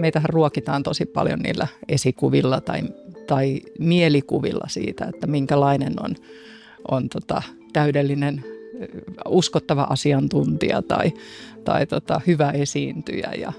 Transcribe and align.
Meitähän 0.00 0.30
ruokitaan 0.30 0.82
tosi 0.82 1.06
paljon 1.06 1.38
niillä 1.38 1.66
esikuvilla 1.88 2.60
tai, 2.60 2.82
tai 3.26 3.60
mielikuvilla 3.78 4.64
siitä, 4.68 5.04
että 5.04 5.26
minkälainen 5.26 6.04
on, 6.04 6.14
on 6.90 7.08
tota, 7.08 7.42
täydellinen 7.72 8.44
uskottava 9.28 9.82
asiantuntija 9.82 10.82
tai, 10.82 11.12
tai 11.64 11.86
tota, 11.86 12.20
hyvä 12.26 12.50
esiintyjä. 12.50 13.32
Ja, 13.38 13.52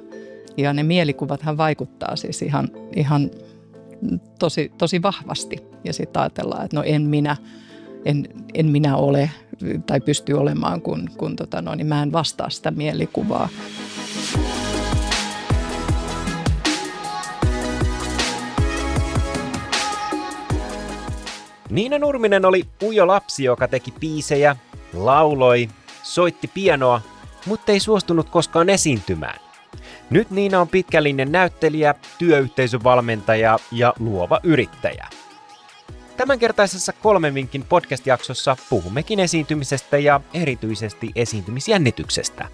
ja 0.57 0.73
ne 0.73 0.83
mielikuvathan 0.83 1.57
vaikuttaa 1.57 2.15
siis 2.15 2.41
ihan, 2.41 2.69
ihan 2.95 3.31
tosi, 4.39 4.71
tosi 4.77 5.01
vahvasti. 5.01 5.57
Ja 5.83 5.93
sitten 5.93 6.21
ajatellaan, 6.21 6.65
että 6.65 6.77
no 6.77 6.83
en 6.85 7.01
minä, 7.01 7.37
en, 8.05 8.27
en 8.53 8.65
minä 8.65 8.95
ole 8.97 9.29
tai 9.85 10.01
pysty 10.01 10.33
olemaan, 10.33 10.81
kun, 10.81 11.09
kun 11.17 11.35
tota, 11.35 11.61
no, 11.61 11.75
niin 11.75 11.87
mä 11.87 12.03
en 12.03 12.11
vastaa 12.11 12.49
sitä 12.49 12.71
mielikuvaa. 12.71 13.49
Niina 21.69 21.99
Nurminen 21.99 22.45
oli 22.45 22.63
ujo 22.83 23.07
lapsi, 23.07 23.43
joka 23.43 23.67
teki 23.67 23.91
piisejä, 23.91 24.55
lauloi, 24.93 25.69
soitti 26.03 26.47
pianoa, 26.47 27.01
mutta 27.45 27.71
ei 27.71 27.79
suostunut 27.79 28.29
koskaan 28.29 28.69
esiintymään. 28.69 29.39
Nyt 30.09 30.31
Niina 30.31 30.61
on 30.61 30.67
pitkällinen 30.67 31.31
näyttelijä, 31.31 31.95
työyhteisövalmentaja 32.17 33.59
ja 33.71 33.93
luova 33.99 34.39
yrittäjä. 34.43 35.07
Tämänkertaisessa 36.17 36.93
kolmen 36.93 37.33
vinkin 37.33 37.65
podcast-jaksossa 37.69 38.57
puhummekin 38.69 39.19
esiintymisestä 39.19 39.97
ja 39.97 40.21
erityisesti 40.33 41.11
esiintymisjännityksestä. 41.15 42.47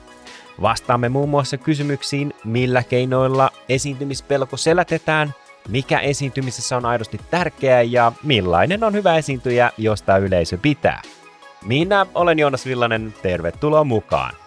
Vastaamme 0.61 1.09
muun 1.09 1.29
muassa 1.29 1.57
kysymyksiin, 1.57 2.33
millä 2.43 2.83
keinoilla 2.83 3.49
esiintymispelko 3.69 4.57
selätetään, 4.57 5.33
mikä 5.67 5.99
esiintymisessä 5.99 6.77
on 6.77 6.85
aidosti 6.85 7.19
tärkeää 7.31 7.81
ja 7.81 8.11
millainen 8.23 8.83
on 8.83 8.93
hyvä 8.93 9.17
esiintyjä, 9.17 9.71
josta 9.77 10.17
yleisö 10.17 10.57
pitää. 10.61 11.01
Minä 11.65 12.05
olen 12.15 12.39
Joonas 12.39 12.65
Villanen, 12.65 13.13
tervetuloa 13.21 13.83
mukaan! 13.83 14.44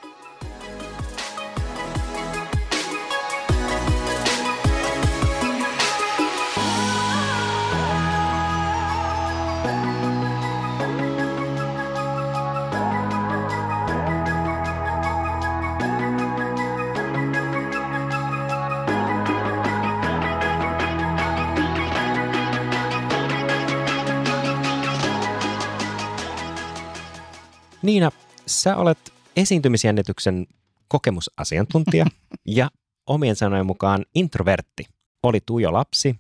Niina, 27.89 28.11
sä 28.47 28.77
olet 28.77 28.99
esiintymisjännityksen 29.37 30.47
kokemusasiantuntija 30.89 32.07
ja 32.47 32.71
omien 33.07 33.37
sanojen 33.37 33.67
mukaan 33.67 34.05
introvertti. 34.15 34.87
Oli 35.23 35.41
tujo 35.47 35.73
lapsi 35.73 36.17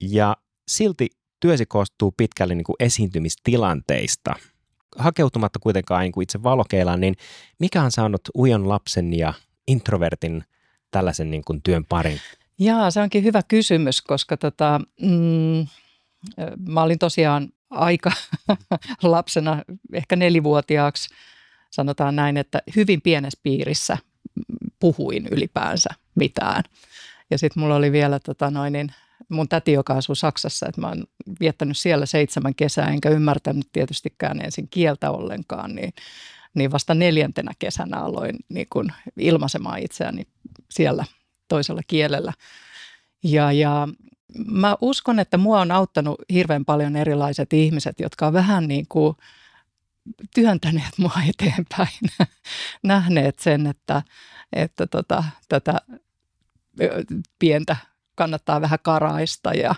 ja 0.00 0.36
silti 0.68 1.10
työsi 1.40 1.66
koostuu 1.66 2.14
pitkälle 2.16 2.54
niin 2.54 2.64
kuin 2.64 2.76
esiintymistilanteista. 2.80 4.34
Hakeutumatta 4.96 5.58
kuitenkaan 5.58 6.02
niin 6.02 6.12
kuin 6.12 6.22
itse 6.22 6.42
valokeilaan, 6.42 7.00
niin 7.00 7.14
mikä 7.58 7.82
on 7.82 7.92
saanut 7.92 8.20
ujon 8.34 8.68
lapsen 8.68 9.18
ja 9.18 9.34
introvertin 9.68 10.44
tällaisen 10.90 11.30
niin 11.30 11.44
kuin 11.44 11.62
työn 11.62 11.84
parin? 11.84 12.18
Jaa, 12.58 12.90
se 12.90 13.00
onkin 13.00 13.24
hyvä 13.24 13.42
kysymys, 13.42 14.02
koska 14.02 14.36
tota, 14.36 14.80
mm, 15.00 15.66
mä 16.68 16.82
olin 16.82 16.98
tosiaan 16.98 17.48
aika 17.72 18.12
lapsena, 19.02 19.62
ehkä 19.92 20.16
nelivuotiaaksi, 20.16 21.08
sanotaan 21.70 22.16
näin, 22.16 22.36
että 22.36 22.62
hyvin 22.76 23.02
pienessä 23.02 23.40
piirissä 23.42 23.98
puhuin 24.80 25.26
ylipäänsä 25.30 25.90
mitään. 26.14 26.62
Ja 27.30 27.38
sitten 27.38 27.62
mulla 27.62 27.76
oli 27.76 27.92
vielä 27.92 28.18
tota 28.18 28.50
noin, 28.50 28.72
niin 28.72 28.94
mun 29.28 29.48
täti, 29.48 29.72
joka 29.72 29.94
asuu 29.94 30.14
Saksassa, 30.14 30.66
että 30.68 30.80
mä 30.80 30.88
oon 30.88 31.04
viettänyt 31.40 31.78
siellä 31.78 32.06
seitsemän 32.06 32.54
kesää, 32.54 32.88
enkä 32.88 33.10
ymmärtänyt 33.10 33.68
tietystikään 33.72 34.40
ensin 34.40 34.68
kieltä 34.68 35.10
ollenkaan, 35.10 35.74
niin, 35.74 35.92
niin 36.54 36.72
vasta 36.72 36.94
neljäntenä 36.94 37.52
kesänä 37.58 37.98
aloin 37.98 38.36
niin 38.48 38.66
kun 38.72 38.92
ilmaisemaan 39.16 39.78
itseäni 39.78 40.26
siellä 40.70 41.04
toisella 41.48 41.82
kielellä. 41.86 42.32
Ja, 43.24 43.52
ja 43.52 43.88
mä 44.46 44.76
uskon, 44.80 45.18
että 45.18 45.38
mua 45.38 45.60
on 45.60 45.70
auttanut 45.70 46.20
hirveän 46.32 46.64
paljon 46.64 46.96
erilaiset 46.96 47.52
ihmiset, 47.52 48.00
jotka 48.00 48.26
on 48.26 48.32
vähän 48.32 48.68
niin 48.68 48.86
kuin 48.88 49.16
työntäneet 50.34 50.98
mua 50.98 51.12
eteenpäin, 51.30 52.28
nähneet 52.82 53.38
sen, 53.38 53.66
että, 53.66 54.02
että 54.52 54.86
tota, 54.86 55.24
tätä 55.48 55.80
pientä 57.38 57.76
kannattaa 58.14 58.60
vähän 58.60 58.78
karaista 58.82 59.54
ja 59.54 59.74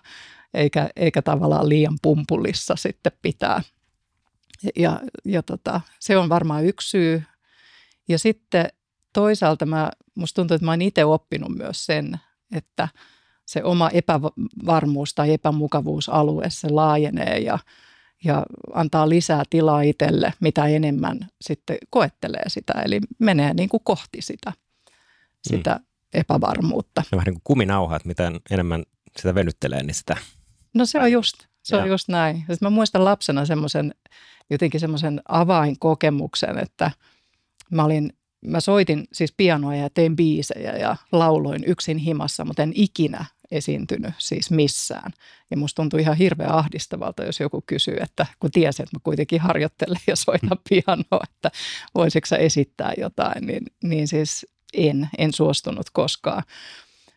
eikä, 0.55 0.91
eikä 0.97 1.23
tavallaan 1.23 1.69
liian 1.69 1.99
pumpulissa 2.03 2.77
sitten 2.77 3.13
pitää. 3.23 3.63
Ja, 4.77 5.01
ja 5.25 5.43
tota, 5.43 5.81
se 6.01 6.17
on 6.17 6.29
varmaan 6.29 6.65
yksi 6.65 6.91
syy. 6.91 7.23
Ja 8.09 8.19
sitten 8.19 8.69
toisaalta 9.13 9.67
mä, 9.67 9.91
musta 10.15 10.35
tuntuu, 10.35 10.55
että 10.55 10.65
mä 10.65 10.71
oon 10.73 10.83
itse 10.83 11.05
oppinut 11.05 11.57
myös 11.57 11.87
sen, 11.87 12.21
että– 12.53 12.89
se 13.47 13.65
oma 13.65 13.91
epävarmuus 13.91 15.15
tai 15.15 15.33
epämukavuusalue, 15.33 16.45
se 16.49 16.69
laajenee 16.71 17.39
ja, 17.39 17.59
ja 18.25 18.47
antaa 18.75 19.09
lisää 19.09 19.43
tilaa 19.51 19.83
itselle, 19.83 20.33
mitä 20.41 20.67
enemmän 20.67 21.29
sitten 21.41 21.77
koettelee 21.91 22.45
sitä. 22.49 22.73
Eli 22.85 23.01
menee 23.19 23.55
niin 23.55 23.69
kuin 23.69 23.81
kohti 23.85 24.23
sitä, 24.23 24.53
sitä 25.49 25.75
mm. 25.75 25.85
epävarmuutta. 26.15 27.03
Se 27.03 27.09
on 27.13 27.17
vähän 27.17 27.27
niin 27.27 27.35
kuin 27.35 27.45
kuminauha, 27.45 27.97
että 27.97 28.09
mitä 28.09 28.33
enemmän 28.51 28.83
sitä 29.19 29.35
venyttelee, 29.35 29.83
niin 29.83 29.95
sitä... 29.95 30.17
No 30.75 30.87
se 30.87 31.01
on 31.01 31.13
just, 31.13 31.35
se 31.63 31.77
on 31.77 31.89
just 31.89 32.09
näin. 32.09 32.37
Sitten 32.37 32.59
mä 32.61 32.71
muistan 32.71 33.05
lapsena 33.05 33.47
semmoisen, 33.47 33.95
jotenkin 34.51 34.81
semmoisen 34.81 35.23
avainkokemuksen, 35.29 36.59
että 36.59 36.91
mä 37.71 37.85
olin 37.85 38.13
mä 38.47 38.61
soitin 38.61 39.05
siis 39.13 39.35
pianoa 39.37 39.77
ja 39.77 39.91
tein 39.91 40.17
biisejä 40.17 40.77
ja 40.77 40.97
lauloin 41.13 41.65
yksin 41.67 41.99
himassa, 41.99 42.45
mutta 42.45 42.63
en 42.63 42.73
ikinä 42.75 43.25
esiintynyt 43.57 44.15
siis 44.19 44.51
missään. 44.51 45.13
Ja 45.51 45.57
musta 45.57 45.83
tuntui 45.83 46.01
ihan 46.01 46.17
hirveän 46.17 46.53
ahdistavalta, 46.53 47.25
jos 47.25 47.41
joku 47.41 47.65
kysyy, 47.67 47.97
että 48.01 48.27
kun 48.41 48.51
tiesi, 48.51 48.83
että 48.83 48.97
mä 48.97 49.01
kuitenkin 49.03 49.41
harjoittelen 49.41 50.01
ja 50.07 50.17
soitan 50.17 50.59
pianoa, 50.69 51.25
että 51.35 51.51
voisiko 51.95 52.27
sä 52.27 52.37
esittää 52.37 52.93
jotain, 52.99 53.47
niin, 53.47 53.67
niin 53.83 54.09
siis 54.09 54.47
en, 54.75 55.09
en 55.19 55.33
suostunut 55.33 55.91
koskaan. 55.93 56.43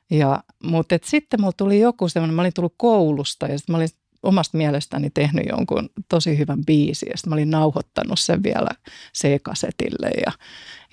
Ja, 0.10 0.44
mutta 0.64 0.96
et 0.96 1.04
sitten 1.04 1.42
mulla 1.42 1.54
tuli 1.58 1.80
joku 1.80 2.10
semmoinen, 2.10 2.36
mä 2.36 2.42
olin 2.42 2.54
tullut 2.54 2.74
koulusta 2.78 3.48
ja 3.48 3.58
sitten 3.58 3.74
mä 3.74 3.78
olin 3.78 3.90
omasta 4.24 4.58
mielestäni 4.58 5.10
tehnyt 5.10 5.46
jonkun 5.50 5.90
tosi 6.10 6.38
hyvän 6.38 6.66
biisin 6.66 7.10
ja 7.10 7.18
sitten 7.18 7.30
mä 7.30 7.36
olin 7.36 7.50
nauhoittanut 7.50 8.20
sen 8.20 8.44
vielä 8.44 8.70
C-kasetille 9.18 10.10
ja, 10.26 10.32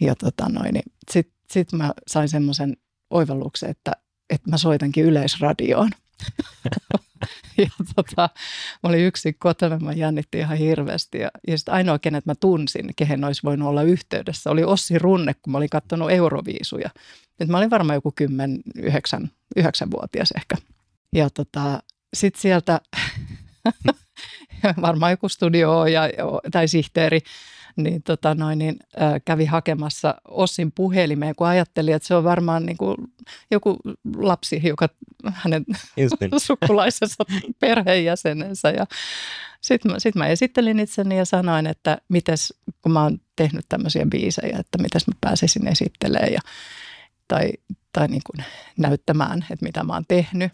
ja 0.00 0.14
tota 0.14 0.48
noin, 0.48 0.74
niin 0.74 0.92
sitten 1.10 1.36
sit 1.50 1.72
mä 1.72 1.92
sain 2.06 2.28
semmoisen 2.28 2.76
oivalluksen, 3.10 3.70
että 3.70 3.92
että 4.30 4.50
mä 4.50 4.58
soitankin 4.58 5.04
yleisradioon. 5.04 5.90
ja 7.58 7.70
tota, 7.96 8.30
mä 8.82 8.88
olin 8.88 9.00
yksin 9.00 9.34
kotona, 9.38 9.78
mä 9.78 9.92
jännittin 9.92 10.40
ihan 10.40 10.58
hirveästi. 10.58 11.18
Ja, 11.18 11.30
ja 11.48 11.58
sitten 11.58 11.74
ainoa, 11.74 11.98
kenet 11.98 12.26
mä 12.26 12.34
tunsin, 12.34 12.90
kehen 12.96 13.24
olisi 13.24 13.42
voinut 13.44 13.68
olla 13.68 13.82
yhteydessä, 13.82 14.50
oli 14.50 14.64
Ossi 14.64 14.98
Runne, 14.98 15.34
kun 15.34 15.50
mä 15.52 15.58
olin 15.58 15.70
katsonut 15.70 16.10
Euroviisuja. 16.10 16.90
Et 17.40 17.48
mä 17.48 17.58
olin 17.58 17.70
varmaan 17.70 17.96
joku 17.96 18.12
10, 18.16 18.60
9, 18.74 19.30
9-vuotias 19.60 20.30
ehkä. 20.36 20.56
Ja 21.12 21.30
tota, 21.30 21.82
sitten 22.14 22.42
sieltä 22.42 22.80
varmaan 24.80 25.12
joku 25.12 25.28
studio 25.28 25.86
ja, 25.86 26.02
tai 26.52 26.68
sihteeri 26.68 27.20
niin, 27.76 28.02
tota 28.02 28.34
noin, 28.34 28.58
niin 28.58 28.76
äh, 29.02 29.12
kävi 29.24 29.44
hakemassa 29.44 30.14
Ossin 30.28 30.72
puhelimeen, 30.72 31.34
kun 31.34 31.46
ajatteli, 31.46 31.92
että 31.92 32.08
se 32.08 32.14
on 32.14 32.24
varmaan 32.24 32.66
niin 32.66 32.76
kuin 32.76 32.96
joku 33.50 33.76
lapsi, 34.16 34.60
joka 34.64 34.88
hänen 35.24 35.64
niin. 35.96 36.10
sukulaisensa 36.38 37.24
perheenjäsenensä. 37.60 38.70
Ja 38.70 38.86
sitten 39.60 39.92
mä, 39.92 39.98
sit 39.98 40.14
mä 40.14 40.26
esittelin 40.26 40.80
itseni 40.80 41.18
ja 41.18 41.24
sanoin, 41.24 41.66
että 41.66 41.98
mites, 42.08 42.54
kun 42.82 42.92
mä 42.92 43.02
oon 43.02 43.20
tehnyt 43.36 43.64
tämmöisiä 43.68 44.06
biisejä, 44.06 44.58
että 44.58 44.78
mitäs 44.78 45.06
mä 45.06 45.14
pääsisin 45.20 45.68
esittelemään 45.68 46.32
ja, 46.32 46.40
tai, 47.28 47.52
tai 47.92 48.08
niin 48.08 48.22
kuin 48.26 48.44
näyttämään, 48.78 49.46
että 49.50 49.66
mitä 49.66 49.84
mä 49.84 49.92
oon 49.92 50.04
tehnyt. 50.08 50.52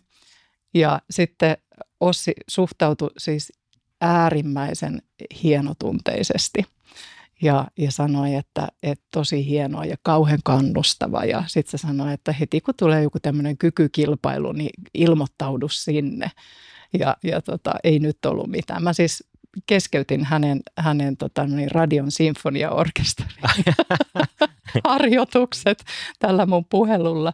Ja 0.74 1.00
sitten 1.10 1.56
Ossi 2.00 2.32
suhtautui 2.48 3.10
siis 3.18 3.52
äärimmäisen 4.00 5.02
hienotunteisesti– 5.42 6.64
ja, 7.42 7.66
ja 7.78 7.92
sanoi, 7.92 8.34
että, 8.34 8.68
että 8.82 9.04
tosi 9.12 9.46
hienoa 9.46 9.84
ja 9.84 9.96
kauhean 10.02 10.38
kannustava. 10.44 11.24
Ja 11.24 11.44
sitten 11.46 11.78
se 11.78 11.86
sanoi, 11.86 12.12
että 12.12 12.32
heti 12.32 12.60
kun 12.60 12.74
tulee 12.78 13.02
joku 13.02 13.20
tämmöinen 13.20 13.58
kykykilpailu, 13.58 14.52
niin 14.52 14.70
ilmoittaudu 14.94 15.68
sinne. 15.68 16.30
Ja, 16.98 17.16
ja 17.24 17.42
tota, 17.42 17.72
ei 17.84 17.98
nyt 17.98 18.26
ollut 18.26 18.50
mitään. 18.50 18.82
Mä 18.82 18.92
siis 18.92 19.24
keskeytin 19.66 20.24
hänen, 20.24 20.60
hänen 20.78 21.16
tota, 21.16 21.46
niin 21.46 21.70
radion 21.70 22.10
sinfoniaorkesterin 22.10 23.32
harjoitukset 24.88 25.84
tällä 26.18 26.46
mun 26.46 26.64
puhelulla. 26.64 27.32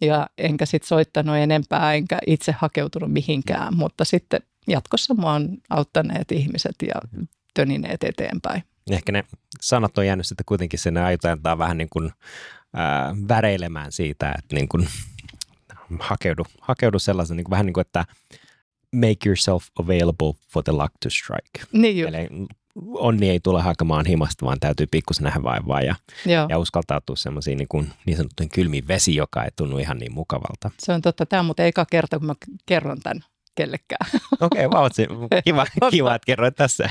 Ja 0.00 0.26
enkä 0.38 0.66
sitten 0.66 0.88
soittanut 0.88 1.36
enempää, 1.36 1.94
enkä 1.94 2.18
itse 2.26 2.54
hakeutunut 2.58 3.12
mihinkään, 3.12 3.76
mutta 3.76 4.04
sitten 4.04 4.40
jatkossa 4.66 5.14
mua 5.14 5.32
on 5.32 5.48
auttaneet 5.70 6.32
ihmiset 6.32 6.76
ja 6.86 6.94
tönineet 7.54 8.04
eteenpäin. 8.04 8.62
Ehkä 8.90 9.12
ne 9.12 9.24
sanat 9.60 9.98
on 9.98 10.06
jäänyt 10.06 10.26
sitten 10.26 10.44
kuitenkin 10.44 10.78
sinne 10.78 11.04
ajoitantaan 11.04 11.58
vähän 11.58 11.78
niin 11.78 11.88
kuin 11.90 12.12
ää, 12.74 13.14
väreilemään 13.28 13.92
siitä, 13.92 14.34
että 14.38 14.54
niin 14.54 14.68
kuin, 14.68 14.88
hakeudu, 16.00 16.42
hakeudu 16.60 16.98
sellaisen 16.98 17.36
niin 17.36 17.44
kuin, 17.44 17.50
vähän 17.50 17.66
niin 17.66 17.74
kuin, 17.74 17.80
että 17.80 18.04
make 18.92 19.28
yourself 19.28 19.66
available 19.80 20.32
for 20.48 20.62
the 20.62 20.72
luck 20.72 20.94
to 21.02 21.10
strike. 21.10 21.66
Niin. 21.72 22.08
Eli 22.08 22.28
onni 22.94 23.30
ei 23.30 23.40
tule 23.40 23.62
hakemaan 23.62 24.06
himasta, 24.06 24.46
vaan 24.46 24.60
täytyy 24.60 24.86
pikkusen 24.86 25.24
nähdä 25.24 25.42
vaivaa 25.42 25.82
ja, 25.82 25.94
Joo. 26.26 26.46
ja 26.48 26.58
uskaltautua 26.58 27.16
semmoisiin 27.16 27.58
niin, 27.58 27.68
kuin, 27.68 27.92
niin 28.06 28.16
sanottujen 28.16 28.50
kylmiin 28.50 28.88
vesi, 28.88 29.14
joka 29.14 29.44
ei 29.44 29.50
tunnu 29.56 29.78
ihan 29.78 29.98
niin 29.98 30.14
mukavalta. 30.14 30.70
Se 30.78 30.92
on 30.92 31.02
totta. 31.02 31.26
Tämä 31.26 31.40
on 31.40 31.46
muuten 31.46 31.66
eka 31.66 31.86
kerta, 31.90 32.18
kun 32.18 32.26
mä 32.26 32.34
kerron 32.66 33.00
tämän 33.00 33.24
kellekään. 33.54 34.10
Okei, 34.40 34.66
okay, 34.66 34.80
vautsi. 34.80 35.06
Kiva, 35.44 35.66
kiva, 35.90 36.14
että 36.14 36.26
kerroit 36.26 36.56
tässä. 36.56 36.88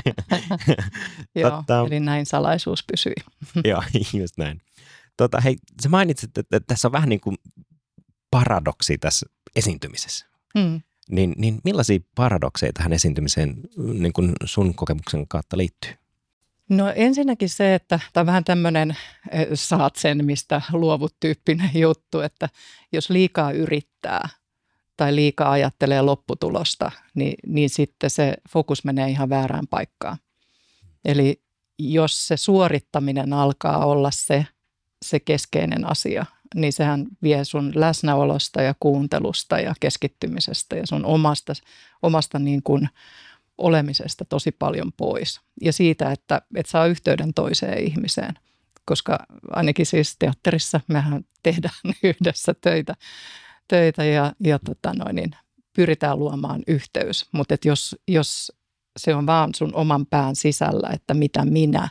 Joo, 1.34 1.50
Totta, 1.50 1.84
eli 1.86 2.00
näin 2.00 2.26
salaisuus 2.26 2.84
pysyi. 2.84 3.14
joo, 3.64 3.82
just 4.12 4.38
näin. 4.38 4.60
Tota, 5.16 5.40
hei, 5.40 5.56
sä 5.82 5.88
mainitsit, 5.88 6.38
että 6.38 6.60
tässä 6.60 6.88
on 6.88 6.92
vähän 6.92 7.08
niin 7.08 7.20
kuin 7.20 7.36
paradoksi 8.30 8.98
tässä 8.98 9.26
esiintymisessä. 9.56 10.26
Hmm. 10.58 10.80
Niin, 11.10 11.34
niin 11.36 11.60
millaisia 11.64 11.98
paradokseja 12.14 12.72
tähän 12.72 12.92
esiintymiseen 12.92 13.60
niin 13.76 14.12
kuin 14.12 14.32
sun 14.44 14.74
kokemuksen 14.74 15.28
kautta 15.28 15.56
liittyy? 15.56 15.92
No 16.68 16.92
ensinnäkin 16.96 17.48
se, 17.48 17.74
että 17.74 18.00
tämä 18.12 18.22
on 18.22 18.26
vähän 18.26 18.44
tämmöinen 18.44 18.96
saat 19.54 19.96
sen, 19.96 20.24
mistä 20.24 20.62
luovut 20.72 21.16
tyyppinen 21.20 21.70
juttu, 21.74 22.20
että 22.20 22.48
jos 22.92 23.10
liikaa 23.10 23.52
yrittää 23.52 24.28
tai 25.02 25.14
liikaa 25.14 25.50
ajattelee 25.50 26.02
lopputulosta, 26.02 26.90
niin, 27.14 27.34
niin 27.46 27.70
sitten 27.70 28.10
se 28.10 28.34
fokus 28.48 28.84
menee 28.84 29.08
ihan 29.08 29.28
väärään 29.28 29.66
paikkaan. 29.66 30.16
Eli 31.04 31.42
jos 31.78 32.28
se 32.28 32.36
suorittaminen 32.36 33.32
alkaa 33.32 33.86
olla 33.86 34.10
se, 34.10 34.46
se 35.04 35.20
keskeinen 35.20 35.90
asia, 35.90 36.26
niin 36.54 36.72
sehän 36.72 37.06
vie 37.22 37.44
sun 37.44 37.72
läsnäolosta 37.74 38.62
ja 38.62 38.74
kuuntelusta 38.80 39.58
ja 39.58 39.74
keskittymisestä 39.80 40.76
ja 40.76 40.86
sun 40.86 41.04
omasta, 41.04 41.52
omasta 42.02 42.38
niin 42.38 42.62
kuin 42.62 42.88
olemisesta 43.58 44.24
tosi 44.24 44.52
paljon 44.52 44.92
pois. 44.96 45.40
Ja 45.60 45.72
siitä, 45.72 46.12
että 46.12 46.42
et 46.56 46.66
saa 46.66 46.86
yhteyden 46.86 47.34
toiseen 47.34 47.84
ihmiseen, 47.84 48.34
koska 48.84 49.18
ainakin 49.50 49.86
siis 49.86 50.16
teatterissa 50.18 50.80
mehän 50.86 51.24
tehdään 51.42 51.74
yhdessä 52.02 52.54
töitä, 52.60 52.94
töitä 53.72 54.04
ja, 54.04 54.32
ja 54.40 54.58
tota 54.58 54.94
noin, 54.94 55.16
niin 55.16 55.30
pyritään 55.76 56.18
luomaan 56.18 56.62
yhteys. 56.66 57.26
Mutta 57.32 57.56
jos, 57.64 57.96
jos 58.08 58.52
se 58.98 59.14
on 59.14 59.26
vaan 59.26 59.50
sun 59.54 59.74
oman 59.74 60.06
pään 60.06 60.36
sisällä, 60.36 60.90
että 60.92 61.14
mitä 61.14 61.44
minä 61.44 61.88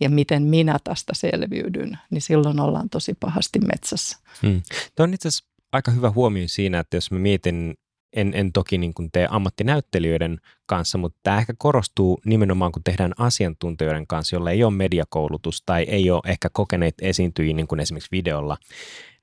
ja 0.00 0.10
miten 0.10 0.42
minä 0.42 0.78
tästä 0.84 1.12
selviydyn, 1.14 1.98
niin 2.10 2.22
silloin 2.22 2.60
ollaan 2.60 2.90
tosi 2.90 3.14
pahasti 3.14 3.58
metsässä. 3.58 4.18
Hmm. 4.42 4.62
Tuo 4.96 5.04
on 5.04 5.14
itse 5.14 5.28
asiassa 5.28 5.48
aika 5.72 5.90
hyvä 5.90 6.10
huomio 6.10 6.48
siinä, 6.48 6.78
että 6.78 6.96
jos 6.96 7.10
mä 7.10 7.18
mietin, 7.18 7.74
en, 8.12 8.32
en 8.34 8.52
toki 8.52 8.78
niin 8.78 8.94
kuin 8.94 9.10
tee 9.12 9.26
ammattinäyttelijöiden 9.30 10.40
kanssa, 10.66 10.98
mutta 10.98 11.18
tämä 11.22 11.38
ehkä 11.38 11.54
korostuu 11.58 12.20
nimenomaan, 12.24 12.72
kun 12.72 12.84
tehdään 12.84 13.12
asiantuntijoiden 13.18 14.06
kanssa, 14.06 14.36
jolla 14.36 14.50
ei 14.50 14.64
ole 14.64 14.74
mediakoulutus 14.74 15.62
tai 15.66 15.82
ei 15.82 16.10
ole 16.10 16.20
ehkä 16.26 16.48
kokeneet 16.52 16.94
esiintyjiä 17.02 17.54
niin 17.54 17.66
kuin 17.66 17.80
esimerkiksi 17.80 18.12
videolla, 18.12 18.56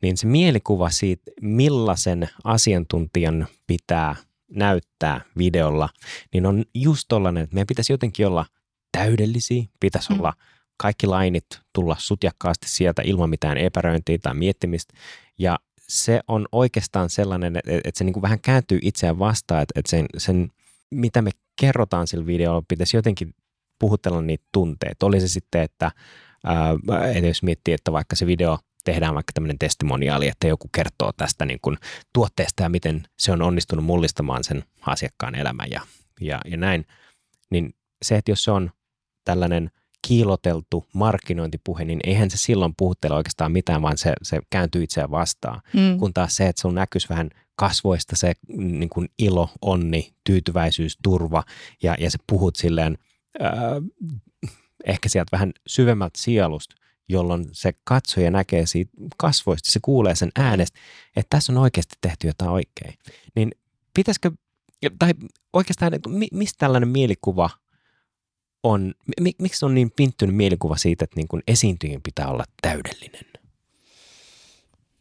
niin 0.01 0.18
se 0.18 0.27
mielikuva 0.27 0.89
siitä, 0.89 1.31
millaisen 1.41 2.30
asiantuntijan 2.44 3.47
pitää 3.68 4.15
näyttää 4.51 5.21
videolla, 5.38 5.89
niin 6.33 6.45
on 6.45 6.65
just 6.74 7.06
tollainen, 7.07 7.44
että 7.44 7.53
meidän 7.53 7.68
pitäisi 7.68 7.94
jotenkin 7.94 8.27
olla 8.27 8.45
täydellisiä, 8.92 9.63
pitäisi 9.80 10.13
mm. 10.13 10.19
olla 10.19 10.33
kaikki 10.77 11.07
lainit 11.07 11.45
tulla 11.74 11.95
sutjakkaasti 12.00 12.69
sieltä 12.69 13.01
ilman 13.06 13.30
mitään 13.30 13.57
epäröintiä 13.57 14.18
tai 14.18 14.33
miettimistä. 14.33 14.94
Ja 15.38 15.59
se 15.89 16.19
on 16.27 16.45
oikeastaan 16.51 17.09
sellainen, 17.09 17.56
että, 17.56 17.71
että 17.83 17.97
se 17.97 18.03
niin 18.03 18.13
kuin 18.13 18.21
vähän 18.21 18.39
kääntyy 18.39 18.80
itseään 18.81 19.19
vastaan, 19.19 19.62
että, 19.62 19.80
että 19.80 19.89
sen, 19.89 20.06
sen, 20.18 20.51
mitä 20.91 21.21
me 21.21 21.31
kerrotaan 21.62 22.07
sillä 22.07 22.25
videolla, 22.25 22.63
pitäisi 22.68 22.97
jotenkin 22.97 23.33
puhutella 23.80 24.21
niitä 24.21 24.45
tunteita. 24.51 25.06
Oli 25.06 25.21
se 25.21 25.27
sitten, 25.27 25.62
että, 25.62 25.91
ää, 26.44 26.74
että 27.13 27.27
jos 27.27 27.44
miettii, 27.44 27.74
että 27.74 27.91
vaikka 27.91 28.15
se 28.15 28.27
video 28.27 28.59
tehdään 28.86 29.15
vaikka 29.15 29.33
tämmöinen 29.33 29.59
testimoniaali, 29.59 30.27
että 30.27 30.47
joku 30.47 30.69
kertoo 30.75 31.12
tästä 31.18 31.45
niin 31.45 31.59
kuin 31.62 31.77
tuotteesta 32.13 32.63
ja 32.63 32.69
miten 32.69 33.03
se 33.19 33.31
on 33.31 33.42
onnistunut 33.42 33.85
mullistamaan 33.85 34.44
sen 34.44 34.63
asiakkaan 34.85 35.35
elämän 35.35 35.68
ja, 35.71 35.81
ja, 36.21 36.39
ja 36.45 36.57
näin, 36.57 36.85
niin 37.50 37.74
se, 38.01 38.15
että 38.15 38.31
jos 38.31 38.44
se 38.44 38.51
on 38.51 38.71
tällainen 39.25 39.71
kiiloteltu 40.07 40.87
markkinointipuhe, 40.93 41.85
niin 41.85 41.99
eihän 42.03 42.29
se 42.29 42.37
silloin 42.37 42.73
puhuttele 42.77 43.15
oikeastaan 43.15 43.51
mitään, 43.51 43.81
vaan 43.81 43.97
se, 43.97 44.13
se 44.21 44.39
kääntyy 44.49 44.83
itseään 44.83 45.11
vastaan. 45.11 45.61
Mm. 45.73 45.97
Kun 45.99 46.13
taas 46.13 46.35
se, 46.35 46.47
että 46.47 46.61
sun 46.61 46.75
näkyisi 46.75 47.09
vähän 47.09 47.29
kasvoista 47.55 48.15
se 48.15 48.33
niin 48.57 48.89
kuin 48.89 49.09
ilo, 49.17 49.49
onni, 49.61 50.13
tyytyväisyys, 50.23 50.97
turva 51.03 51.43
ja, 51.83 51.95
ja 51.99 52.11
se 52.11 52.17
puhut 52.27 52.55
silleen 52.55 52.97
äh, 53.41 53.51
ehkä 54.85 55.09
sieltä 55.09 55.31
vähän 55.31 55.51
syvemmältä 55.67 56.21
sielusta, 56.21 56.75
jolloin 57.09 57.45
se 57.51 57.73
katsoja 57.83 58.31
näkee 58.31 58.65
siitä 58.65 58.91
kasvoista, 59.17 59.71
se 59.71 59.79
kuulee 59.81 60.15
sen 60.15 60.31
äänestä, 60.35 60.79
että 61.15 61.27
tässä 61.29 61.51
on 61.51 61.57
oikeasti 61.57 61.95
tehty 62.01 62.27
jotain 62.27 62.51
oikein. 62.51 62.93
Niin 63.35 63.51
pitäisikö, 63.93 64.31
tai 64.99 65.13
oikeastaan, 65.53 65.93
mistä 66.31 66.57
tällainen 66.59 66.89
mielikuva 66.89 67.49
on, 68.63 68.94
miksi 69.39 69.65
on 69.65 69.75
niin 69.75 69.91
pinttynyt 69.95 70.35
mielikuva 70.35 70.77
siitä, 70.77 71.03
että 71.03 71.15
niin 71.15 71.27
kuin 71.27 71.44
esiintyjien 71.47 72.01
pitää 72.01 72.27
olla 72.27 72.44
täydellinen? 72.61 73.25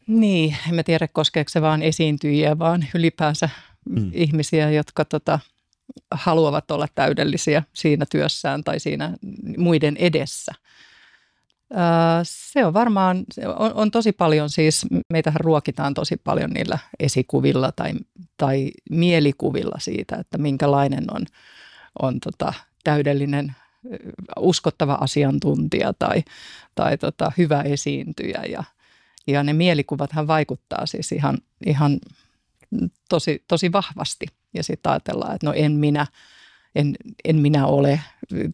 Niin, 0.07 0.57
en 0.69 0.75
mä 0.75 0.83
tiedä 0.83 1.07
koskeeko 1.07 1.49
se 1.49 1.61
vaan 1.61 1.81
esiintyjiä, 1.81 2.59
vaan 2.59 2.85
ylipäänsä 2.95 3.49
mm. 3.89 4.11
ihmisiä, 4.13 4.69
jotka 4.71 5.05
tota, 5.05 5.39
haluavat 6.11 6.71
olla 6.71 6.87
täydellisiä 6.95 7.63
siinä 7.73 8.05
työssään 8.11 8.63
tai 8.63 8.79
siinä 8.79 9.17
muiden 9.57 9.97
edessä. 9.97 10.53
Se 12.23 12.65
on 12.65 12.73
varmaan, 12.73 13.23
se 13.33 13.47
on, 13.47 13.73
on 13.73 13.91
tosi 13.91 14.11
paljon 14.11 14.49
siis, 14.49 14.85
meitähän 15.09 15.39
ruokitaan 15.39 15.93
tosi 15.93 16.17
paljon 16.23 16.49
niillä 16.49 16.79
esikuvilla 16.99 17.71
tai, 17.71 17.93
tai 18.37 18.71
mielikuvilla 18.89 19.79
siitä, 19.79 20.15
että 20.15 20.37
minkälainen 20.37 21.05
on, 21.15 21.25
on 22.01 22.19
tota, 22.19 22.53
täydellinen 22.89 23.55
uskottava 24.39 24.93
asiantuntija 24.93 25.93
tai, 25.99 26.23
tai 26.75 26.97
tota, 26.97 27.31
hyvä 27.37 27.61
esiintyjä. 27.61 28.43
Ja, 28.49 28.63
ja 29.27 29.43
ne 29.43 29.53
mielikuvathan 29.53 30.27
vaikuttaa 30.27 30.85
siis 30.85 31.11
ihan, 31.11 31.37
ihan 31.65 31.99
tosi, 33.09 33.43
tosi 33.47 33.71
vahvasti. 33.71 34.25
Ja 34.53 34.63
sitten 34.63 34.91
ajatellaan, 34.91 35.35
että 35.35 35.47
no 35.47 35.53
en 35.53 35.71
minä, 35.71 36.07
en, 36.75 36.95
en 37.25 37.35
minä 37.35 37.65
ole 37.65 37.99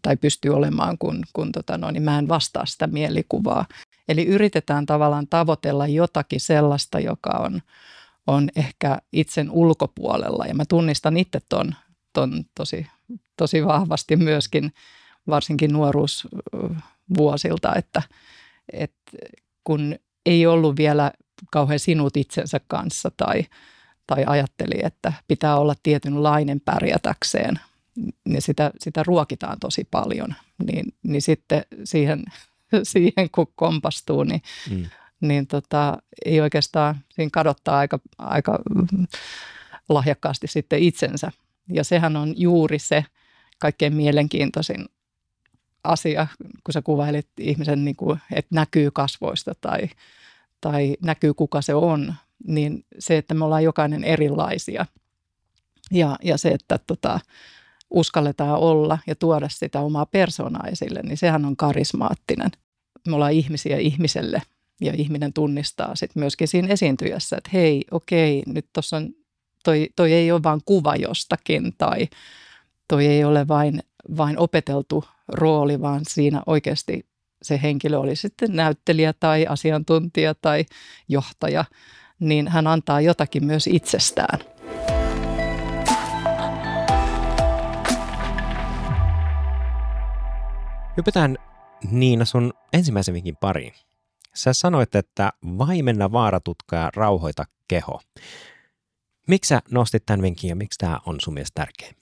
tai 0.02 0.18
pysty 0.18 0.50
olemaan, 0.50 0.98
kun, 0.98 1.24
kun 1.34 1.52
tota 1.52 1.78
no, 1.78 1.92
niin 1.92 2.04
mä 2.04 2.20
en 2.20 2.28
vastaa 2.28 2.66
sitä 2.66 2.88
mielikuvaa. 2.88 3.66
Eli 4.08 4.26
yritetään 4.26 4.86
tavallaan 4.86 5.28
tavoitella 5.28 5.88
jotakin 5.88 6.40
sellaista, 6.40 7.00
joka 7.00 7.30
on, 7.30 7.62
on 8.28 8.50
ehkä 8.56 8.98
itsen 9.14 9.52
ulkopuolella. 9.52 10.46
Ja 10.46 10.56
mä 10.56 10.64
tunnistan 10.66 11.18
itse 11.18 11.40
ton, 11.50 11.76
ton 12.14 12.44
tosi, 12.56 12.88
tosi 13.38 13.66
vahvasti 13.66 14.16
myöskin, 14.16 14.74
varsinkin 15.28 15.74
nuoruusvuosilta, 15.74 17.76
että, 17.76 18.02
että 18.74 19.12
kun 19.64 19.96
ei 20.26 20.46
ollut 20.46 20.78
vielä 20.78 21.12
kauhean 21.52 21.80
sinut 21.80 22.18
itsensä 22.18 22.60
kanssa 22.68 23.12
tai, 23.18 23.46
tai 24.08 24.24
ajatteli, 24.28 24.80
että 24.84 25.14
pitää 25.28 25.58
olla 25.58 25.76
tietynlainen 25.84 26.62
pärjätäkseen, 26.62 27.60
niin 28.26 28.42
sitä, 28.42 28.72
sitä 28.80 29.04
ruokitaan 29.04 29.60
tosi 29.60 29.88
paljon. 29.92 30.36
Niin, 30.72 30.94
niin 31.04 31.22
sitten 31.22 31.66
siihen, 31.84 32.24
siihen 32.84 33.30
kun 33.32 33.48
kompastuu, 33.56 34.24
niin, 34.24 34.42
mm. 34.70 34.86
niin 35.22 35.48
tota, 35.48 35.98
ei 36.26 36.42
oikeastaan, 36.42 36.96
siinä 37.16 37.30
kadottaa 37.34 37.78
aika, 37.78 38.00
aika 38.18 38.60
lahjakkaasti 39.90 40.48
sitten 40.48 40.80
itsensä. 40.80 41.32
Ja 41.70 41.84
sehän 41.84 42.16
on 42.16 42.34
juuri 42.38 42.80
se 42.80 43.06
kaikkein 43.60 43.96
mielenkiintoisin 43.96 44.86
asia, 45.84 46.28
kun 46.64 46.74
sä 46.74 46.82
kuvailit 46.82 47.28
ihmisen, 47.40 47.86
niin 47.86 47.96
kuin, 47.96 48.20
että 48.32 48.56
näkyy 48.56 48.92
kasvoista 48.92 49.54
tai, 49.62 49.90
tai 50.62 50.98
näkyy 51.02 51.34
kuka 51.34 51.62
se 51.62 51.74
on, 51.74 52.14
niin 52.48 52.86
se, 53.00 53.18
että 53.18 53.34
me 53.34 53.46
ollaan 53.46 53.64
jokainen 53.64 54.04
erilaisia 54.04 54.86
ja, 55.92 56.18
ja 56.24 56.38
se, 56.38 56.50
että 56.50 56.80
tota, 56.88 57.20
uskalletaan 57.90 58.60
olla 58.60 59.00
ja 59.08 59.16
tuoda 59.16 59.50
sitä 59.50 59.80
omaa 59.80 60.06
persoonaa 60.06 60.68
esille, 60.68 61.02
niin 61.04 61.18
sehän 61.18 61.46
on 61.46 61.58
karismaattinen. 61.58 62.52
Me 63.08 63.16
ollaan 63.16 63.32
ihmisiä 63.32 63.78
ihmiselle 63.78 64.42
ja 64.82 64.94
ihminen 64.96 65.34
tunnistaa 65.34 65.96
sitten 65.96 66.22
myöskin 66.22 66.48
siinä 66.48 66.68
esiintyjässä, 66.68 67.38
että 67.38 67.50
hei, 67.54 67.86
okei, 67.92 68.44
nyt 68.46 68.66
tuossa 68.74 68.98
on, 68.98 69.10
toi, 69.66 69.90
toi 69.96 70.14
ei 70.14 70.32
ole 70.32 70.44
vain 70.44 70.62
kuva 70.66 70.96
jostakin 70.96 71.74
tai 71.78 72.08
toi 72.88 73.06
ei 73.06 73.24
ole 73.24 73.48
vain, 73.48 73.84
vain 74.18 74.40
opeteltu 74.40 75.06
rooli, 75.28 75.82
vaan 75.82 76.02
siinä 76.08 76.42
oikeasti 76.46 77.06
se 77.42 77.60
henkilö 77.64 77.98
oli 77.98 78.16
sitten 78.16 78.56
näyttelijä 78.56 79.14
tai 79.14 79.46
asiantuntija 79.50 80.36
tai 80.36 80.66
johtaja, 81.08 81.66
niin 82.20 82.48
hän 82.48 82.68
antaa 82.68 83.02
jotakin 83.02 83.46
myös 83.46 83.68
itsestään. 83.68 84.40
Hypätään 90.98 91.38
Niina 91.92 92.26
sun 92.26 92.54
ensimmäisen 92.74 93.14
vinkin 93.14 93.38
pariin. 93.38 93.74
Sä 94.34 94.54
sanoit, 94.54 94.96
että 94.96 95.34
vaimenna 95.58 96.12
vaaratutka 96.12 96.76
ja 96.76 96.90
rauhoita 96.96 97.46
keho. 97.68 98.02
Miksi 99.28 99.48
sä 99.48 99.62
nostit 99.72 100.06
tämän 100.06 100.22
vinkin 100.22 100.50
ja 100.50 100.56
miksi 100.56 100.80
tämä 100.80 101.00
on 101.06 101.16
sun 101.22 101.34
mielestä 101.34 101.62
tärkeä? 101.62 101.94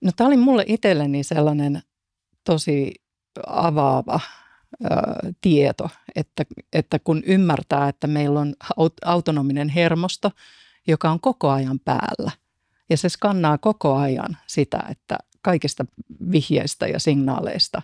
No 0.00 0.12
tämä 0.16 0.28
oli 0.28 0.36
mulle 0.36 0.64
itselleni 0.66 1.24
sellainen 1.24 1.82
tosi 2.44 2.94
avaava 3.46 4.20
ö, 4.84 4.88
tieto, 5.40 5.88
että, 6.14 6.44
että 6.72 6.98
kun 6.98 7.22
ymmärtää, 7.26 7.88
että 7.88 8.06
meillä 8.06 8.40
on 8.40 8.54
autonominen 9.04 9.68
hermosto, 9.68 10.30
joka 10.88 11.10
on 11.10 11.20
koko 11.20 11.50
ajan 11.50 11.80
päällä 11.84 12.30
ja 12.90 12.96
se 12.96 13.08
skannaa 13.08 13.58
koko 13.58 13.96
ajan 13.96 14.38
sitä, 14.46 14.82
että 14.90 15.18
kaikista 15.42 15.84
vihjeistä 16.32 16.86
ja 16.86 17.00
signaaleista 17.00 17.82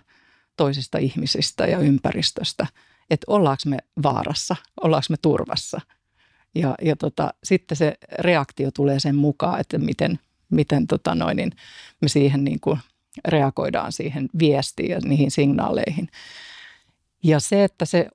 toisista 0.57 0.97
ihmisistä 0.97 1.65
ja 1.65 1.79
ympäristöstä, 1.79 2.67
että 3.09 3.25
ollaanko 3.27 3.63
me 3.65 3.77
vaarassa, 4.03 4.55
ollaanko 4.83 5.05
me 5.09 5.17
turvassa. 5.21 5.81
Ja, 6.59 6.75
ja 6.81 6.95
tota, 6.95 7.33
sitten 7.43 7.77
se 7.77 7.93
reaktio 8.19 8.71
tulee 8.71 8.99
sen 8.99 9.15
mukaan, 9.15 9.59
että 9.59 9.77
miten, 9.77 10.19
miten 10.49 10.87
tota 10.87 11.15
noin, 11.15 11.37
niin 11.37 11.51
me 12.01 12.07
siihen 12.07 12.43
niin 12.43 12.59
kuin 12.59 12.79
reagoidaan 13.27 13.91
siihen 13.91 14.29
viestiin 14.39 14.91
ja 14.91 14.99
niihin 14.99 15.31
signaaleihin. 15.31 16.09
Ja 17.23 17.39
se, 17.39 17.63
että 17.63 17.85
se 17.85 18.07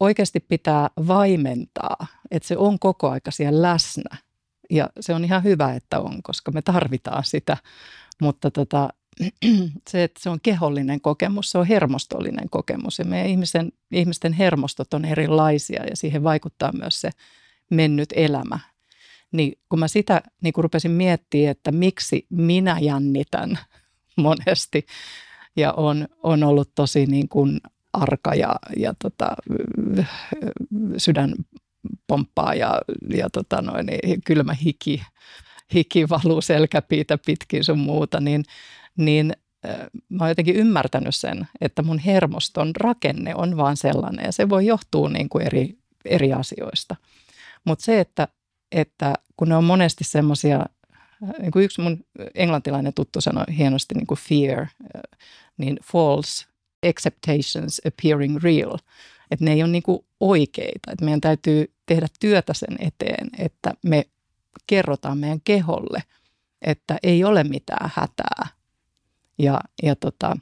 oikeasti 0.00 0.40
pitää 0.40 0.90
vaimentaa, 1.06 2.06
että 2.30 2.48
se 2.48 2.56
on 2.56 2.78
koko 2.78 3.10
aika 3.10 3.30
siellä 3.30 3.62
läsnä. 3.62 4.16
Ja 4.70 4.88
se 5.00 5.14
on 5.14 5.24
ihan 5.24 5.42
hyvä, 5.42 5.74
että 5.74 6.00
on, 6.00 6.22
koska 6.22 6.52
me 6.52 6.62
tarvitaan 6.62 7.24
sitä 7.24 7.56
mutta 8.22 8.50
tota, 8.50 8.88
se, 9.90 10.02
että 10.02 10.20
se 10.22 10.30
on 10.30 10.38
kehollinen 10.42 11.00
kokemus, 11.00 11.50
se 11.50 11.58
on 11.58 11.66
hermostollinen 11.66 12.50
kokemus 12.50 12.98
ja 12.98 13.04
meidän 13.04 13.30
ihmisten, 13.30 13.72
ihmisten 13.90 14.32
hermostot 14.32 14.94
on 14.94 15.04
erilaisia 15.04 15.84
ja 15.84 15.96
siihen 15.96 16.24
vaikuttaa 16.24 16.72
myös 16.72 17.00
se 17.00 17.10
mennyt 17.70 18.08
elämä. 18.16 18.58
Niin 19.32 19.58
kun 19.68 19.78
mä 19.78 19.88
sitä 19.88 20.22
niin 20.42 20.52
kun 20.52 20.64
rupesin 20.64 20.90
miettimään, 20.90 21.50
että 21.50 21.72
miksi 21.72 22.26
minä 22.30 22.78
jännitän 22.80 23.58
monesti 24.16 24.86
ja 25.56 25.72
on, 25.72 26.08
on 26.22 26.42
ollut 26.42 26.70
tosi 26.74 27.06
niin 27.06 27.28
kuin 27.28 27.60
arka 27.92 28.34
ja, 28.34 28.56
ja 28.76 28.94
tota, 28.98 29.28
sydän 30.96 31.34
pomppaa 32.06 32.54
ja, 32.54 32.80
ja 33.16 33.30
tota 33.30 33.62
noin, 33.62 33.86
niin 33.86 34.22
kylmä 34.24 34.54
hiki 34.54 35.02
hiki 35.74 36.08
valuu 36.08 36.40
selkäpiitä 36.40 37.18
pitkin 37.26 37.64
sun 37.64 37.78
muuta, 37.78 38.20
niin, 38.20 38.44
niin 38.96 39.32
mä 40.08 40.24
oon 40.24 40.30
jotenkin 40.30 40.56
ymmärtänyt 40.56 41.14
sen, 41.14 41.46
että 41.60 41.82
mun 41.82 41.98
hermoston 41.98 42.76
rakenne 42.76 43.34
on 43.34 43.56
vaan 43.56 43.76
sellainen 43.76 44.24
ja 44.24 44.32
se 44.32 44.48
voi 44.48 44.66
johtua 44.66 45.08
niin 45.08 45.28
kuin 45.28 45.46
eri, 45.46 45.78
eri 46.04 46.32
asioista. 46.32 46.96
Mutta 47.64 47.84
se, 47.84 48.00
että, 48.00 48.28
että 48.72 49.14
kun 49.36 49.48
ne 49.48 49.56
on 49.56 49.64
monesti 49.64 50.04
semmoisia, 50.04 50.66
niin 51.38 51.52
kuin 51.52 51.64
yksi 51.64 51.80
mun 51.80 52.04
englantilainen 52.34 52.94
tuttu 52.94 53.20
sanoi 53.20 53.44
hienosti 53.56 53.94
niin 53.94 54.06
kuin 54.06 54.20
fear, 54.20 54.66
niin 55.56 55.78
false 55.84 56.46
acceptations 56.88 57.80
appearing 57.86 58.42
real. 58.42 58.78
Että 59.30 59.44
ne 59.44 59.52
ei 59.52 59.62
ole 59.62 59.72
niin 59.72 59.82
kuin 59.82 60.04
oikeita. 60.20 60.92
Että 60.92 61.04
meidän 61.04 61.20
täytyy 61.20 61.74
tehdä 61.86 62.06
työtä 62.20 62.54
sen 62.54 62.76
eteen, 62.78 63.28
että 63.38 63.74
me 63.84 64.04
kerrotaan 64.66 65.18
meidän 65.18 65.40
keholle, 65.40 66.02
että 66.62 66.98
ei 67.02 67.24
ole 67.24 67.44
mitään 67.44 67.90
hätää. 67.94 68.46
Ja, 69.38 69.60
ja 69.82 69.96
tota, 69.96 70.36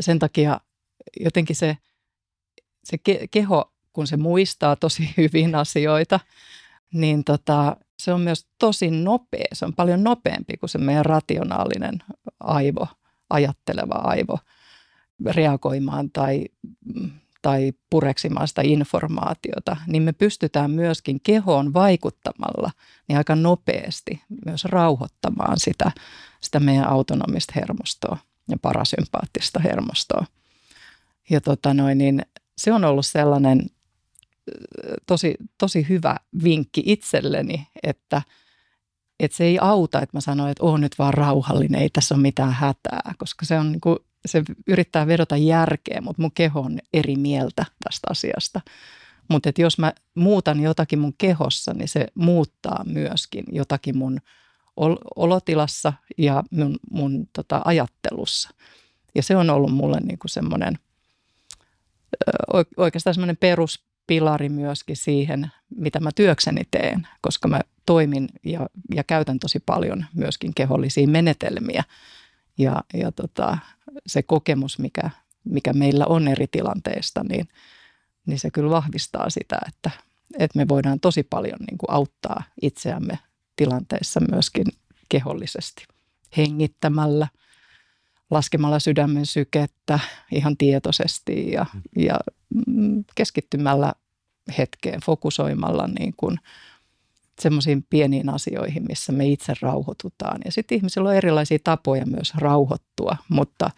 sen 0.00 0.18
takia 0.18 0.60
jotenkin 1.20 1.56
se, 1.56 1.76
se 2.84 2.98
keho, 3.30 3.71
kun 3.92 4.06
se 4.06 4.16
muistaa 4.16 4.76
tosi 4.76 5.14
hyvin 5.16 5.54
asioita, 5.54 6.20
niin 6.92 7.24
tota, 7.24 7.76
se 7.98 8.12
on 8.12 8.20
myös 8.20 8.46
tosi 8.58 8.90
nopea. 8.90 9.46
Se 9.52 9.64
on 9.64 9.74
paljon 9.74 10.04
nopeampi 10.04 10.56
kuin 10.56 10.70
se 10.70 10.78
meidän 10.78 11.06
rationaalinen 11.06 11.98
aivo, 12.40 12.88
ajatteleva 13.30 13.94
aivo 13.94 14.38
reagoimaan 15.24 16.10
tai 16.10 16.44
mm, 16.94 17.10
tai 17.42 17.72
pureksimaan 17.90 18.48
sitä 18.48 18.62
informaatiota, 18.64 19.76
niin 19.86 20.02
me 20.02 20.12
pystytään 20.12 20.70
myöskin 20.70 21.20
kehoon 21.22 21.74
vaikuttamalla 21.74 22.70
niin 23.08 23.18
aika 23.18 23.36
nopeasti 23.36 24.22
myös 24.46 24.64
rauhoittamaan 24.64 25.60
sitä, 25.60 25.92
sitä 26.40 26.60
meidän 26.60 26.88
autonomista 26.88 27.52
hermostoa 27.56 28.18
ja 28.48 28.56
parasympaattista 28.62 29.60
hermostoa. 29.60 30.26
Ja 31.30 31.40
tota 31.40 31.74
noin, 31.74 31.98
niin 31.98 32.22
se 32.58 32.72
on 32.72 32.84
ollut 32.84 33.06
sellainen 33.06 33.66
tosi, 35.06 35.34
tosi 35.58 35.86
hyvä 35.88 36.16
vinkki 36.44 36.82
itselleni, 36.86 37.66
että, 37.82 38.22
että 39.20 39.36
se 39.36 39.44
ei 39.44 39.58
auta, 39.60 40.02
että 40.02 40.16
mä 40.16 40.20
sanoin, 40.20 40.50
että 40.50 40.64
on 40.64 40.80
nyt 40.80 40.98
vaan 40.98 41.14
rauhallinen, 41.14 41.82
ei 41.82 41.90
tässä 41.90 42.14
ole 42.14 42.22
mitään 42.22 42.52
hätää, 42.52 43.14
koska 43.18 43.46
se 43.46 43.58
on 43.58 43.72
niin 43.72 43.80
kuin 43.80 43.98
se 44.26 44.42
yrittää 44.66 45.06
vedota 45.06 45.36
järkeä, 45.36 46.00
mutta 46.00 46.22
mun 46.22 46.32
keho 46.32 46.60
on 46.60 46.78
eri 46.92 47.16
mieltä 47.16 47.66
tästä 47.84 48.06
asiasta. 48.10 48.60
Mutta 49.28 49.50
jos 49.58 49.78
mä 49.78 49.92
muutan 50.14 50.60
jotakin 50.60 50.98
mun 50.98 51.14
kehossa, 51.18 51.74
niin 51.74 51.88
se 51.88 52.06
muuttaa 52.14 52.84
myöskin 52.86 53.44
jotakin 53.52 53.98
mun 53.98 54.18
olotilassa 55.16 55.92
ja 56.18 56.42
mun, 56.50 56.78
mun 56.90 57.28
tota, 57.32 57.62
ajattelussa. 57.64 58.50
Ja 59.14 59.22
se 59.22 59.36
on 59.36 59.50
ollut 59.50 59.72
mulle 59.72 60.00
niinku 60.00 60.28
semmoinen 60.28 60.78
oikeastaan 62.76 63.14
semmoinen 63.14 63.36
peruspilari 64.06 64.48
myöskin 64.48 64.96
siihen, 64.96 65.50
mitä 65.76 66.00
mä 66.00 66.10
työkseni 66.14 66.62
teen, 66.70 67.06
koska 67.20 67.48
mä 67.48 67.60
toimin 67.86 68.28
ja, 68.44 68.66
ja 68.94 69.04
käytän 69.04 69.38
tosi 69.38 69.60
paljon 69.66 70.04
myöskin 70.14 70.54
kehollisia 70.54 71.08
menetelmiä– 71.08 71.84
ja, 72.58 72.84
ja 72.94 73.12
tota, 73.12 73.58
se 74.06 74.22
kokemus, 74.22 74.78
mikä, 74.78 75.10
mikä 75.44 75.72
meillä 75.72 76.06
on 76.06 76.28
eri 76.28 76.46
tilanteista, 76.46 77.24
niin, 77.24 77.48
niin 78.26 78.38
se 78.38 78.50
kyllä 78.50 78.70
vahvistaa 78.70 79.30
sitä, 79.30 79.58
että, 79.68 79.90
että 80.38 80.58
me 80.58 80.68
voidaan 80.68 81.00
tosi 81.00 81.22
paljon 81.22 81.58
niin 81.70 81.78
kuin 81.78 81.90
auttaa 81.90 82.42
itseämme 82.62 83.18
tilanteissa 83.56 84.20
myöskin 84.30 84.66
kehollisesti 85.08 85.84
hengittämällä, 86.36 87.28
laskemalla 88.32 88.78
sydämen 88.78 89.26
sykettä 89.26 90.00
ihan 90.32 90.56
tietoisesti 90.56 91.52
ja, 91.52 91.66
ja 91.96 92.14
mm, 92.66 93.04
keskittymällä 93.14 93.92
hetkeen, 94.58 95.00
fokusoimalla 95.00 95.86
niin 95.86 96.14
kuin– 96.16 96.38
semmoisiin 97.40 97.86
pieniin 97.90 98.28
asioihin, 98.28 98.82
missä 98.88 99.12
me 99.12 99.26
itse 99.26 99.52
rauhoitutaan. 99.62 100.40
Ja 100.44 100.52
sitten 100.52 100.76
ihmisillä 100.76 101.08
on 101.08 101.16
erilaisia 101.16 101.58
tapoja 101.64 102.06
myös 102.06 102.34
rauhoittua, 102.34 103.16
mutta 103.28 103.70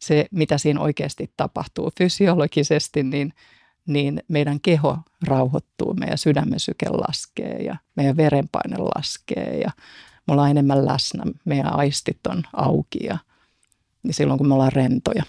se, 0.00 0.26
mitä 0.30 0.58
siinä 0.58 0.80
oikeasti 0.80 1.32
tapahtuu 1.36 1.90
fysiologisesti, 1.98 3.02
niin, 3.02 3.32
niin 3.86 4.22
meidän 4.28 4.60
keho 4.60 4.98
rauhoittuu, 5.26 5.94
meidän 5.94 6.18
sydämen 6.18 6.60
syke 6.60 6.88
laskee 6.88 7.62
ja 7.62 7.76
meidän 7.96 8.16
verenpaine 8.16 8.76
laskee 8.78 9.60
ja 9.60 9.70
me 10.26 10.32
ollaan 10.32 10.50
enemmän 10.50 10.86
läsnä, 10.86 11.24
meidän 11.44 11.76
aistit 11.76 12.26
on 12.28 12.42
auki 12.52 12.98
ja 13.06 13.18
niin 14.04 14.14
silloin 14.14 14.38
kun 14.38 14.48
me 14.48 14.54
ollaan 14.54 14.72
rentoja. 14.72 15.22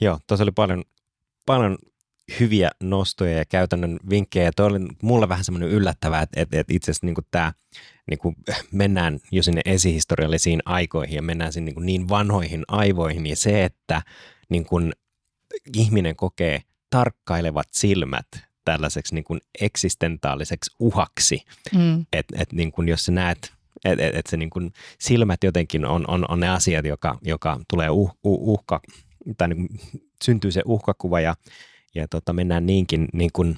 Joo, 0.00 0.18
tuossa 0.26 0.44
oli 0.44 0.50
paljon, 0.50 0.84
paljon 1.46 1.78
hyviä 2.40 2.70
nostoja 2.82 3.38
ja 3.38 3.44
käytännön 3.44 3.98
vinkkejä. 4.10 4.44
Ja 4.44 4.52
toi 4.56 4.66
oli 4.66 4.78
mulle 5.02 5.28
vähän 5.28 5.44
semmoinen 5.44 5.68
yllättävää, 5.68 6.22
että, 6.22 6.40
että, 6.40 6.60
että 6.60 6.74
itse 6.74 6.90
asiassa 6.90 7.06
niin 7.06 7.16
tämä 7.30 7.52
niin 8.10 8.18
kuin 8.18 8.36
mennään 8.72 9.18
jo 9.32 9.42
sinne 9.42 9.60
esihistoriallisiin 9.64 10.60
aikoihin 10.64 11.16
ja 11.16 11.22
mennään 11.22 11.52
sinne 11.52 11.64
niin, 11.64 11.74
kuin 11.74 11.86
niin 11.86 12.08
vanhoihin 12.08 12.64
aivoihin 12.68 13.26
ja 13.26 13.36
se, 13.36 13.64
että 13.64 14.02
niin 14.48 14.64
kuin 14.64 14.92
ihminen 15.76 16.16
kokee 16.16 16.62
tarkkailevat 16.90 17.68
silmät 17.72 18.26
tällaiseksi 18.64 19.14
niin 19.14 19.24
kuin 19.24 19.40
eksistentaaliseksi 19.60 20.74
uhaksi, 20.78 21.42
mm. 21.74 22.06
että 22.12 22.36
et 22.38 22.52
niin 22.52 22.72
kuin 22.72 22.88
jos 22.88 23.04
sä 23.04 23.12
näet 23.12 23.52
että 23.84 24.06
et, 24.06 24.14
et 24.14 24.26
se 24.26 24.36
niin 24.36 24.50
kuin 24.50 24.72
silmät 25.00 25.44
jotenkin 25.44 25.84
on, 25.84 26.04
on, 26.08 26.24
on 26.28 26.40
ne 26.40 26.48
asiat, 26.48 26.84
joka, 26.84 27.18
joka 27.22 27.60
tulee 27.70 27.90
uh, 27.90 28.18
uh, 28.24 28.48
uhka, 28.48 28.80
tai 29.38 29.48
niin 29.48 29.68
kuin 29.68 29.80
syntyy 30.24 30.52
se 30.52 30.62
uhkakuva 30.64 31.20
ja, 31.20 31.34
ja 31.94 32.08
tota, 32.08 32.32
mennään 32.32 32.66
niinkin 32.66 33.08
niin 33.12 33.30
kuin 33.32 33.56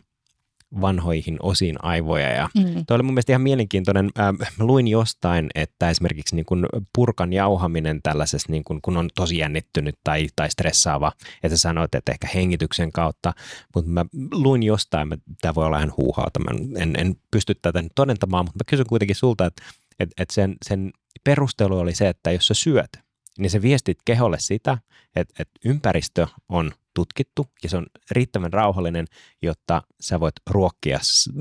vanhoihin 0.80 1.36
osiin 1.42 1.84
aivoja. 1.84 2.28
Ja 2.28 2.48
mm. 2.54 2.84
Tuo 2.86 2.94
oli 2.94 3.02
mun 3.02 3.14
mielestä 3.14 3.32
ihan 3.32 3.42
mielenkiintoinen. 3.42 4.10
Äh, 4.18 4.52
luin 4.58 4.88
jostain, 4.88 5.48
että 5.54 5.90
esimerkiksi 5.90 6.36
niin 6.36 6.46
kuin 6.46 6.66
purkan 6.94 7.32
jauhaminen 7.32 8.00
tällaisessa, 8.02 8.52
niin 8.52 8.64
kuin, 8.64 8.82
kun 8.82 8.96
on 8.96 9.08
tosi 9.14 9.38
jännittynyt 9.38 9.94
tai, 10.04 10.26
tai 10.36 10.50
stressaava, 10.50 11.12
että 11.42 11.56
sä 11.56 11.60
sanoit, 11.60 11.94
että 11.94 12.12
ehkä 12.12 12.28
hengityksen 12.34 12.92
kautta, 12.92 13.32
mutta 13.74 13.90
mä 13.90 14.04
luin 14.32 14.62
jostain, 14.62 15.08
tämä 15.40 15.54
voi 15.54 15.66
olla 15.66 15.78
ihan 15.78 15.92
huuhauta, 15.96 16.40
mä 16.40 16.50
en, 16.82 16.94
en 16.98 17.16
pysty 17.30 17.54
tätä 17.62 17.82
nyt 17.82 17.92
todentamaan, 17.94 18.44
mutta 18.44 18.58
mä 18.58 18.70
kysyn 18.70 18.86
kuitenkin 18.86 19.16
sulta, 19.16 19.46
että, 19.46 19.62
että, 20.00 20.22
että 20.22 20.34
sen, 20.34 20.56
sen 20.68 20.92
perustelu 21.24 21.78
oli 21.78 21.94
se, 21.94 22.08
että 22.08 22.30
jos 22.30 22.46
sä 22.46 22.54
syöt, 22.54 22.90
niin 23.38 23.50
se 23.50 23.62
viestit 23.62 23.98
keholle 24.04 24.36
sitä, 24.40 24.78
että, 25.16 25.34
että 25.38 25.60
ympäristö 25.64 26.26
on 26.48 26.72
tutkittu 26.94 27.50
ja 27.62 27.68
se 27.68 27.76
on 27.76 27.86
riittävän 28.10 28.52
rauhallinen, 28.52 29.06
jotta 29.42 29.82
sä 30.00 30.20
voit 30.20 30.34
ruokkia 30.50 30.98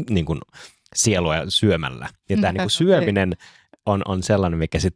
niin 0.09 0.25
kuin 0.25 0.39
sielua 0.95 1.35
syömällä. 1.49 2.09
Ja 2.29 2.37
tämä 2.37 2.51
niin 2.53 2.61
kuin 2.61 2.71
syöminen 2.71 3.33
on, 3.91 4.01
on 4.05 4.24
sellainen, 4.24 4.60
mikä 4.60 4.79
sit 4.79 4.96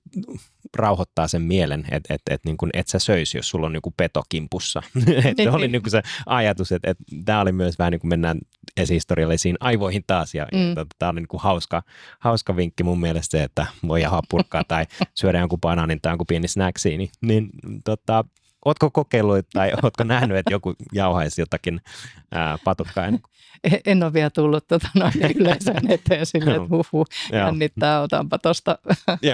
rauhoittaa 0.76 1.28
sen 1.28 1.42
mielen, 1.42 1.86
että 1.92 2.14
et, 2.14 2.22
et, 2.30 2.46
niin 2.46 2.58
et 2.74 2.88
sä 2.88 3.00
söisi, 3.00 3.38
jos 3.38 3.50
sulla 3.50 3.68
on 3.68 3.76
joku 3.76 3.94
peto 3.98 4.24
kimpussa. 4.30 4.82
se 5.44 5.50
oli 5.52 5.68
niin 5.68 5.82
se 5.88 6.02
ajatus, 6.26 6.72
että 6.72 6.92
et, 6.92 6.98
tämä 7.26 7.42
oli 7.42 7.52
myös 7.52 7.80
vähän 7.80 7.92
niin 7.92 8.00
kuin 8.00 8.10
mennään 8.10 8.40
esihistoriallisiin 8.78 9.58
aivoihin 9.60 10.04
taas. 10.08 10.36
Ja, 10.36 10.48
mm. 10.54 10.70
ja 10.76 10.86
tämä 11.00 11.10
oli 11.10 11.20
niin 11.20 11.28
kuin 11.28 11.42
hauska, 11.42 11.84
hauska 12.20 12.56
vinkki 12.56 12.84
mun 12.84 13.00
mielestä 13.00 13.38
se, 13.38 13.44
että 13.44 13.66
voi 13.88 14.02
jahaa 14.02 14.22
purkkaa 14.30 14.64
tai 14.64 14.86
syödä 15.16 15.40
jonkun 15.40 15.62
banaanin 15.62 16.00
tai 16.02 16.12
jonkun 16.12 16.28
pieni 16.28 16.48
snacksi. 16.48 16.98
Niin, 16.98 17.10
niin 17.22 17.50
tota, 17.84 18.26
Ootko 18.66 18.90
kokeillut 18.92 19.46
tai 19.54 19.72
ootko 19.84 20.04
nähnyt, 20.04 20.38
että 20.38 20.54
joku 20.54 20.74
jauhaisi 20.92 21.42
jotakin 21.42 21.82
ää, 22.32 22.58
patukkaa 22.64 23.06
ennen 23.06 23.22
en, 23.64 23.80
en 23.86 24.04
ole 24.04 24.14
vielä 24.14 24.30
tullut 24.30 24.68
tuota, 24.68 24.88
noin 24.96 25.14
yleisön 25.40 25.92
eteen 25.92 26.26
sinne, 26.26 26.56
että 26.56 26.68
huhu, 26.70 27.06
jännittää, 27.32 28.02
otanpa 28.02 28.38
tuosta 28.40 28.78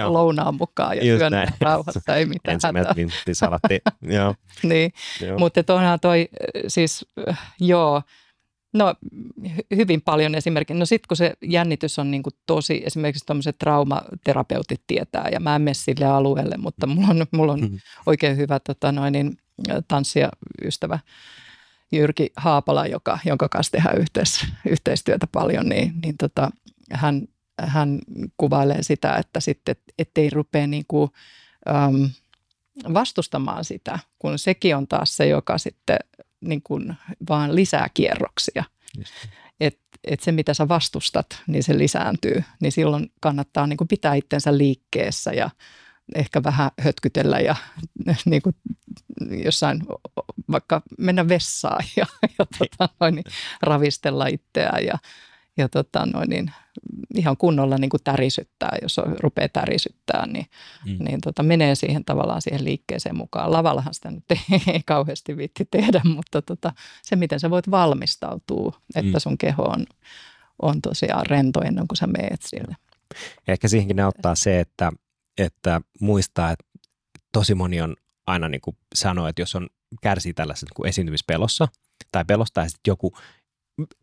lounaan 0.04 0.54
mukaan 0.54 0.96
ja 0.96 1.02
syön 1.02 1.32
rauhassa, 1.60 2.16
ei 2.16 2.26
mitään 2.26 2.54
Ensimmäiset 2.54 2.96
vinttisalatti, 2.96 3.80
joo. 4.02 4.34
niin, 4.62 4.92
joo. 5.20 5.38
mutta 5.38 5.74
onhan 5.74 6.00
toi, 6.00 6.28
siis 6.68 7.06
joo, 7.60 8.02
No 8.72 8.94
hyvin 9.76 10.02
paljon 10.02 10.34
esimerkiksi. 10.34 10.74
No 10.74 10.86
sitten 10.86 11.08
kun 11.08 11.16
se 11.16 11.34
jännitys 11.42 11.98
on 11.98 12.10
niin 12.10 12.22
kuin 12.22 12.34
tosi, 12.46 12.82
esimerkiksi 12.86 13.26
tuommoiset 13.26 13.58
traumaterapeutit 13.58 14.82
tietää 14.86 15.28
ja 15.32 15.40
mä 15.40 15.56
en 15.56 15.62
mene 15.62 15.74
sille 15.74 16.06
alueelle, 16.06 16.56
mutta 16.56 16.86
mulla 16.86 17.08
on, 17.08 17.26
mulla 17.30 17.52
on 17.52 17.60
mm-hmm. 17.60 17.78
oikein 18.06 18.36
hyvä 18.36 18.60
tota 18.60 18.92
noin, 18.92 19.12
niin, 19.12 19.38
tanssia 19.88 20.28
ystävä 20.64 20.98
Jyrki 21.92 22.32
Haapala, 22.36 22.86
joka, 22.86 23.18
jonka 23.24 23.48
kanssa 23.48 23.72
tehdään 23.72 23.98
yhteis, 23.98 24.46
yhteistyötä 24.70 25.26
paljon, 25.32 25.68
niin, 25.68 25.92
niin 26.02 26.16
tota, 26.18 26.50
hän, 26.92 27.28
hän 27.60 27.98
kuvailee 28.36 28.82
sitä, 28.82 29.16
että 29.16 29.40
sitten 29.40 29.72
et, 29.72 29.80
ettei 29.98 30.30
rupea 30.30 30.66
niin 30.66 30.84
kuin, 30.88 31.10
äm, 31.68 32.10
vastustamaan 32.94 33.64
sitä, 33.64 33.98
kun 34.18 34.38
sekin 34.38 34.76
on 34.76 34.88
taas 34.88 35.16
se, 35.16 35.26
joka 35.26 35.58
sitten 35.58 35.98
niin 36.40 36.62
kuin 36.62 36.94
vaan 37.28 37.54
lisää 37.54 37.88
kierroksia. 37.94 38.64
Että 39.60 39.98
et 40.04 40.20
se, 40.20 40.32
mitä 40.32 40.54
sä 40.54 40.68
vastustat, 40.68 41.26
niin 41.46 41.62
se 41.62 41.78
lisääntyy. 41.78 42.44
Niin 42.60 42.72
silloin 42.72 43.12
kannattaa 43.20 43.66
niin 43.66 43.76
kuin 43.76 43.88
pitää 43.88 44.14
itsensä 44.14 44.58
liikkeessä 44.58 45.32
ja 45.32 45.50
ehkä 46.14 46.42
vähän 46.42 46.70
hötkytellä 46.80 47.40
ja 47.40 47.56
niin 48.24 48.42
kuin 48.42 48.56
jossain 49.44 49.82
vaikka 50.50 50.82
mennä 50.98 51.28
vessaan 51.28 51.84
ja, 51.96 52.06
ja 52.38 52.46
tota, 52.58 52.88
noin, 53.00 53.14
niin 53.14 53.24
ravistella 53.62 54.26
itseään 54.26 54.84
ja, 54.84 54.98
ja 55.56 55.68
tota, 55.68 56.06
noin, 56.06 56.28
niin 56.30 56.52
ihan 57.14 57.36
kunnolla 57.36 57.78
niin 57.78 57.90
kuin 57.90 58.02
tärisyttää, 58.04 58.78
jos 58.82 58.98
on, 58.98 59.16
rupeaa 59.20 59.48
tärisyttää, 59.48 60.26
niin, 60.26 60.46
mm. 60.86 61.04
niin 61.04 61.20
tota, 61.20 61.42
menee 61.42 61.74
siihen 61.74 62.04
tavallaan 62.04 62.42
siihen 62.42 62.64
liikkeeseen 62.64 63.16
mukaan. 63.16 63.52
Lavallahan 63.52 63.94
sitä 63.94 64.10
nyt 64.10 64.24
ei, 64.30 64.62
ei 64.66 64.82
kauheasti 64.86 65.36
viitti 65.36 65.68
tehdä, 65.70 66.00
mutta 66.04 66.42
tota, 66.42 66.72
se, 67.02 67.16
miten 67.16 67.40
sä 67.40 67.50
voit 67.50 67.70
valmistautua, 67.70 68.80
että 68.94 69.12
mm. 69.12 69.20
sun 69.20 69.38
keho 69.38 69.62
on, 69.62 69.86
on 70.62 70.80
tosiaan 70.80 71.26
rento 71.26 71.60
ennen 71.60 71.88
kuin 71.88 71.96
sä 71.96 72.06
meet 72.06 72.42
sille. 72.42 72.76
Ja 73.46 73.52
ehkä 73.52 73.68
siihenkin 73.68 74.00
auttaa 74.00 74.34
se, 74.34 74.60
että, 74.60 74.92
että 75.38 75.80
muistaa, 76.00 76.50
että 76.50 76.64
tosi 77.32 77.54
moni 77.54 77.80
on 77.80 77.96
aina 78.26 78.48
niin 78.48 78.60
kuin 78.60 78.76
sanoo, 78.94 79.26
että 79.26 79.42
jos 79.42 79.54
on 79.54 79.68
kärsii 80.02 80.34
tällaisesta 80.34 80.74
niin 80.78 80.88
esiintymispelossa 80.88 81.68
tai 82.12 82.24
pelosta 82.24 82.60
ja 82.60 82.68
sitten 82.68 82.90
joku 82.90 83.12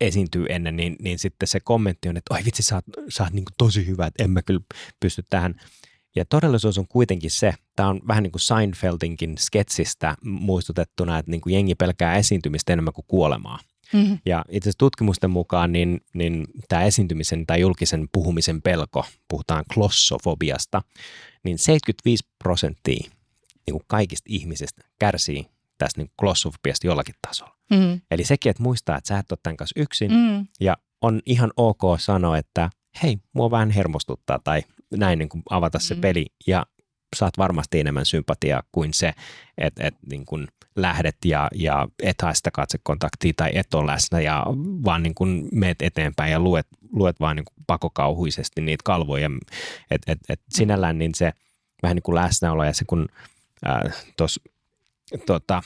esiintyy 0.01 0.45
ennen, 0.49 0.75
niin, 0.75 0.95
niin 1.01 1.19
sitten 1.19 1.47
se 1.47 1.59
kommentti 1.59 2.09
on, 2.09 2.17
että 2.17 2.33
oi 2.33 2.45
vitsi, 2.45 2.63
sä 2.63 2.75
oot, 2.75 2.85
sä 3.09 3.23
oot 3.23 3.33
niin 3.33 3.45
tosi 3.57 3.87
hyvä, 3.87 4.05
että 4.05 4.23
en 4.23 4.31
mä 4.31 4.41
kyllä 4.41 4.61
pysty 4.99 5.23
tähän. 5.29 5.55
Ja 6.15 6.25
todellisuus 6.25 6.77
on 6.77 6.87
kuitenkin 6.87 7.31
se, 7.31 7.53
tämä 7.75 7.89
on 7.89 8.01
vähän 8.07 8.23
niin 8.23 8.31
kuin 8.31 8.41
Seinfeldinkin 8.41 9.37
sketsistä 9.37 10.15
muistutettuna, 10.21 11.17
että 11.17 11.31
niin 11.31 11.41
kuin 11.41 11.53
jengi 11.53 11.75
pelkää 11.75 12.15
esiintymistä 12.15 12.73
enemmän 12.73 12.93
kuin 12.93 13.05
kuolemaa. 13.07 13.59
Mm-hmm. 13.93 14.19
Ja 14.25 14.45
itse 14.49 14.69
asiassa 14.69 14.77
tutkimusten 14.77 15.29
mukaan 15.29 15.71
niin, 15.71 16.01
niin 16.13 16.47
tämä 16.69 16.83
esiintymisen 16.83 17.45
tai 17.45 17.59
julkisen 17.59 18.07
puhumisen 18.11 18.61
pelko, 18.61 19.05
puhutaan 19.27 19.63
klossofobiasta, 19.73 20.81
niin 21.43 21.57
75 21.57 22.25
prosenttia 22.43 23.09
niin 23.67 23.73
kuin 23.73 23.83
kaikista 23.87 24.25
ihmisistä 24.29 24.81
kärsii 24.99 25.45
tästä 25.77 26.01
niin 26.01 26.11
klossofobiasta 26.19 26.87
jollakin 26.87 27.15
tasolla. 27.27 27.55
Mm. 27.71 28.01
Eli 28.11 28.23
sekin, 28.23 28.49
että 28.49 28.63
muistaa, 28.63 28.97
että 28.97 29.07
sä 29.07 29.19
et 29.19 29.31
ole 29.31 29.39
tämän 29.43 29.57
kanssa 29.57 29.79
yksin 29.81 30.11
mm. 30.11 30.47
ja 30.59 30.77
on 31.01 31.21
ihan 31.25 31.51
ok 31.57 31.81
sanoa, 31.99 32.37
että 32.37 32.69
hei, 33.03 33.17
mua 33.33 33.51
vähän 33.51 33.69
hermostuttaa 33.69 34.39
tai 34.43 34.63
näin 34.95 35.19
niin 35.19 35.29
kuin 35.29 35.43
avata 35.49 35.79
se 35.79 35.95
mm. 35.95 36.01
peli 36.01 36.25
ja 36.47 36.65
saat 37.15 37.37
varmasti 37.37 37.79
enemmän 37.79 38.05
sympatiaa 38.05 38.63
kuin 38.71 38.93
se, 38.93 39.13
että, 39.57 39.87
että 39.87 39.99
niin 40.09 40.25
kuin 40.25 40.47
lähdet 40.75 41.17
ja, 41.25 41.47
ja 41.55 41.87
et 42.03 42.21
hae 42.21 42.35
sitä 42.35 42.51
katsekontaktia 42.51 43.33
tai 43.37 43.51
et 43.53 43.73
ole 43.73 43.91
läsnä 43.91 44.19
ja 44.19 44.45
vaan 44.85 45.03
niin 45.03 45.15
kuin 45.15 45.49
meet 45.51 45.81
eteenpäin 45.81 46.31
ja 46.31 46.39
luet, 46.39 46.67
luet 46.91 47.19
vaan 47.19 47.35
niin 47.35 47.45
kuin 47.45 47.63
pakokauhuisesti 47.67 48.61
niitä 48.61 48.81
kalvoja. 48.83 49.29
että 49.91 50.11
et, 50.11 50.19
et 50.29 50.41
sinällään 50.49 50.97
niin 50.99 51.15
se 51.15 51.33
vähän 51.83 51.95
niin 51.95 52.03
kuin 52.03 52.15
läsnäolo 52.15 52.63
ja 52.63 52.73
se 52.73 52.85
kun 52.85 53.07
tuossa 54.17 54.41
tota, 55.25 55.63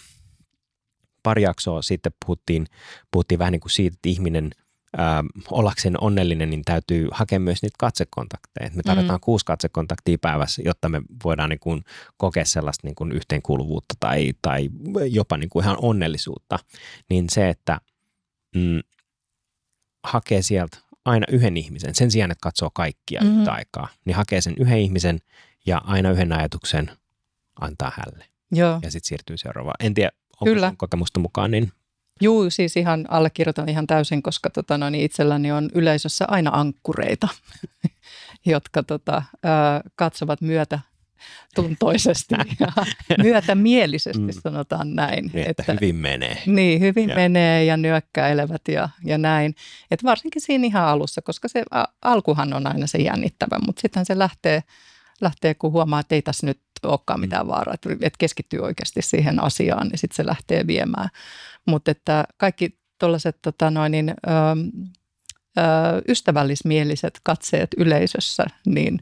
pari 1.24 1.42
jaksoa 1.42 1.82
sitten 1.82 2.12
puhuttiin, 2.26 2.66
puhuttiin 3.12 3.40
vähän 3.40 3.52
niin 3.52 3.62
kuin 3.62 3.72
siitä, 3.72 3.96
että 3.96 4.10
ihminen 4.10 4.52
ää, 4.98 5.24
ollakseen 5.52 6.04
onnellinen, 6.04 6.50
niin 6.50 6.62
täytyy 6.66 7.08
hakea 7.12 7.40
myös 7.40 7.62
niitä 7.62 7.76
katsekontakteja. 7.80 8.72
Me 8.74 8.84
tarvitaan 8.84 9.20
mm. 9.20 9.24
kuusi 9.24 9.46
katsekontaktia 9.46 10.18
päivässä, 10.22 10.62
jotta 10.66 10.90
me 10.90 11.02
voidaan 11.24 11.50
niin 11.50 11.60
kuin 11.60 11.84
kokea 12.18 12.46
sellaista 12.46 12.88
niin 12.88 12.96
kuin 12.96 13.12
yhteenkuuluvuutta 13.12 13.96
tai, 14.00 14.34
tai 14.42 14.70
jopa 15.10 15.38
niin 15.38 15.50
kuin 15.50 15.64
ihan 15.64 15.78
onnellisuutta. 15.82 16.60
Niin 17.10 17.26
se, 17.30 17.50
että 17.50 17.82
mm, 18.56 18.80
hakee 20.04 20.42
sieltä 20.42 20.78
aina 21.06 21.26
yhden 21.30 21.58
ihmisen, 21.58 21.96
sen 21.96 22.12
sijaan, 22.12 22.32
että 22.32 22.44
katsoo 22.44 22.70
kaikkia 22.74 23.22
mm. 23.22 23.40
yhtä 23.40 23.52
aikaa, 23.52 23.88
niin 24.06 24.16
hakee 24.16 24.42
sen 24.42 24.56
yhden 24.60 24.80
ihmisen 24.80 25.20
ja 25.66 25.78
aina 25.78 26.12
yhden 26.12 26.34
ajatuksen 26.34 26.92
antaa 27.62 27.92
hälle. 27.96 28.31
Joo. 28.52 28.80
Ja 28.84 28.92
sitten 28.92 29.08
siirtyy 29.08 29.38
seuraavaan. 29.38 29.76
En 29.80 29.94
tiedä, 29.94 30.12
onko 30.42 30.46
Kyllä. 30.46 30.74
kokemusta 30.78 31.20
mukaan, 31.20 31.52
niin 31.52 31.72
Juu, 32.22 32.50
siis 32.50 32.78
ihan 32.78 33.06
allekirjoitan 33.10 33.70
ihan 33.70 33.88
täysin, 33.88 34.24
koska 34.24 34.50
tota, 34.50 34.78
no, 34.78 34.90
niin 34.90 35.04
itselläni 35.04 35.52
on 35.52 35.70
yleisössä 35.74 36.26
aina 36.28 36.52
ankkureita, 36.54 37.28
jotka 38.46 38.84
tota, 38.84 39.24
ö, 39.36 39.48
katsovat 39.96 40.42
myötä 40.42 40.80
tuntoisesti 41.56 42.36
ja 43.10 43.16
myötämielisesti 43.24 44.20
mm. 44.20 44.42
sanotaan 44.44 44.96
näin. 44.96 45.32
Niin, 45.34 45.50
että, 45.50 45.64
että 45.64 45.74
hyvin 45.74 45.96
menee. 45.96 46.38
Niin, 46.46 46.80
hyvin 46.80 47.10
ja. 47.10 47.16
menee 47.16 47.66
ja 47.66 47.78
nyökkäilevät 47.78 48.68
ja, 48.68 48.90
ja 49.06 49.18
näin. 49.18 49.56
Et 49.92 50.04
varsinkin 50.04 50.42
siinä 50.42 50.68
ihan 50.68 50.88
alussa, 50.88 51.22
koska 51.22 51.48
se 51.48 51.64
alkuhan 52.02 52.54
on 52.54 52.68
aina 52.68 52.88
se 52.88 52.98
jännittävä, 52.98 53.60
mutta 53.66 53.82
sitten 53.82 54.06
se 54.06 54.18
lähtee, 54.18 54.64
lähtee, 55.22 55.54
kun 55.54 55.72
huomaa, 55.72 56.00
että 56.00 56.16
ei 56.16 56.22
tässä 56.22 56.48
nyt 56.48 56.60
olekaan 56.90 57.20
mm. 57.20 57.22
mitään 57.22 57.48
vaaraa, 57.48 57.74
että, 57.74 57.90
että 57.92 58.18
keskittyy 58.18 58.60
oikeasti 58.60 59.02
siihen 59.02 59.44
asiaan, 59.44 59.88
niin 59.88 59.98
sitten 59.98 60.16
se 60.16 60.26
lähtee 60.26 60.68
viemään. 60.68 61.10
Mutta 61.68 61.92
että 61.92 62.26
kaikki 62.38 62.78
tuollaiset 63.00 63.38
tota 63.42 63.72
noin, 63.72 63.92
niin, 63.92 64.10
ö, 64.10 64.32
ö, 65.58 65.62
ystävällismieliset 66.08 67.20
katseet 67.24 67.70
yleisössä, 67.78 68.46
niin, 68.66 69.00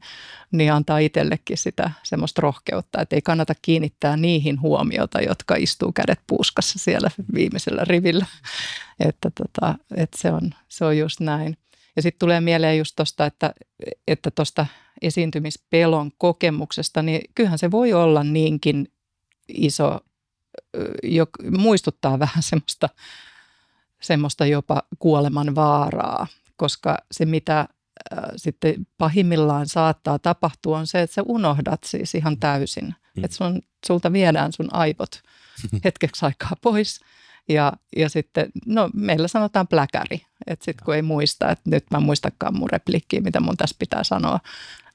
niin 0.51 0.73
antaa 0.73 0.97
itsellekin 0.97 1.57
sitä 1.57 1.91
semmoista 2.03 2.41
rohkeutta, 2.41 3.01
että 3.01 3.15
ei 3.15 3.21
kannata 3.21 3.53
kiinnittää 3.61 4.17
niihin 4.17 4.61
huomiota, 4.61 5.21
jotka 5.21 5.55
istuu 5.55 5.91
kädet 5.91 6.19
puuskassa 6.27 6.79
siellä 6.79 7.11
viimeisellä 7.33 7.85
rivillä. 7.85 8.25
Että, 9.09 9.31
tota, 9.31 9.75
että 9.95 10.17
se, 10.21 10.31
on, 10.31 10.51
se 10.67 10.85
on 10.85 10.97
just 10.97 11.19
näin. 11.19 11.57
Ja 11.99 12.03
sitten 12.03 12.19
tulee 12.19 12.41
mieleen 12.41 12.77
just 12.77 12.95
tuosta, 12.95 13.25
että 13.25 13.53
että 14.07 14.31
tuosta 14.31 14.65
esiintymispelon 15.01 16.11
kokemuksesta, 16.17 17.01
niin 17.01 17.21
kyllähän 17.35 17.59
se 17.59 17.71
voi 17.71 17.93
olla 17.93 18.23
niinkin 18.23 18.91
iso, 19.47 19.99
jo, 21.03 21.25
muistuttaa 21.57 22.19
vähän 22.19 22.43
semmoista, 22.43 22.89
semmoista 24.01 24.45
jopa 24.45 24.83
kuoleman 24.99 25.55
vaaraa, 25.55 26.27
koska 26.55 26.97
se 27.11 27.25
mitä 27.25 27.59
äh, 27.59 27.67
sitten 28.35 28.87
pahimmillaan 28.97 29.67
saattaa 29.67 30.19
tapahtua 30.19 30.77
on 30.77 30.87
se, 30.87 31.01
että 31.01 31.13
sä 31.13 31.21
unohdat 31.25 31.83
siis 31.83 32.15
ihan 32.15 32.37
täysin. 32.37 32.95
Mm. 33.15 33.23
Että 33.23 33.37
sun, 33.37 33.61
sulta 33.87 34.13
viedään 34.13 34.53
sun 34.53 34.73
aivot 34.73 35.21
hetkeksi 35.85 36.25
aikaa 36.25 36.53
pois 36.61 36.99
ja, 37.49 37.73
ja 37.95 38.09
sitten, 38.09 38.49
no 38.65 38.89
meillä 38.93 39.27
sanotaan 39.27 39.67
pläkäri, 39.67 40.21
että 40.47 40.65
sitten 40.65 40.85
kun 40.85 40.95
ei 40.95 41.01
muista, 41.01 41.51
että 41.51 41.69
nyt 41.69 41.85
mä 41.91 41.99
muistakaan 41.99 42.57
mun 42.57 42.69
replikkiä, 42.69 43.21
mitä 43.21 43.39
mun 43.39 43.57
tässä 43.57 43.75
pitää 43.79 44.03
sanoa, 44.03 44.39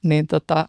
niin 0.03 0.27
tota, 0.27 0.69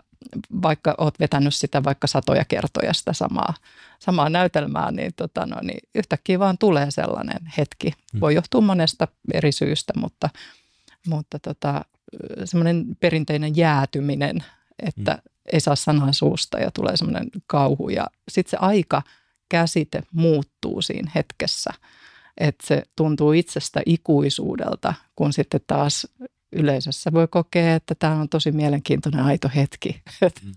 vaikka 0.62 0.95
oot 0.98 1.19
vetänyt 1.19 1.56
sitä 1.56 1.84
vaikka 1.84 2.08
satoja 2.08 2.45
kertoja 2.45 2.93
sitä 2.93 3.13
samaa, 3.13 3.54
samaa 4.00 4.30
näytelmää, 4.30 4.91
niin, 4.91 5.13
tota, 5.15 5.45
no, 5.45 5.58
niin 5.62 5.89
yhtäkkiä 5.95 6.39
vaan 6.39 6.58
tulee 6.58 6.91
sellainen 6.91 7.52
hetki. 7.58 7.93
Mm. 8.13 8.19
Voi 8.19 8.36
johtua 8.36 8.62
monesta 8.62 9.08
eri 9.34 9.52
syystä, 9.52 9.93
mutta, 9.98 10.30
mutta 11.08 11.39
tota, 11.39 11.86
semmoinen 12.45 12.86
perinteinen 13.00 13.58
jäätyminen, 13.58 14.43
että 14.80 15.12
mm. 15.12 15.21
ei 15.54 15.60
saa 15.60 15.76
sanaa 15.76 16.13
suusta 16.13 16.60
ja 16.60 16.71
tulee 16.71 16.98
semmoinen 16.98 17.30
kauhu. 17.48 17.89
Ja 17.89 18.08
sitten 18.30 18.52
se 18.52 18.58
aika 18.58 19.02
käsite 19.49 20.03
muuttuu 20.12 20.81
siinä 20.81 21.12
hetkessä, 21.15 21.69
että 22.38 22.67
se 22.67 22.84
tuntuu 22.95 23.31
itsestä 23.31 23.81
ikuisuudelta, 23.86 24.93
kun 25.15 25.34
sitten 25.34 25.62
taas 25.67 26.08
yleisössä 26.55 27.13
voi 27.13 27.27
kokea, 27.27 27.75
että 27.75 27.95
tämä 27.95 28.15
on 28.15 28.29
tosi 28.29 28.51
mielenkiintoinen 28.51 29.25
aito 29.25 29.49
hetki. 29.55 30.01
Mm. 30.21 30.53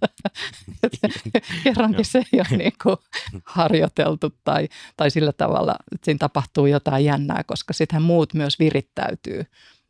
Kerrankin 1.64 2.05
se 2.05 2.18
ei 2.18 2.40
ole 2.40 2.59
niin 2.59 2.72
kuin 2.83 2.96
harjoiteltu 3.44 4.35
tai, 4.44 4.68
tai 4.96 5.11
sillä 5.11 5.33
tavalla, 5.33 5.77
että 5.92 6.05
siinä 6.05 6.18
tapahtuu 6.18 6.66
jotain 6.66 7.05
jännää, 7.05 7.44
koska 7.46 7.72
sitten 7.72 8.03
muut 8.03 8.35
myös 8.35 8.59
virittäytyy 8.59 9.44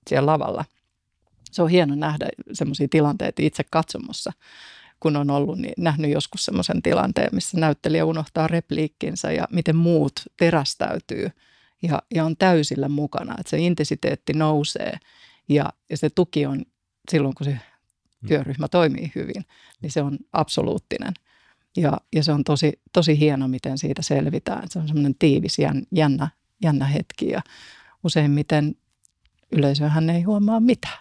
siellä 0.08 0.32
lavalla. 0.32 0.64
Se 1.50 1.62
on 1.62 1.68
hieno 1.68 1.94
nähdä 1.94 2.28
sellaisia 2.52 2.88
tilanteita 2.90 3.42
itse 3.42 3.64
katsomossa, 3.70 4.32
kun 5.00 5.16
on 5.16 5.30
ollut, 5.30 5.58
niin 5.58 5.74
nähnyt 5.78 6.10
joskus 6.10 6.44
sellaisen 6.44 6.82
tilanteen, 6.82 7.28
missä 7.32 7.60
näyttelijä 7.60 8.04
unohtaa 8.04 8.46
repliikkinsä 8.46 9.32
ja 9.32 9.48
miten 9.50 9.76
muut 9.76 10.12
terästäytyy 10.36 11.30
ja, 11.82 12.02
ja 12.14 12.24
on 12.24 12.36
täysillä 12.36 12.88
mukana, 12.88 13.34
että 13.38 13.50
se 13.50 13.58
intensiteetti 13.58 14.32
nousee– 14.32 14.98
ja, 15.48 15.72
ja 15.90 15.96
se 15.96 16.10
tuki 16.10 16.46
on 16.46 16.64
silloin, 17.10 17.34
kun 17.34 17.44
se 17.44 17.50
mm. 17.52 18.28
työryhmä 18.28 18.68
toimii 18.68 19.12
hyvin, 19.14 19.44
niin 19.82 19.92
se 19.92 20.02
on 20.02 20.18
absoluuttinen. 20.32 21.14
Ja, 21.76 22.00
ja 22.12 22.22
se 22.22 22.32
on 22.32 22.44
tosi, 22.44 22.72
tosi 22.92 23.18
hieno, 23.18 23.48
miten 23.48 23.78
siitä 23.78 24.02
selvitään. 24.02 24.68
Se 24.70 24.78
on 24.78 24.88
semmoinen 24.88 25.14
tiivis, 25.18 25.56
jännä, 25.92 26.28
jännä 26.62 26.86
hetki 26.86 27.28
ja 27.28 27.42
useimmiten 28.04 28.74
yleisöhän 29.52 30.10
ei 30.10 30.22
huomaa 30.22 30.60
mitään. 30.60 30.98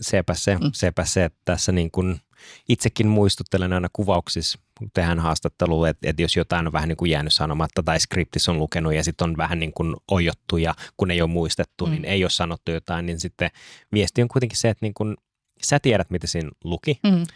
Sepä 0.00 0.34
se, 0.34 0.56
mm. 0.56 0.70
sepä 0.74 1.04
se, 1.04 1.24
että 1.24 1.38
tässä 1.44 1.72
niin 1.72 1.90
kuin 1.90 2.20
itsekin 2.68 3.08
muistuttelen 3.08 3.72
aina 3.72 3.88
kuvauksissa, 3.92 4.58
kun 4.78 4.90
tehdään 4.94 5.18
haastattelua, 5.18 5.88
että, 5.88 6.10
että 6.10 6.22
jos 6.22 6.36
jotain 6.36 6.66
on 6.66 6.72
vähän 6.72 6.88
niin 6.88 6.96
kuin 6.96 7.10
jäänyt 7.10 7.32
sanomatta 7.32 7.82
tai 7.82 8.00
skriptissä 8.00 8.50
on 8.50 8.58
lukenut 8.58 8.94
ja 8.94 9.04
sitten 9.04 9.24
on 9.24 9.36
vähän 9.36 9.58
niin 9.60 9.72
kuin 9.72 9.96
ojottu 10.10 10.56
ja 10.56 10.74
kun 10.96 11.10
ei 11.10 11.22
ole 11.22 11.30
muistettu, 11.30 11.86
niin 11.86 11.98
mm. 11.98 12.02
niin 12.02 12.12
ei 12.12 12.24
ole 12.24 12.30
sanottu 12.30 12.70
jotain, 12.70 13.06
niin 13.06 13.20
sitten 13.20 13.50
viesti 13.92 14.22
on 14.22 14.28
kuitenkin 14.28 14.58
se, 14.58 14.68
että 14.68 14.86
niin 14.86 14.94
kuin, 14.94 15.16
sä 15.62 15.80
tiedät, 15.80 16.10
mitä 16.10 16.26
siinä 16.26 16.50
luki, 16.64 17.00
mm. 17.02 17.26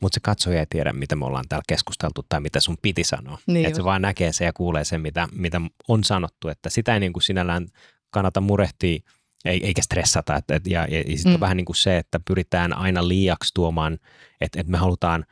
mutta 0.00 0.14
se 0.16 0.20
katsoja 0.20 0.60
ei 0.60 0.66
tiedä, 0.70 0.92
mitä 0.92 1.16
me 1.16 1.24
ollaan 1.24 1.48
täällä 1.48 1.64
keskusteltu 1.68 2.26
tai 2.28 2.40
mitä 2.40 2.60
sun 2.60 2.76
piti 2.82 3.04
sanoa. 3.04 3.38
Niin 3.46 3.66
että 3.66 3.76
se 3.76 3.84
vaan 3.84 4.02
näkee 4.02 4.32
se 4.32 4.44
ja 4.44 4.52
kuulee 4.52 4.84
sen, 4.84 5.00
mitä, 5.00 5.28
mitä 5.32 5.60
on 5.88 6.04
sanottu, 6.04 6.48
että 6.48 6.70
sitä 6.70 6.94
ei 6.94 7.00
niin 7.00 7.12
kuin 7.12 7.22
sinällään 7.22 7.66
kannata 8.10 8.40
murehtia– 8.40 9.00
eikä 9.44 9.82
stressata. 9.82 10.36
Et, 10.36 10.50
et, 10.50 10.66
ja, 10.66 10.86
ja, 10.90 10.98
ja 10.98 11.16
sitten 11.16 11.32
mm. 11.32 11.34
on 11.34 11.40
vähän 11.40 11.56
niin 11.56 11.64
kuin 11.64 11.76
se, 11.76 11.98
että 11.98 12.20
pyritään 12.20 12.76
aina 12.76 13.08
liiaksi 13.08 13.54
tuomaan, 13.54 13.98
että, 14.40 14.60
että 14.60 14.70
me 14.72 14.78
halutaan 14.78 15.26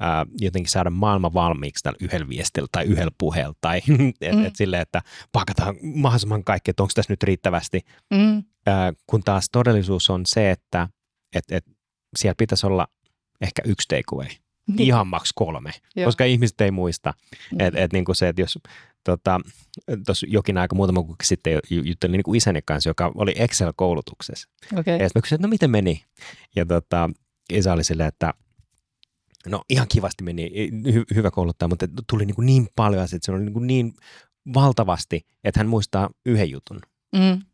ää, 0.00 0.26
jotenkin 0.40 0.70
saada 0.70 0.90
maailma 0.90 1.34
valmiiksi 1.34 1.82
tällä 1.82 1.98
yhdellä 2.00 2.28
viestillä 2.28 2.68
tai 2.72 2.84
yhdellä 2.84 3.12
puheella. 3.18 3.54
Tai 3.60 3.78
et, 4.20 4.36
mm. 4.36 4.44
et 4.44 4.56
silleen, 4.56 4.82
että 4.82 5.02
pakataan 5.32 5.76
mahdollisimman 5.82 6.44
kaikki, 6.44 6.70
että 6.70 6.82
onko 6.82 6.92
tässä 6.94 7.12
nyt 7.12 7.22
riittävästi. 7.22 7.80
Mm. 8.10 8.42
Ää, 8.66 8.92
kun 9.06 9.22
taas 9.22 9.48
todellisuus 9.52 10.10
on 10.10 10.22
se, 10.26 10.50
että 10.50 10.88
et, 11.34 11.44
et 11.50 11.64
siellä 12.16 12.34
pitäisi 12.38 12.66
olla 12.66 12.88
ehkä 13.40 13.62
yksi 13.64 13.88
takeaway. 13.88 14.28
Niin. 14.66 14.80
Ihan 14.80 15.06
maks 15.06 15.32
kolme, 15.34 15.70
Joo. 15.96 16.04
koska 16.04 16.24
ihmiset 16.24 16.60
ei 16.60 16.70
muista. 16.70 17.14
Mm. 17.52 17.60
Että 17.60 17.80
et, 17.80 17.92
niin 17.92 18.04
se, 18.12 18.28
että 18.28 18.42
jos 18.42 18.58
tota, 19.04 19.40
tuossa 20.06 20.26
jokin 20.30 20.58
aika 20.58 20.74
muutama 20.74 21.02
kuukausi 21.02 21.28
sitten 21.28 21.58
juttelin 21.70 22.12
niin 22.12 22.22
kuin 22.22 22.36
isäni 22.36 22.62
kanssa, 22.64 22.90
joka 22.90 23.12
oli 23.14 23.34
Excel-koulutuksessa. 23.36 24.48
Okay. 24.72 24.94
Ja 24.94 25.08
sitten 25.08 25.10
mä 25.14 25.22
kysyin, 25.22 25.36
että 25.36 25.46
no 25.46 25.50
miten 25.50 25.70
meni? 25.70 26.04
Ja 26.56 26.66
tota, 26.66 27.10
isä 27.52 27.72
oli 27.72 27.84
silleen, 27.84 28.08
että 28.08 28.34
no 29.46 29.62
ihan 29.68 29.88
kivasti 29.88 30.24
meni, 30.24 30.70
hy- 30.70 31.14
hyvä 31.14 31.30
kouluttaja, 31.30 31.68
mutta 31.68 31.88
tuli 32.10 32.26
niin, 32.26 32.34
kuin 32.34 32.46
niin 32.46 32.68
paljon 32.76 33.02
asioita, 33.02 33.26
se 33.26 33.32
oli 33.32 33.44
niin, 33.44 33.52
kuin 33.52 33.66
niin 33.66 33.92
valtavasti, 34.54 35.26
että 35.44 35.60
hän 35.60 35.68
muistaa 35.68 36.10
yhden 36.26 36.50
jutun. 36.50 36.80
Mm 37.16 37.49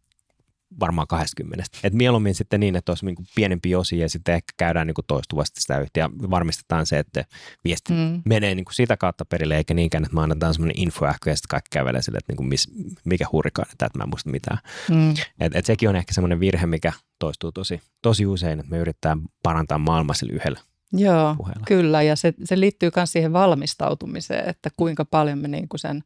varmaan 0.80 1.06
20. 1.06 1.64
Et 1.82 1.92
mieluummin 1.92 2.34
sitten 2.34 2.60
niin, 2.60 2.76
että 2.76 2.92
olisi 2.92 3.04
niin 3.04 3.14
kuin 3.14 3.26
pienempi 3.34 3.74
osia 3.74 4.00
ja 4.00 4.08
sitten 4.08 4.34
ehkä 4.34 4.52
käydään 4.56 4.86
niin 4.86 4.94
kuin 4.94 5.04
toistuvasti 5.06 5.60
sitä 5.60 5.78
yhtä 5.78 6.00
ja 6.00 6.10
varmistetaan 6.30 6.86
se, 6.86 6.98
että 6.98 7.24
viesti 7.64 7.92
mm. 7.92 8.22
menee 8.24 8.54
niin 8.54 8.64
kuin 8.64 8.74
sitä 8.74 8.96
kautta 8.96 9.24
perille, 9.24 9.56
eikä 9.56 9.74
niinkään, 9.74 10.04
että 10.04 10.14
me 10.14 10.22
annetaan 10.22 10.54
semmoinen 10.54 10.80
infoähkö 10.80 11.30
ja 11.30 11.36
sitten 11.36 11.48
kaikki 11.48 11.68
kävelee 11.70 12.02
sille, 12.02 12.18
että 12.18 12.32
niin 12.32 12.36
kuin 12.36 12.48
mis, 12.48 12.70
mikä 13.04 13.26
hurrikaani, 13.32 13.70
että 13.72 13.90
mä 13.98 14.04
en 14.04 14.10
muista 14.10 14.30
mitään. 14.30 14.58
Mm. 14.90 15.10
Et, 15.40 15.56
et 15.56 15.66
sekin 15.66 15.88
on 15.88 15.96
ehkä 15.96 16.14
semmoinen 16.14 16.40
virhe, 16.40 16.66
mikä 16.66 16.92
toistuu 17.18 17.52
tosi, 17.52 17.80
tosi 18.02 18.26
usein, 18.26 18.60
että 18.60 18.70
me 18.70 18.78
yritetään 18.78 19.20
parantaa 19.42 19.78
maailmaa 19.78 20.14
sillä 20.14 20.32
yhdellä 20.32 20.60
Joo, 20.92 21.34
puheella. 21.36 21.62
kyllä 21.66 22.02
ja 22.02 22.16
se, 22.16 22.34
se 22.44 22.60
liittyy 22.60 22.90
myös 22.96 23.12
siihen 23.12 23.32
valmistautumiseen, 23.32 24.48
että 24.48 24.70
kuinka 24.76 25.04
paljon 25.04 25.38
me 25.38 25.48
niin 25.48 25.68
kuin 25.68 25.80
sen 25.80 26.02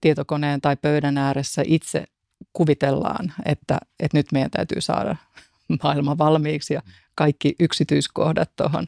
tietokoneen 0.00 0.60
tai 0.60 0.76
pöydän 0.76 1.18
ääressä 1.18 1.62
itse 1.66 2.04
kuvitellaan, 2.52 3.32
että, 3.44 3.78
että 4.00 4.18
nyt 4.18 4.32
meidän 4.32 4.50
täytyy 4.50 4.80
saada 4.80 5.16
maailma 5.82 6.18
valmiiksi 6.18 6.74
ja 6.74 6.82
kaikki 7.14 7.54
yksityiskohdat 7.60 8.56
tuohon 8.56 8.86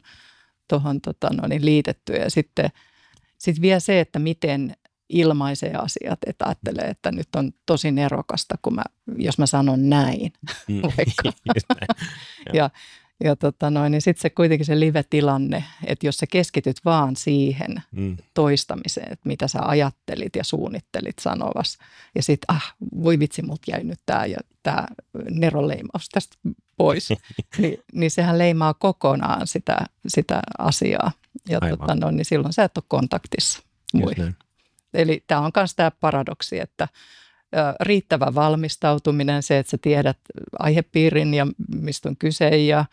tohon, 0.67 1.01
tota, 1.01 1.29
no 1.33 1.47
niin, 1.47 1.65
liitettyä. 1.65 2.15
Ja 2.15 2.29
sitten 2.29 2.69
sit 3.37 3.61
vielä 3.61 3.79
se, 3.79 3.99
että 3.99 4.19
miten 4.19 4.75
ilmaisee 5.09 5.73
asiat, 5.75 6.19
että 6.25 6.45
ajattelee, 6.45 6.85
että 6.85 7.11
nyt 7.11 7.27
on 7.35 7.51
tosi 7.65 7.91
nerokasta, 7.91 8.55
kun 8.61 8.75
mä, 8.75 8.83
jos 9.17 9.37
mä 9.37 9.45
sanon 9.45 9.89
näin. 9.89 10.33
Mm. 10.67 10.81
ja, 12.53 12.69
ja 13.23 13.35
tota 13.35 13.69
noin, 13.69 13.91
niin 13.91 14.01
sitten 14.01 14.21
se 14.21 14.29
kuitenkin 14.29 14.65
se 14.65 14.79
live-tilanne, 14.79 15.63
että 15.85 16.07
jos 16.07 16.17
sä 16.17 16.25
keskityt 16.31 16.77
vaan 16.85 17.15
siihen 17.15 17.81
mm. 17.91 18.17
toistamiseen, 18.33 19.11
että 19.11 19.29
mitä 19.29 19.47
sä 19.47 19.59
ajattelit 19.61 20.35
ja 20.35 20.43
suunnittelit 20.43 21.19
sanovas, 21.19 21.77
ja 22.15 22.23
sitten 22.23 22.55
ah, 22.55 22.75
voi 23.03 23.19
vitsi, 23.19 23.41
mut 23.41 23.61
jäi 23.67 23.83
nyt 23.83 23.99
tämä 24.05 24.25
ja 24.25 24.37
tämä 24.63 24.87
neroleimaus 25.31 26.09
tästä 26.09 26.37
pois, 26.77 27.09
niin, 27.57 27.77
niin 27.93 28.11
sehän 28.11 28.37
leimaa 28.37 28.73
kokonaan 28.73 29.47
sitä, 29.47 29.77
sitä 30.07 30.41
asiaa. 30.57 31.11
Ja 31.49 31.59
tota 31.59 31.95
noin, 31.95 32.15
niin 32.15 32.25
silloin 32.25 32.53
sä 32.53 32.63
et 32.63 32.77
ole 32.77 32.85
kontaktissa 32.87 33.63
muihin. 33.93 34.35
Eli 34.93 35.23
tämä 35.27 35.41
on 35.41 35.51
myös 35.55 35.75
tämä 35.75 35.91
paradoksi, 35.91 36.59
että 36.59 36.87
riittävä 37.81 38.35
valmistautuminen, 38.35 39.43
se, 39.43 39.57
että 39.57 39.69
sä 39.69 39.77
tiedät 39.81 40.17
aihepiirin 40.59 41.33
ja 41.33 41.47
mistä 41.75 42.09
on 42.09 42.17
kyse 42.17 42.57
ja, 42.57 42.85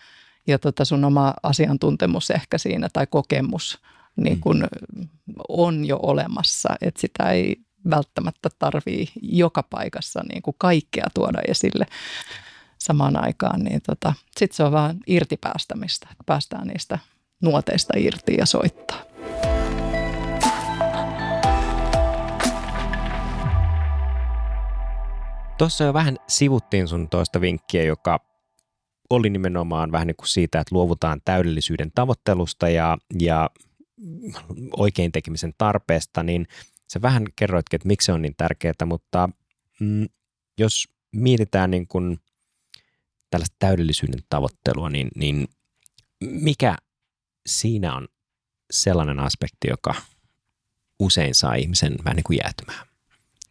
ja 0.47 0.59
tota 0.59 0.85
sun 0.85 1.05
oma 1.05 1.35
asiantuntemus 1.43 2.31
ehkä 2.31 2.59
siinä 2.59 2.89
tai 2.93 3.07
kokemus 3.07 3.79
niin 4.17 4.41
kun 4.41 4.67
mm. 4.97 5.09
on 5.49 5.85
jo 5.85 5.99
olemassa, 6.03 6.69
että 6.81 7.01
sitä 7.01 7.31
ei 7.31 7.57
välttämättä 7.91 8.49
tarvii 8.59 9.09
joka 9.23 9.63
paikassa 9.63 10.21
niin 10.29 10.43
kuin 10.43 10.55
kaikkea 10.59 11.07
tuoda 11.15 11.39
esille 11.49 11.87
samaan 12.79 13.25
aikaan, 13.25 13.61
niin 13.61 13.81
tota, 13.87 14.15
sitten 14.39 14.57
se 14.57 14.65
on 14.65 14.73
vaan 14.73 14.97
irtipäästämistä, 15.07 16.09
että 16.13 16.25
päästään 16.27 16.67
niistä 16.67 16.99
nuoteista 17.43 17.93
irti 17.97 18.35
ja 18.39 18.47
soittaa. 18.47 19.14
Tuossa 25.59 25.85
jo 25.85 25.95
vähän 25.95 26.17
sivuttiin 26.29 26.89
sun 26.89 27.09
toista 27.09 27.41
vinkkiä, 27.41 27.83
joka 27.83 28.21
oli 29.11 29.31
nimenomaan 29.31 29.93
vähän 29.93 30.07
niin 30.07 30.17
kuin 30.17 30.29
siitä, 30.29 30.61
että 30.61 30.75
luovutaan 30.75 31.21
täydellisyyden 31.25 31.93
tavoittelusta 31.95 32.69
ja, 32.69 32.99
ja 33.19 33.51
oikein 34.77 35.13
tekemisen 35.13 35.55
tarpeesta, 35.59 36.23
niin 36.23 36.47
se 36.89 37.03
vähän 37.03 37.25
kerroitkin, 37.37 37.77
että 37.77 37.89
miksi 37.89 38.07
se 38.07 38.13
on 38.13 38.23
niin 38.23 38.35
tärkeää, 38.37 38.75
mutta 38.87 39.29
mm, 39.81 40.07
jos 40.59 40.89
mietitään 41.13 41.71
niin 41.71 41.87
kuin 41.87 42.19
tällaista 43.31 43.57
täydellisyyden 43.59 44.21
tavoittelua, 44.29 44.91
niin, 44.91 45.09
niin 45.17 45.49
mikä 46.21 46.77
siinä 47.47 47.95
on 47.97 48.09
sellainen 48.73 49.21
aspekti, 49.21 49.69
joka 49.71 49.95
usein 51.01 51.35
saa 51.35 51.55
ihmisen 51.55 51.95
vähän 52.05 52.17
niin 52.17 52.25
kuin 52.25 52.39
jäätymään? 52.43 52.94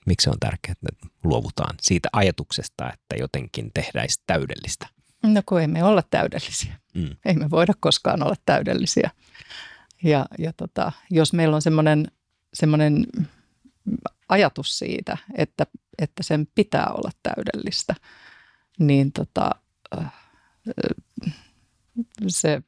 Miksi 0.06 0.30
on 0.30 0.40
tärkeää, 0.40 0.76
että 0.90 1.08
luovutaan 1.24 1.76
siitä 1.82 2.10
ajatuksesta, 2.14 2.94
että 2.94 3.16
jotenkin 3.16 3.72
tehdään 3.74 4.08
täydellistä? 4.28 4.88
No 5.24 5.42
kun 5.46 5.62
emme 5.62 5.84
olla 5.84 6.04
täydellisiä. 6.10 6.76
Mm. 6.94 7.10
Ei 7.26 7.34
me 7.36 7.50
voida 7.50 7.74
koskaan 7.80 8.24
olla 8.24 8.36
täydellisiä. 8.46 9.12
Ja, 10.04 10.26
ja 10.40 10.54
tota, 10.54 10.92
jos 11.10 11.34
meillä 11.34 11.56
on 11.56 11.62
semmoinen, 11.62 12.08
semmoinen 12.54 13.06
ajatus 14.30 14.80
siitä, 14.80 15.18
että, 15.36 15.66
että 16.00 16.24
sen 16.24 16.48
pitää 16.56 16.88
olla 16.88 17.12
täydellistä, 17.24 17.96
niin 18.80 19.12
tota, 19.12 19.50
äh, 19.98 20.14
se, 22.28 22.62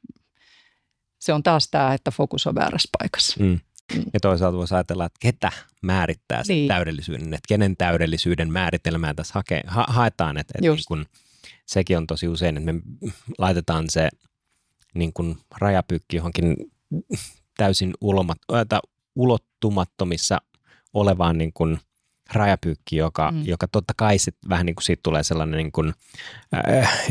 se 1.18 1.32
on 1.32 1.42
taas 1.42 1.68
tämä, 1.68 1.94
että 1.94 2.10
fokus 2.10 2.46
on 2.46 2.54
väärässä 2.54 2.88
paikassa. 2.98 3.44
Mm. 3.44 3.60
Mm. 3.94 4.04
Ja 4.12 4.20
toisaalta 4.20 4.58
voisi 4.58 4.74
ajatella, 4.74 5.06
että 5.06 5.18
ketä 5.20 5.52
määrittää 5.82 6.44
sen 6.44 6.56
niin. 6.56 6.68
täydellisyyden, 6.68 7.34
että 7.34 7.48
kenen 7.48 7.76
täydellisyyden 7.76 8.52
määritelmää 8.52 9.14
tässä 9.14 9.32
hake, 9.34 9.62
ha, 9.66 9.84
haetaan. 9.88 10.36
Että, 10.36 10.52
että 10.58 10.70
niin 10.70 10.84
kun, 10.88 11.06
sekin 11.66 11.96
on 11.96 12.06
tosi 12.06 12.28
usein, 12.28 12.56
että 12.56 12.72
me 12.72 12.80
laitetaan 13.38 13.84
se 13.88 14.08
niin 14.94 15.12
kun 15.12 15.38
rajapyykki 15.58 16.16
johonkin 16.16 16.56
täysin 17.56 17.94
ulomat, 18.00 18.38
ulottumattomissa 19.16 20.38
olevaan 20.94 21.38
niin 21.38 21.52
kun 21.52 21.78
rajapyykki, 22.32 22.96
joka, 22.96 23.30
mm. 23.30 23.44
joka 23.44 23.68
totta 23.68 23.94
kai 23.96 24.18
sit 24.18 24.36
vähän 24.48 24.66
niin 24.66 24.76
kuin 24.76 24.84
siitä 24.84 25.00
tulee 25.02 25.22
sellainen 25.22 25.58
niin 25.58 25.72
kuin, 25.72 25.94
äh, 26.54 27.06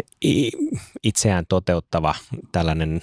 itseään 1.03 1.45
toteuttava 1.49 2.15
tällainen 2.51 2.99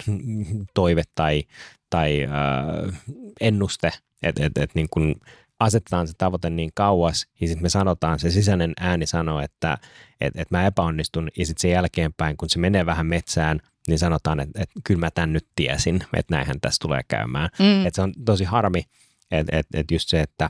toive 0.73 1.03
tai, 1.15 1.43
tai 1.89 2.23
äh, 2.23 3.01
ennuste, 3.41 3.91
että 4.23 4.45
et, 4.45 4.57
et 4.57 4.75
niin 4.75 4.87
kuin 4.91 5.15
asetetaan 5.59 6.07
se 6.07 6.13
tavoite 6.17 6.49
niin 6.49 6.71
kauas 6.75 7.27
ja 7.41 7.47
sitten 7.47 7.63
me 7.63 7.69
sanotaan, 7.69 8.19
se 8.19 8.31
sisäinen 8.31 8.73
ääni 8.79 9.05
sanoo, 9.05 9.39
että 9.39 9.77
et, 10.21 10.33
et 10.35 10.51
mä 10.51 10.65
epäonnistun 10.65 11.29
ja 11.37 11.45
sitten 11.45 11.61
sen 11.61 11.71
jälkeenpäin, 11.71 12.37
kun 12.37 12.49
se 12.49 12.59
menee 12.59 12.85
vähän 12.85 13.05
metsään, 13.05 13.59
niin 13.87 13.99
sanotaan, 13.99 14.39
että, 14.39 14.61
että 14.61 14.79
kyllä 14.83 14.99
mä 14.99 15.11
tämän 15.11 15.33
nyt 15.33 15.47
tiesin, 15.55 15.95
että 16.13 16.35
näinhän 16.35 16.61
tässä 16.61 16.79
tulee 16.81 17.01
käymään. 17.07 17.49
Mm. 17.59 17.85
Että 17.85 17.95
se 17.95 18.01
on 18.01 18.13
tosi 18.25 18.43
harmi, 18.43 18.83
että, 19.31 19.57
että, 19.57 19.79
että 19.79 19.93
just 19.93 20.09
se, 20.09 20.21
että 20.21 20.49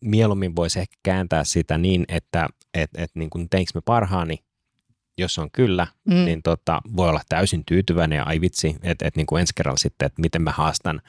mieluummin 0.00 0.56
voisi 0.56 0.80
ehkä 0.80 0.96
kääntää 1.02 1.44
sitä 1.44 1.78
niin, 1.78 2.04
että 2.08 2.48
että, 2.74 3.02
että 3.02 3.18
niin 3.18 3.30
kuin 3.30 3.48
teinkö 3.48 3.70
me 3.74 3.80
parhaani, 3.84 4.38
jos 5.18 5.38
on 5.38 5.50
kyllä, 5.50 5.86
mm. 6.04 6.14
niin 6.14 6.42
tota, 6.42 6.80
voi 6.96 7.08
olla 7.08 7.20
täysin 7.28 7.64
tyytyväinen 7.64 8.16
ja 8.16 8.24
ai 8.24 8.40
vitsi, 8.40 8.76
että, 8.82 9.06
että 9.06 9.18
niin 9.18 9.26
kuin 9.26 9.40
ensi 9.40 9.52
kerralla 9.56 9.76
sitten, 9.76 10.06
että 10.06 10.22
miten 10.22 10.42
mä 10.42 10.50
haastan, 10.50 11.02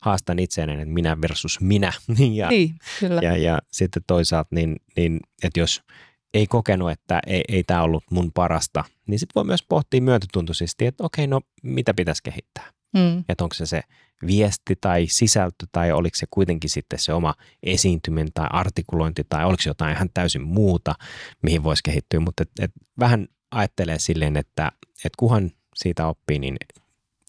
haastan 0.00 0.38
itseäni, 0.38 0.72
että 0.72 0.84
minä 0.84 1.20
versus 1.20 1.60
minä. 1.60 1.92
ja, 2.34 2.48
niin, 2.48 2.74
kyllä. 3.00 3.20
Ja, 3.22 3.36
ja 3.36 3.58
sitten 3.72 4.02
toisaalta, 4.06 4.48
niin, 4.54 4.76
niin 4.96 5.20
että 5.42 5.60
jos 5.60 5.82
ei 6.34 6.46
kokenut, 6.46 6.90
että 6.90 7.20
ei, 7.26 7.42
ei 7.48 7.64
tämä 7.64 7.82
ollut 7.82 8.04
mun 8.10 8.32
parasta, 8.32 8.84
niin 9.06 9.18
sitten 9.18 9.34
voi 9.34 9.44
myös 9.44 9.62
pohtia 9.68 10.02
myötätuntoisesti, 10.02 10.86
että 10.86 11.04
okei, 11.04 11.26
no 11.26 11.40
mitä 11.62 11.94
pitäisi 11.94 12.22
kehittää. 12.22 12.72
Mm. 12.94 13.24
Että 13.28 13.44
onko 13.44 13.54
se 13.54 13.66
se 13.66 13.82
viesti 14.26 14.76
tai 14.80 15.06
sisältö 15.10 15.66
tai 15.72 15.92
oliko 15.92 16.16
se 16.16 16.26
kuitenkin 16.30 16.70
sitten 16.70 16.98
se 16.98 17.12
oma 17.12 17.34
esiintyminen 17.62 18.32
tai 18.34 18.46
artikulointi 18.50 19.22
tai 19.28 19.44
oliko 19.44 19.62
se 19.62 19.70
jotain 19.70 19.96
ihan 19.96 20.10
täysin 20.14 20.42
muuta, 20.42 20.94
mihin 21.42 21.62
voisi 21.62 21.82
kehittyä. 21.82 22.20
Mutta 22.20 22.42
et, 22.42 22.50
et 22.60 22.70
vähän 22.98 23.28
ajattelee 23.50 23.98
silleen, 23.98 24.36
että 24.36 24.72
et 25.04 25.16
kuhan 25.16 25.50
siitä 25.74 26.06
oppii, 26.06 26.38
niin 26.38 26.56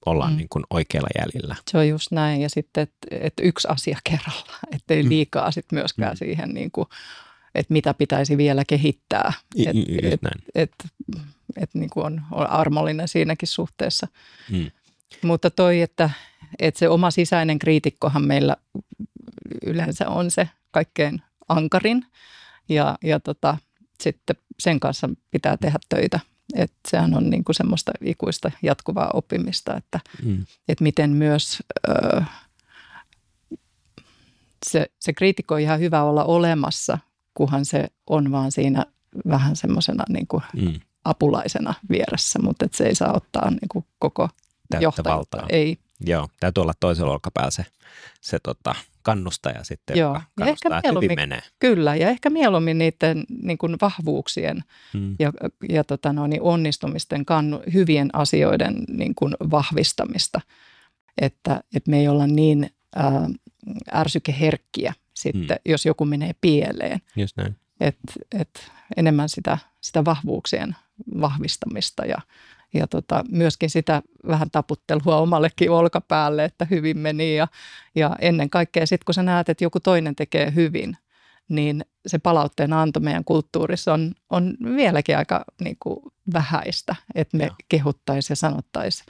ollaan 0.06 0.32
mm. 0.32 0.38
niin 0.38 0.50
kuin 0.50 0.63
oikealla 0.69 1.10
jäljellä. 1.19 1.56
Se 1.71 1.78
on 1.78 1.88
just 1.88 2.12
näin 2.12 2.41
ja 2.41 2.50
sitten, 2.50 2.84
että 2.84 3.08
et 3.12 3.34
yksi 3.41 3.67
asia 3.71 3.98
kerrallaan, 4.10 4.60
ettei 4.71 5.04
mm. 5.04 5.10
liikaa 5.10 5.52
sitten 5.52 5.80
myöskään 5.80 6.13
mm. 6.13 6.17
siihen 6.17 6.50
niin 6.50 6.71
kuin, 6.71 6.88
että 7.56 7.74
mitä 7.74 7.93
pitäisi 7.93 8.38
vielä 8.38 8.63
kehittää. 8.67 9.34
Että 9.58 9.80
et, 10.02 10.13
et, 10.13 10.39
et, 10.56 10.71
et, 11.58 11.69
niin 11.74 11.89
kuin 11.89 12.06
on, 12.06 12.21
on 12.32 12.48
armollinen 12.48 13.08
siinäkin 13.08 13.48
suhteessa. 13.48 14.08
Mm. 14.52 14.71
Mutta 15.21 15.50
toi, 15.50 15.82
että, 15.82 16.10
että 16.60 16.79
se 16.79 16.89
oma 16.89 17.12
sisäinen 17.12 17.60
kriitikkohan 17.60 18.25
meillä 18.27 18.55
yleensä 19.65 20.10
on 20.10 20.31
se 20.31 20.49
kaikkein 20.71 21.21
ankarin 21.47 22.05
ja, 22.69 22.97
ja 23.03 23.19
tota, 23.19 23.58
sitten 24.03 24.36
sen 24.60 24.79
kanssa 24.79 25.10
pitää 25.31 25.58
tehdä 25.58 25.79
töitä. 25.89 26.19
Että 26.55 26.75
sehän 26.88 27.13
on 27.13 27.29
niin 27.29 27.43
kuin 27.43 27.55
semmoista 27.55 27.91
ikuista 28.01 28.51
jatkuvaa 28.62 29.12
oppimista, 29.13 29.77
että, 29.77 29.99
mm. 30.23 30.45
että 30.67 30.84
miten 30.84 31.10
myös 31.10 31.63
ö, 31.89 32.21
se, 34.65 34.86
se 34.99 35.13
kriitikko 35.13 35.55
on 35.55 35.62
ihan 35.62 35.79
hyvä 35.79 36.03
olla 36.03 36.23
olemassa, 36.23 36.97
kunhan 37.34 37.65
se 37.65 37.88
on 38.08 38.31
vaan 38.31 38.51
siinä 38.51 38.86
vähän 39.29 39.55
semmoisena 39.55 40.03
niin 40.10 40.27
kuin 40.27 40.43
mm. 40.55 40.73
apulaisena 41.05 41.73
vieressä, 41.89 42.39
mutta 42.39 42.67
se 42.71 42.86
ei 42.86 42.95
saa 42.95 43.13
ottaa 43.13 43.49
niin 43.49 43.69
kuin 43.71 43.86
koko 43.99 44.29
täyttä 44.69 45.03
valtaa. 45.03 45.45
Ei. 45.49 45.77
Joo, 45.99 46.29
täytyy 46.39 46.62
olla 46.62 46.73
toisella 46.79 47.12
olkapäällä 47.12 47.51
se, 47.51 47.65
se 48.21 48.39
tota, 48.39 48.75
kannustaja 49.01 49.63
sitten, 49.63 49.97
Joo. 49.97 50.13
joka 50.13 50.25
kannustaa, 50.36 50.71
ja 50.71 50.77
ehkä 50.77 50.91
hyvin 51.01 51.15
menee. 51.15 51.41
Kyllä, 51.60 51.95
ja 51.95 52.10
ehkä 52.10 52.29
mieluummin 52.29 52.77
niiden 52.77 53.23
niin 53.43 53.58
kuin 53.58 53.77
vahvuuksien 53.81 54.63
hmm. 54.93 55.15
ja, 55.19 55.31
ja 55.69 55.84
tota 55.84 56.13
no, 56.13 56.27
niin 56.27 56.41
onnistumisten, 56.41 57.25
kannu, 57.25 57.62
hyvien 57.73 58.10
asioiden 58.13 58.84
niin 58.88 59.15
kuin 59.15 59.36
vahvistamista, 59.51 60.41
että, 61.21 61.63
että 61.75 61.91
me 61.91 61.99
ei 61.99 62.08
olla 62.08 62.27
niin 62.27 62.69
ää, 62.95 63.29
ärsykeherkkiä 63.93 64.93
sitten, 65.13 65.58
hmm. 65.65 65.71
jos 65.71 65.86
joku 65.86 66.05
menee 66.05 66.31
pieleen. 66.41 67.01
Just 67.15 67.38
näin. 67.38 67.55
Et, 67.79 67.97
et 68.39 68.71
enemmän 68.97 69.29
sitä, 69.29 69.58
sitä 69.81 70.05
vahvuuksien 70.05 70.75
vahvistamista 71.21 72.05
ja 72.05 72.17
ja 72.75 72.88
tota, 72.88 73.23
myöskin 73.31 73.69
sitä 73.69 74.01
vähän 74.27 74.51
taputtelua 74.51 75.17
omallekin 75.17 75.71
olkapäälle, 75.71 76.45
että 76.45 76.67
hyvin 76.69 76.97
meni 76.97 77.35
ja, 77.35 77.47
ja 77.95 78.15
ennen 78.21 78.49
kaikkea 78.49 78.85
sitten 78.85 79.05
kun 79.05 79.13
sä 79.13 79.23
näet, 79.23 79.49
että 79.49 79.63
joku 79.63 79.79
toinen 79.79 80.15
tekee 80.15 80.53
hyvin, 80.55 80.97
niin 81.49 81.85
se 82.07 82.19
palautteen 82.19 82.73
anto 82.73 82.99
meidän 82.99 83.23
kulttuurissa 83.23 83.93
on, 83.93 84.13
on 84.29 84.57
vieläkin 84.75 85.17
aika 85.17 85.45
niin 85.61 85.77
kuin 85.79 85.99
vähäistä, 86.33 86.95
että 87.15 87.38
me 87.38 87.49
kehuttaisiin 87.69 88.31
ja 88.31 88.35
sanottaisiin, 88.35 89.05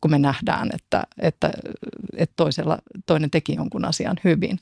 kun 0.00 0.10
me 0.10 0.18
nähdään, 0.18 0.70
että, 0.74 1.02
että, 1.18 1.50
että 2.16 2.32
toisella, 2.36 2.78
toinen 3.06 3.30
teki 3.30 3.54
jonkun 3.54 3.84
asian 3.84 4.16
hyvin. 4.24 4.58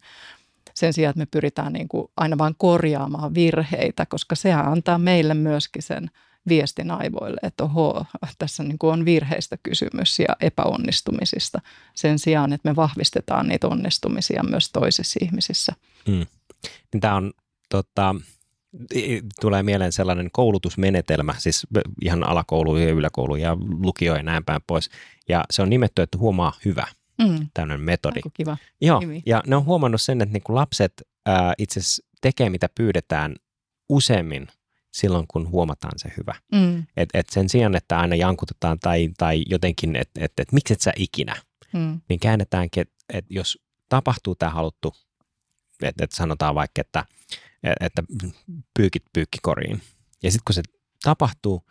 Sen 0.75 0.93
sijaan, 0.93 1.11
että 1.11 1.19
me 1.19 1.27
pyritään 1.27 1.73
niin 1.73 1.89
kuin 1.89 2.09
aina 2.17 2.39
vain 2.39 2.55
korjaamaan 2.59 3.35
virheitä, 3.35 4.07
koska 4.07 4.35
sehän 4.35 4.67
antaa 4.67 4.99
meille 4.99 5.35
myöskin 5.35 5.83
sen– 5.83 6.11
viestin 6.49 6.91
aivoille, 6.91 7.41
että 7.43 7.65
oho, 7.65 8.05
tässä 8.39 8.63
niin 8.63 8.79
kuin 8.79 8.93
on 8.93 9.05
virheistä 9.05 9.57
kysymys 9.63 10.19
ja 10.19 10.37
epäonnistumisista 10.41 11.61
sen 11.95 12.19
sijaan, 12.19 12.53
että 12.53 12.71
me 12.71 12.77
vahvistetaan 12.77 13.49
niitä 13.49 13.69
onnistumisia 13.69 14.43
myös 14.43 14.71
toisissa 14.73 15.21
ihmisissä. 15.23 15.73
Mm. 16.09 16.27
Niin 16.93 17.01
tämä 17.01 17.15
on 17.15 17.33
tota, 17.69 18.15
tulee 19.41 19.63
mieleen 19.63 19.93
sellainen 19.93 20.29
koulutusmenetelmä, 20.33 21.35
siis 21.39 21.67
ihan 22.03 22.29
alakoulu 22.29 22.77
ja 22.77 22.91
yläkoulu 22.91 23.37
ja 23.37 23.57
lukio 23.83 24.17
ja 24.17 24.23
näin 24.23 24.45
päin 24.45 24.61
pois. 24.67 24.91
Ja 25.29 25.45
se 25.51 25.63
on 25.63 25.71
nimetty, 25.71 26.03
että 26.03 26.19
huomaa 26.19 26.53
hyvä, 26.65 26.87
mm. 27.19 27.49
tämmöinen 27.55 27.81
metodi. 27.81 28.19
Aika 28.19 28.31
kiva. 28.35 28.57
Joo, 28.81 29.01
Nimi. 29.01 29.23
ja 29.27 29.43
ne 29.47 29.57
on 29.57 29.65
huomannut 29.65 30.01
sen, 30.01 30.21
että 30.21 30.33
niin 30.33 30.43
lapset 30.49 31.03
ää, 31.27 31.55
itse 31.59 31.81
asiassa 31.81 32.03
tekee 32.21 32.51
mitä 32.51 32.69
pyydetään 32.75 33.37
useammin 33.89 34.49
silloin, 34.93 35.27
kun 35.29 35.51
huomataan 35.51 35.93
se 35.99 36.13
hyvä. 36.17 36.35
Mm. 36.53 36.87
Et, 36.97 37.09
et 37.15 37.29
sen 37.29 37.49
sijaan, 37.49 37.77
että 37.77 37.99
aina 37.99 38.17
jankutetaan 38.17 38.79
tai, 38.79 39.09
tai 39.19 39.45
jotenkin, 39.47 39.97
että 39.97 40.25
et, 40.25 40.33
et, 40.41 40.53
miksi 40.53 40.73
et 40.73 40.81
sä 40.81 40.93
ikinä, 40.97 41.37
mm. 41.73 42.01
niin 42.09 42.21
käännetäänkin, 42.21 42.81
että 42.81 42.95
et 43.09 43.25
jos 43.31 43.59
tapahtuu 43.89 44.35
tämä 44.35 44.51
haluttu, 44.51 44.95
että 45.83 46.05
et 46.05 46.13
sanotaan 46.13 46.55
vaikka, 46.55 46.81
että, 46.81 47.05
että 47.81 48.03
pyykit 48.75 49.05
pyykkikoriin. 49.13 49.83
Ja 50.23 50.31
sitten 50.31 50.45
kun 50.47 50.55
se 50.55 50.63
tapahtuu, 51.03 51.63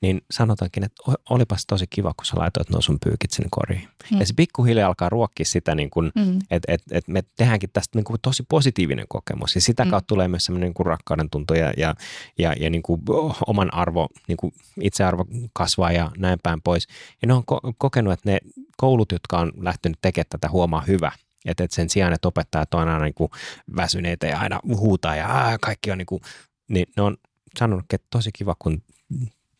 niin 0.00 0.20
sanotaankin, 0.30 0.84
että 0.84 1.02
olipas 1.30 1.66
tosi 1.66 1.86
kiva, 1.90 2.14
kun 2.16 2.24
sä 2.24 2.36
laitoit 2.36 2.70
nuo 2.70 2.80
sun 2.80 2.98
pyykit 3.04 3.30
sinne 3.30 3.48
koriin. 3.50 3.88
Mm. 4.10 4.20
Ja 4.20 4.26
se 4.26 4.34
pikkuhiljaa 4.36 4.88
alkaa 4.88 5.08
ruokkia 5.08 5.46
sitä, 5.46 5.74
niin 5.74 5.90
kuin, 5.90 6.12
mm. 6.14 6.38
että 6.50 6.72
et, 6.72 6.82
et 6.90 7.08
me 7.08 7.22
tehdäänkin 7.36 7.70
tästä 7.72 7.98
niin 7.98 8.04
kuin 8.04 8.20
tosi 8.22 8.42
positiivinen 8.48 9.06
kokemus. 9.08 9.54
Ja 9.54 9.60
sitä 9.60 9.84
mm. 9.84 9.90
kautta 9.90 10.06
tulee 10.06 10.28
myös 10.28 10.44
semmoinen 10.44 10.72
niin 10.78 10.86
rakkauden 10.86 11.30
tunto 11.30 11.54
ja, 11.54 11.72
ja, 11.76 11.94
ja, 12.38 12.52
ja 12.52 12.70
niin 12.70 12.82
kuin 12.82 13.02
oman 13.46 13.74
arvo, 13.74 14.08
niin 14.28 14.36
kuin 14.36 14.52
itsearvo 14.80 15.26
kasvaa 15.52 15.92
ja 15.92 16.10
näin 16.18 16.38
päin 16.42 16.62
pois. 16.62 16.86
Ja 17.22 17.28
ne 17.28 17.34
on 17.34 17.42
ko- 17.52 17.72
kokenut, 17.78 18.12
että 18.12 18.30
ne 18.30 18.38
koulut, 18.76 19.12
jotka 19.12 19.38
on 19.38 19.52
lähtenyt 19.56 19.98
tekemään 20.00 20.26
tätä 20.30 20.48
huomaa 20.50 20.80
hyvä, 20.80 21.12
että 21.44 21.64
et 21.64 21.72
sen 21.72 21.90
sijaan, 21.90 22.12
että 22.12 22.28
opettajat 22.28 22.74
on 22.74 22.80
aina 22.80 23.04
niin 23.04 23.14
kuin 23.14 23.30
väsyneitä 23.76 24.26
ja 24.26 24.38
aina 24.38 24.60
huutaa 24.64 25.16
ja 25.16 25.58
kaikki 25.60 25.90
on 25.90 25.98
niin 25.98 26.06
kuin, 26.06 26.22
niin 26.68 26.86
ne 26.96 27.02
on 27.02 27.16
sanonut, 27.58 27.92
että 27.92 28.06
tosi 28.10 28.30
kiva, 28.32 28.56
kun 28.58 28.82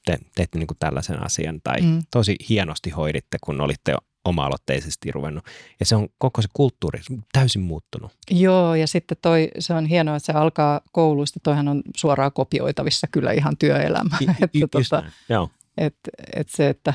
te 0.08 0.18
teette 0.34 0.58
niin 0.58 0.66
kuin 0.66 0.78
tällaisen 0.78 1.24
asian 1.24 1.60
tai 1.64 1.80
mm. 1.80 2.02
tosi 2.10 2.36
hienosti 2.48 2.90
hoiditte, 2.90 3.38
kun 3.44 3.60
olitte 3.60 3.96
oma-aloitteisesti 4.24 5.12
ruvennut. 5.12 5.44
Ja 5.80 5.86
se 5.86 5.96
on 5.96 6.08
koko 6.18 6.42
se 6.42 6.48
kulttuuri 6.52 7.00
täysin 7.32 7.62
muuttunut. 7.62 8.12
Joo, 8.30 8.74
ja 8.74 8.86
sitten 8.86 9.16
toi, 9.22 9.50
se 9.58 9.74
on 9.74 9.86
hienoa, 9.86 10.16
että 10.16 10.26
se 10.26 10.32
alkaa 10.32 10.80
kouluista. 10.92 11.40
Toihan 11.42 11.68
on 11.68 11.82
suoraan 11.96 12.32
kopioitavissa 12.32 13.06
kyllä 13.10 13.32
ihan 13.32 13.56
työelämä. 13.56 14.16
I, 14.20 14.26
että, 14.42 14.68
tota, 14.70 15.02
Joo. 15.28 15.50
Et, 15.78 15.96
et 16.36 16.48
se, 16.48 16.68
että 16.68 16.94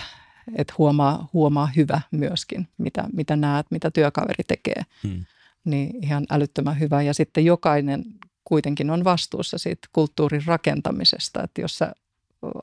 et 0.56 0.78
huomaa, 0.78 1.30
huomaa 1.34 1.69
hyvä 1.76 2.02
myöskin, 2.12 2.67
mitä, 2.78 3.04
mitä 3.13 3.36
näet, 3.36 3.65
mitä 3.69 3.91
työkaveri 3.91 4.43
tekee. 4.47 4.82
Hmm. 5.04 5.26
Niin 5.65 6.04
ihan 6.04 6.26
älyttömän 6.30 6.80
hyvä. 6.80 7.02
Ja 7.02 7.13
sitten 7.13 7.45
jokainen 7.45 8.04
kuitenkin 8.43 8.89
on 8.89 9.04
vastuussa 9.04 9.58
siitä 9.58 9.88
kulttuurin 9.93 10.45
rakentamisesta, 10.45 11.43
että 11.43 11.62
jos 11.62 11.78
sä 11.78 11.93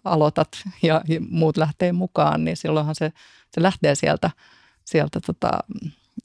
aloitat 0.05 0.49
ja 0.83 1.03
muut 1.29 1.57
lähtee 1.57 1.93
mukaan, 1.93 2.45
niin 2.45 2.57
silloinhan 2.57 2.95
se, 2.95 3.13
se 3.55 3.63
lähtee 3.63 3.95
sieltä, 3.95 4.31
sieltä 4.85 5.21
tota, 5.21 5.51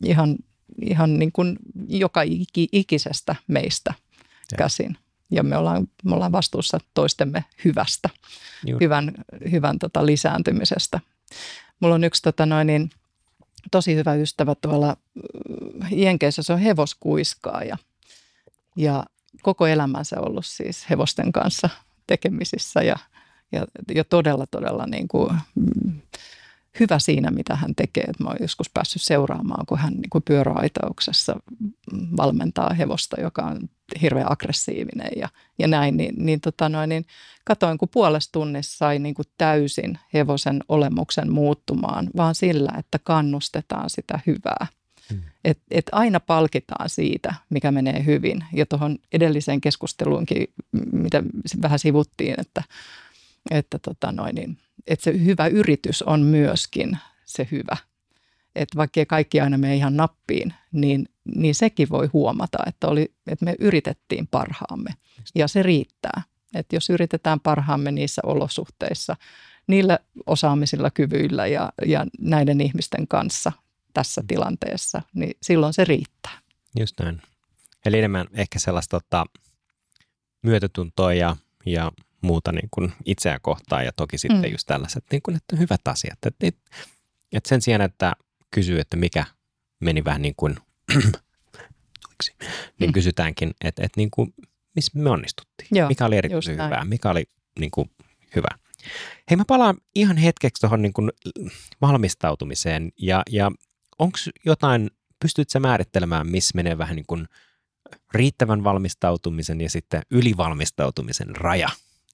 ihan, 0.03 0.35
ihan 0.81 1.19
niin 1.19 1.31
kuin 1.31 1.57
joka 1.87 2.21
iki, 2.21 2.67
ikisestä 2.71 3.35
meistä 3.47 3.93
ja. 4.51 4.57
käsin. 4.57 4.97
Ja 5.31 5.43
me 5.43 5.57
ollaan, 5.57 5.87
me 6.03 6.15
ollaan 6.15 6.31
vastuussa 6.31 6.79
toistemme 6.93 7.43
hyvästä, 7.65 8.09
Juuri. 8.65 8.85
hyvän, 8.85 9.13
hyvän 9.51 9.79
tota 9.79 10.05
lisääntymisestä. 10.05 10.99
Mulla 11.79 11.95
on 11.95 12.03
yksi 12.03 12.21
tota 12.21 12.45
noin, 12.45 12.67
niin, 12.67 12.89
tosi 13.71 13.95
hyvä 13.95 14.13
ystävä 14.13 14.55
tuolla 14.55 14.97
Jenkeissä, 15.91 16.43
se 16.43 16.53
on 16.53 16.59
hevoskuiskaaja. 16.59 17.77
Ja 18.75 19.05
koko 19.41 19.67
elämänsä 19.67 20.21
ollut 20.21 20.45
siis 20.45 20.89
hevosten 20.89 21.31
kanssa 21.31 21.69
tekemisissä 22.07 22.83
ja– 22.83 22.95
ja, 23.55 23.65
ja 23.95 24.03
todella, 24.03 24.45
todella 24.47 24.85
niin 24.85 25.07
kuin, 25.07 25.29
mm, 25.55 26.01
hyvä 26.79 26.99
siinä, 26.99 27.31
mitä 27.31 27.55
hän 27.55 27.75
tekee. 27.75 28.05
mä 28.19 28.29
oon 28.29 28.37
joskus 28.41 28.69
päässyt 28.69 29.01
seuraamaan, 29.01 29.65
kun 29.65 29.77
hän 29.77 29.93
niin 29.93 30.09
kuin 30.09 30.23
pyöräaitauksessa 30.23 31.35
valmentaa 32.17 32.73
hevosta, 32.73 33.21
joka 33.21 33.41
on 33.41 33.59
hirveän 34.01 34.31
aggressiivinen 34.31 35.11
ja, 35.15 35.29
ja 35.59 35.67
näin. 35.67 35.97
Niin, 35.97 36.15
niin, 36.17 36.41
tota 36.41 36.69
noin, 36.69 36.89
niin 36.89 37.05
katoin, 37.43 37.77
kun 37.77 37.89
puolesta 37.89 38.31
tunnissa 38.31 38.77
sai 38.77 38.99
niin 38.99 39.15
kuin 39.15 39.25
täysin 39.37 39.99
hevosen 40.13 40.63
olemuksen 40.69 41.31
muuttumaan, 41.31 42.09
vaan 42.17 42.35
sillä, 42.35 42.71
että 42.79 42.99
kannustetaan 43.03 43.89
sitä 43.89 44.19
hyvää. 44.27 44.67
Hmm. 45.09 45.21
Et, 45.43 45.59
et 45.71 45.85
aina 45.91 46.19
palkitaan 46.19 46.89
siitä, 46.89 47.33
mikä 47.49 47.71
menee 47.71 48.05
hyvin. 48.05 48.43
Ja 48.53 48.65
tuohon 48.65 48.97
edelliseen 49.13 49.61
keskusteluunkin, 49.61 50.47
mitä 50.91 51.23
vähän 51.61 51.79
sivuttiin, 51.79 52.35
että 52.37 52.63
että, 53.51 53.79
tota 53.79 54.11
noin, 54.11 54.35
niin, 54.35 54.57
että 54.87 55.03
se 55.03 55.23
hyvä 55.25 55.47
yritys 55.47 56.01
on 56.01 56.21
myöskin 56.21 56.97
se 57.25 57.47
hyvä. 57.51 57.77
Että 58.55 58.77
vaikka 58.77 59.05
kaikki 59.07 59.41
aina 59.41 59.57
mene 59.57 59.75
ihan 59.75 59.97
nappiin, 59.97 60.53
niin, 60.71 61.09
niin 61.35 61.55
sekin 61.55 61.89
voi 61.89 62.09
huomata, 62.13 62.57
että, 62.67 62.87
oli, 62.87 63.13
että 63.27 63.45
me 63.45 63.55
yritettiin 63.59 64.27
parhaamme 64.27 64.93
ja 65.35 65.47
se 65.47 65.63
riittää. 65.63 66.21
Että 66.55 66.75
jos 66.75 66.89
yritetään 66.89 67.39
parhaamme 67.39 67.91
niissä 67.91 68.21
olosuhteissa, 68.25 69.15
niillä 69.67 69.99
osaamisilla, 70.25 70.91
kyvyillä 70.91 71.47
ja, 71.47 71.73
ja 71.85 72.05
näiden 72.19 72.61
ihmisten 72.61 73.07
kanssa 73.07 73.51
tässä 73.93 74.21
mm. 74.21 74.27
tilanteessa, 74.27 75.01
niin 75.13 75.37
silloin 75.41 75.73
se 75.73 75.85
riittää. 75.85 76.39
Just 76.79 76.99
näin. 76.99 77.21
Eli 77.85 77.97
enemmän 77.97 78.27
ehkä 78.33 78.59
sellaista 78.59 78.99
tota, 78.99 79.25
myötätuntoa 80.41 81.13
ja, 81.13 81.35
ja 81.65 81.91
muuta 82.25 82.51
niin 82.51 82.69
kuin 82.71 82.93
itseä 83.05 83.39
kohtaan 83.39 83.85
ja 83.85 83.91
toki 83.91 84.17
sitten 84.17 84.41
mm. 84.41 84.51
just 84.51 84.67
tällaiset 84.67 85.03
niin 85.11 85.21
kuin, 85.21 85.37
että 85.37 85.55
hyvät 85.55 85.87
asiat. 85.87 86.17
Että, 86.25 86.47
että, 86.47 86.71
että 87.31 87.49
sen 87.49 87.61
sijaan, 87.61 87.81
että 87.81 88.13
kysyy, 88.51 88.79
että 88.79 88.97
mikä 88.97 89.25
meni 89.79 90.05
vähän 90.05 90.21
niin 90.21 90.33
kuin 90.37 90.55
niin 92.79 92.89
mm. 92.89 92.93
kysytäänkin, 92.93 93.51
että, 93.63 93.83
että 93.83 93.99
niin 93.99 94.11
kuin, 94.11 94.33
missä 94.75 94.91
me 94.95 95.09
onnistuttiin. 95.09 95.67
Joo, 95.71 95.87
mikä 95.87 96.05
oli 96.05 96.17
erityisen 96.17 96.53
hyvää, 96.53 96.69
näin. 96.69 96.87
mikä 96.87 97.09
oli 97.09 97.25
niin 97.59 97.71
kuin, 97.71 97.89
hyvä. 98.35 98.47
Hei, 99.29 99.37
mä 99.37 99.45
palaan 99.47 99.77
ihan 99.95 100.17
hetkeksi 100.17 100.61
tuohon 100.61 100.81
niin 100.81 100.93
kuin 100.93 101.11
valmistautumiseen 101.81 102.91
ja, 102.97 103.23
ja 103.29 103.51
onko 103.99 104.17
jotain, 104.45 104.89
pystyt 105.19 105.49
sä 105.49 105.59
määrittelemään, 105.59 106.27
missä 106.27 106.51
menee 106.55 106.77
vähän 106.77 106.95
niin 106.95 107.05
kuin 107.07 107.27
riittävän 108.13 108.63
valmistautumisen 108.63 109.61
ja 109.61 109.69
sitten 109.69 110.01
ylivalmistautumisen 110.11 111.35
raja? 111.35 111.69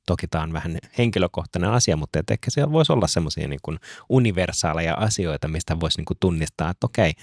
Toki 0.06 0.28
tämä 0.28 0.44
on 0.44 0.54
vähän 0.54 0.78
henkilökohtainen 0.98 1.70
asia, 1.70 1.98
mutta 1.98 2.20
että 2.20 2.34
ehkä 2.34 2.52
siellä 2.52 2.72
voisi 2.72 2.94
olla 2.94 3.08
semmoisia 3.08 3.48
niin 3.48 3.60
kuin 3.62 3.80
universaaleja 4.10 4.94
asioita, 4.94 5.48
mistä 5.48 5.80
voisi 5.80 5.98
niin 5.98 6.06
kuin 6.06 6.18
tunnistaa, 6.20 6.70
että 6.70 6.86
okei, 6.86 7.14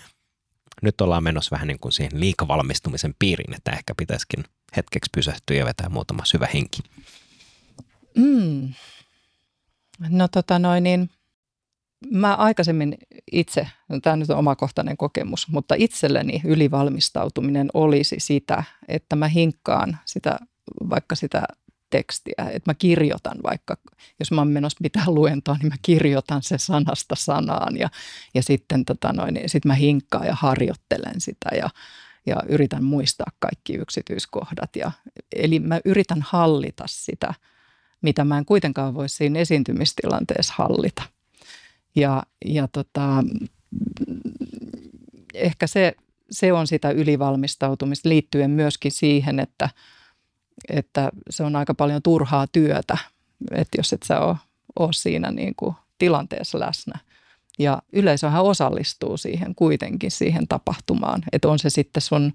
nyt 0.82 1.00
ollaan 1.00 1.24
menossa 1.24 1.54
vähän 1.54 1.68
niin 1.68 1.80
kuin 1.80 1.92
siihen 1.92 2.20
liikavalmistumisen 2.20 3.14
piiriin, 3.18 3.54
että 3.54 3.70
ehkä 3.70 3.94
pitäisikin 3.96 4.44
hetkeksi 4.76 5.10
pysähtyä 5.14 5.56
ja 5.56 5.64
vetää 5.64 5.88
muutama 5.88 6.24
syvä 6.24 6.48
henki. 6.54 6.82
Mm. 8.16 8.74
No 10.08 10.28
tota 10.28 10.58
noin 10.58 10.84
niin, 10.84 11.10
mä 12.10 12.34
aikaisemmin 12.34 12.94
itse, 13.32 13.68
no 13.88 14.00
tämä 14.00 14.16
nyt 14.16 14.30
on 14.30 14.38
omakohtainen 14.38 14.96
kokemus, 14.96 15.48
mutta 15.48 15.74
itselleni 15.78 16.40
ylivalmistautuminen 16.44 17.68
olisi 17.74 18.16
sitä, 18.18 18.64
että 18.88 19.16
mä 19.16 19.28
hinkkaan 19.28 19.98
sitä, 20.04 20.38
vaikka 20.90 21.14
sitä 21.14 21.42
tekstiä, 21.90 22.44
että 22.50 22.70
mä 22.70 22.74
kirjoitan 22.74 23.38
vaikka, 23.42 23.76
jos 24.18 24.30
mä 24.30 24.40
oon 24.40 24.48
menossa 24.48 24.78
pitää 24.82 25.04
luentoa, 25.06 25.56
niin 25.56 25.68
mä 25.68 25.76
kirjoitan 25.82 26.42
se 26.42 26.58
sanasta 26.58 27.14
sanaan 27.14 27.76
ja, 27.76 27.88
ja 28.34 28.42
sitten 28.42 28.84
tota 28.84 29.12
noin, 29.12 29.34
niin 29.34 29.48
sit 29.48 29.64
mä 29.64 29.74
hinkkaan 29.74 30.26
ja 30.26 30.34
harjoittelen 30.34 31.20
sitä 31.20 31.48
ja, 31.56 31.70
ja 32.26 32.36
yritän 32.48 32.84
muistaa 32.84 33.32
kaikki 33.38 33.74
yksityiskohdat. 33.74 34.76
Ja, 34.76 34.92
eli 35.32 35.60
mä 35.60 35.80
yritän 35.84 36.24
hallita 36.28 36.84
sitä, 36.86 37.34
mitä 38.02 38.24
mä 38.24 38.38
en 38.38 38.44
kuitenkaan 38.44 38.94
voi 38.94 39.08
siinä 39.08 39.38
esiintymistilanteessa 39.38 40.54
hallita. 40.56 41.02
Ja, 41.96 42.22
ja 42.44 42.68
tota, 42.68 43.24
ehkä 45.34 45.66
se, 45.66 45.94
se 46.30 46.52
on 46.52 46.66
sitä 46.66 46.90
ylivalmistautumista 46.90 48.08
liittyen 48.08 48.50
myöskin 48.50 48.92
siihen, 48.92 49.40
että– 49.40 49.70
että 50.68 51.10
se 51.30 51.42
on 51.42 51.56
aika 51.56 51.74
paljon 51.74 52.02
turhaa 52.02 52.46
työtä, 52.46 52.98
että 53.50 53.78
jos 53.78 53.92
et 53.92 54.02
sä 54.02 54.20
ole, 54.20 54.36
ole 54.78 54.92
siinä 54.92 55.30
niin 55.30 55.54
kuin 55.56 55.74
tilanteessa 55.98 56.60
läsnä. 56.60 56.98
Ja 57.58 57.82
yleisöhän 57.92 58.42
osallistuu 58.42 59.16
siihen 59.16 59.54
kuitenkin 59.54 60.10
siihen 60.10 60.48
tapahtumaan, 60.48 61.22
että 61.32 61.48
on 61.48 61.58
se 61.58 61.70
sitten 61.70 62.00
sun 62.00 62.32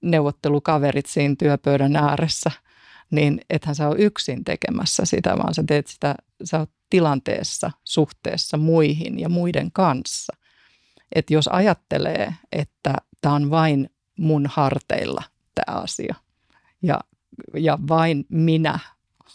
neuvottelukaverit 0.00 1.06
siinä 1.06 1.34
työpöydän 1.38 1.96
ääressä, 1.96 2.50
niin 3.10 3.40
ethän 3.50 3.74
sä 3.74 3.88
ole 3.88 3.98
yksin 3.98 4.44
tekemässä 4.44 5.04
sitä, 5.04 5.38
vaan 5.38 5.54
sä 5.54 5.64
teet 5.66 5.86
sitä, 5.86 6.14
sä 6.44 6.58
oot 6.58 6.70
tilanteessa, 6.90 7.70
suhteessa 7.84 8.56
muihin 8.56 9.18
ja 9.18 9.28
muiden 9.28 9.72
kanssa. 9.72 10.36
Että 11.14 11.34
jos 11.34 11.48
ajattelee, 11.48 12.34
että 12.52 12.94
tämä 13.20 13.34
on 13.34 13.50
vain 13.50 13.90
mun 14.18 14.46
harteilla 14.46 15.22
tämä 15.54 15.78
asia, 15.78 16.14
ja 16.82 17.00
ja 17.54 17.78
vain 17.88 18.26
minä 18.28 18.78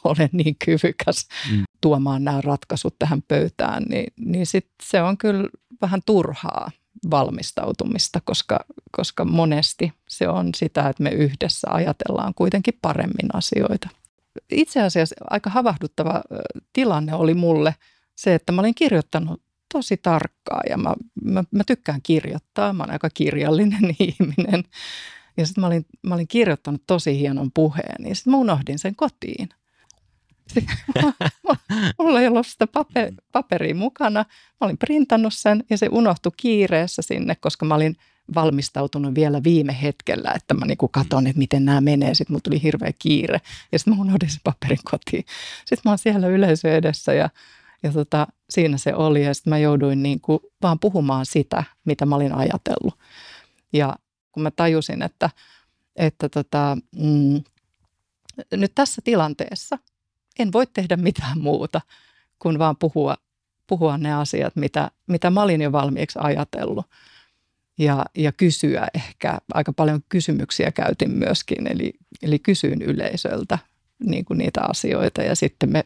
olen 0.03 0.29
niin 0.31 0.55
kyvykäs 0.65 1.27
mm. 1.51 1.63
tuomaan 1.81 2.23
nämä 2.23 2.41
ratkaisut 2.41 2.95
tähän 2.99 3.21
pöytään, 3.27 3.83
niin, 3.83 4.13
niin 4.19 4.45
sit 4.45 4.67
se 4.83 5.01
on 5.01 5.17
kyllä 5.17 5.49
vähän 5.81 6.01
turhaa 6.05 6.71
valmistautumista, 7.11 8.21
koska, 8.23 8.59
koska 8.91 9.25
monesti 9.25 9.93
se 10.09 10.27
on 10.27 10.49
sitä, 10.55 10.89
että 10.89 11.03
me 11.03 11.09
yhdessä 11.09 11.67
ajatellaan 11.71 12.33
kuitenkin 12.33 12.79
paremmin 12.81 13.29
asioita. 13.33 13.89
Itse 14.51 14.81
asiassa 14.81 15.15
aika 15.29 15.49
havahduttava 15.49 16.21
tilanne 16.73 17.13
oli 17.13 17.33
mulle 17.33 17.75
se, 18.15 18.35
että 18.35 18.51
mä 18.51 18.61
olin 18.61 18.75
kirjoittanut 18.75 19.41
tosi 19.73 19.97
tarkkaa 19.97 20.61
ja 20.69 20.77
mä, 20.77 20.93
mä, 21.23 21.43
mä 21.51 21.63
tykkään 21.63 22.01
kirjoittaa, 22.01 22.73
mä 22.73 22.83
olen 22.83 22.93
aika 22.93 23.09
kirjallinen 23.09 23.95
ihminen. 23.99 24.63
Ja 25.39 25.45
sitten 25.45 25.61
mä 25.61 25.67
olin, 25.67 25.85
mä 26.03 26.15
olin 26.15 26.27
kirjoittanut 26.27 26.83
tosi 26.87 27.19
hienon 27.19 27.51
puheen, 27.53 27.95
niin 27.99 28.15
sitten 28.15 28.31
mä 28.31 28.37
unohdin 28.37 28.79
sen 28.79 28.95
kotiin. 28.95 29.49
mulla 31.99 32.21
ei 32.21 32.27
ollut 32.27 32.47
sitä 32.47 32.67
paper, 32.67 33.13
paperia 33.31 33.75
mukana. 33.75 34.25
Mä 34.61 34.65
olin 34.65 34.77
printannut 34.77 35.33
sen 35.33 35.63
ja 35.69 35.77
se 35.77 35.89
unohtui 35.91 36.31
kiireessä 36.37 37.01
sinne, 37.01 37.35
koska 37.35 37.65
mä 37.65 37.75
olin 37.75 37.95
valmistautunut 38.35 39.15
vielä 39.15 39.43
viime 39.43 39.81
hetkellä, 39.81 40.31
että 40.35 40.53
mä 40.53 40.65
niinku 40.65 40.87
katon, 40.87 41.27
että 41.27 41.39
miten 41.39 41.65
nämä 41.65 41.81
menee. 41.81 42.15
Sitten 42.15 42.33
mulla 42.33 42.41
tuli 42.43 42.63
hirveä 42.63 42.91
kiire 42.99 43.41
ja 43.71 43.79
sitten 43.79 43.93
mä 43.95 44.01
unohdin 44.01 44.29
sen 44.29 44.41
paperin 44.43 44.83
kotiin. 44.91 45.25
Sitten 45.59 45.81
mä 45.85 45.91
oon 45.91 45.97
siellä 45.97 46.27
yleisö 46.27 46.75
edessä 46.75 47.13
ja, 47.13 47.29
ja 47.83 47.91
tota, 47.91 48.27
siinä 48.49 48.77
se 48.77 48.95
oli 48.95 49.25
ja 49.25 49.33
sitten 49.33 49.51
mä 49.51 49.57
jouduin 49.57 50.03
niinku 50.03 50.41
vaan 50.61 50.79
puhumaan 50.79 51.25
sitä, 51.25 51.63
mitä 51.85 52.05
mä 52.05 52.15
olin 52.15 52.33
ajatellut. 52.33 52.99
Ja 53.73 53.95
kun 54.39 54.43
mä 54.43 54.51
tajusin, 54.51 55.01
että, 55.01 55.29
että 55.95 56.29
tota, 56.29 56.77
mm, 56.95 57.43
nyt 58.51 58.71
tässä 58.75 59.01
tilanteessa 59.03 59.77
en 60.39 60.51
voi 60.51 60.67
tehdä 60.67 60.97
mitään 60.97 61.39
muuta 61.39 61.81
kuin 62.39 62.59
vaan 62.59 62.75
puhua, 62.75 63.17
puhua 63.67 63.97
ne 63.97 64.13
asiat, 64.13 64.55
mitä, 64.55 64.91
mitä 65.07 65.29
mä 65.29 65.41
olin 65.41 65.61
jo 65.61 65.71
valmiiksi 65.71 66.19
ajatellut. 66.21 66.85
Ja, 67.77 68.05
ja 68.15 68.31
kysyä 68.31 68.87
ehkä, 68.93 69.37
aika 69.53 69.73
paljon 69.73 70.01
kysymyksiä 70.09 70.71
käytin 70.71 71.11
myöskin, 71.11 71.67
eli, 71.67 71.93
eli 72.21 72.39
kysyin 72.39 72.81
yleisöltä 72.81 73.59
niin 74.03 74.25
kuin 74.25 74.37
niitä 74.37 74.61
asioita 74.61 75.21
ja 75.21 75.35
sitten 75.35 75.71
me 75.71 75.83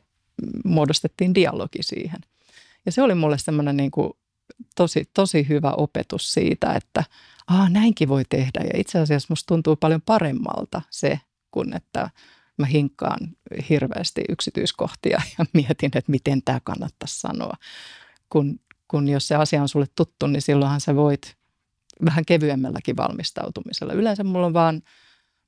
muodostettiin 0.66 1.36
dialogi 1.36 1.84
siihen. 1.84 2.20
Ja 2.86 2.92
se 2.92 3.02
oli 3.02 3.16
mulle 3.16 3.38
semmoinen 3.38 3.78
niin 3.78 3.92
kuin 3.92 4.14
tosi, 4.76 5.10
tosi 5.14 5.50
hyvä 5.50 5.72
opetus 5.72 6.34
siitä, 6.34 6.74
että 6.74 7.04
Aa, 7.48 7.70
näinkin 7.70 8.10
voi 8.10 8.24
tehdä. 8.30 8.60
Ja 8.64 8.80
itse 8.80 9.00
asiassa 9.00 9.28
musta 9.30 9.48
tuntuu 9.48 9.76
paljon 9.76 10.02
paremmalta 10.02 10.82
se, 10.90 11.20
kun 11.52 11.74
että 11.74 12.10
mä 12.58 12.66
hinkkaan 12.66 13.20
hirveästi 13.70 14.22
yksityiskohtia 14.30 15.22
ja 15.38 15.46
mietin, 15.54 15.92
että 15.96 16.12
miten 16.12 16.42
tämä 16.44 16.60
kannattaisi 16.64 17.20
sanoa. 17.20 17.54
Kun, 18.30 18.60
kun 18.88 19.10
jos 19.10 19.28
se 19.28 19.36
asia 19.36 19.62
on 19.62 19.70
sulle 19.70 19.86
tuttu, 19.96 20.28
niin 20.28 20.42
silloinhan 20.42 20.82
sä 20.82 20.96
voit 20.96 21.36
vähän 22.06 22.26
kevyemmälläkin 22.26 22.98
valmistautumisella. 22.98 23.94
Yleensä 23.94 24.24
mulla 24.24 24.46
on 24.46 24.54
vaan, 24.54 24.76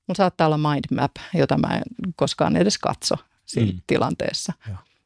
mulla 0.08 0.18
saattaa 0.18 0.48
olla 0.48 0.58
mind 0.58 0.96
map, 0.96 1.12
jota 1.34 1.58
mä 1.58 1.76
en 1.76 2.14
koskaan 2.16 2.56
edes 2.56 2.78
katso 2.78 3.16
siinä 3.46 3.72
mm. 3.72 3.82
tilanteessa. 3.88 4.54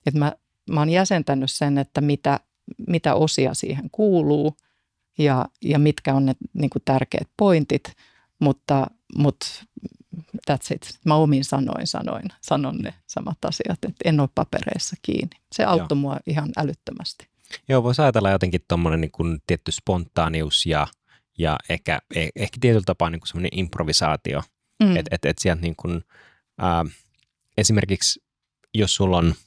Että 0.06 0.20
mä, 0.20 0.34
mä 0.72 0.80
oon 0.80 0.90
jäsentänyt 0.90 1.52
sen, 1.52 1.78
että 1.78 2.02
mitä, 2.02 2.40
mitä 2.88 3.16
osia 3.16 3.54
siihen 3.54 3.90
kuuluu 3.92 4.58
ja, 5.18 5.46
ja 5.62 5.80
mitkä 5.80 6.14
on 6.14 6.26
ne 6.26 6.36
niin 6.54 6.70
kuin 6.70 6.82
tärkeät 6.86 7.30
pointit, 7.38 7.94
mutta, 8.40 8.88
mutta 9.18 9.46
that's 10.52 10.76
it. 10.76 11.00
Mä 11.06 11.16
omin 11.16 11.44
sanoin 11.44 11.88
sanoin, 11.88 12.26
sanon 12.42 12.78
ne 12.78 12.94
samat 13.08 13.46
asiat, 13.46 13.80
että 13.84 14.02
en 14.06 14.20
ole 14.20 14.30
papereissa 14.36 14.96
kiinni. 15.02 15.38
Se 15.52 15.64
auttoi 15.64 15.96
Joo. 15.96 16.02
mua 16.02 16.18
ihan 16.28 16.50
älyttömästi. 16.58 17.28
Joo, 17.70 17.84
voisi 17.84 18.02
ajatella 18.02 18.30
jotenkin 18.30 18.62
tuommoinen 18.68 19.02
niin 19.02 19.42
tietty 19.48 19.72
spontaanius 19.72 20.66
ja, 20.66 20.88
ja 21.38 21.58
ehkä, 21.70 22.00
e, 22.16 22.30
ehkä 22.36 22.58
tietyllä 22.62 22.84
tapaa 22.86 23.10
niin 23.10 23.22
semmoinen 23.26 23.60
improvisaatio. 23.60 24.44
Mm. 24.84 24.96
Että 24.96 25.16
et, 25.16 25.26
et 25.26 25.38
sieltä 25.38 25.62
niin 25.62 25.76
kuin, 25.76 26.04
äh, 26.64 26.96
esimerkiksi 27.58 28.24
jos 28.74 28.96
sulla 28.96 29.18
on– 29.18 29.34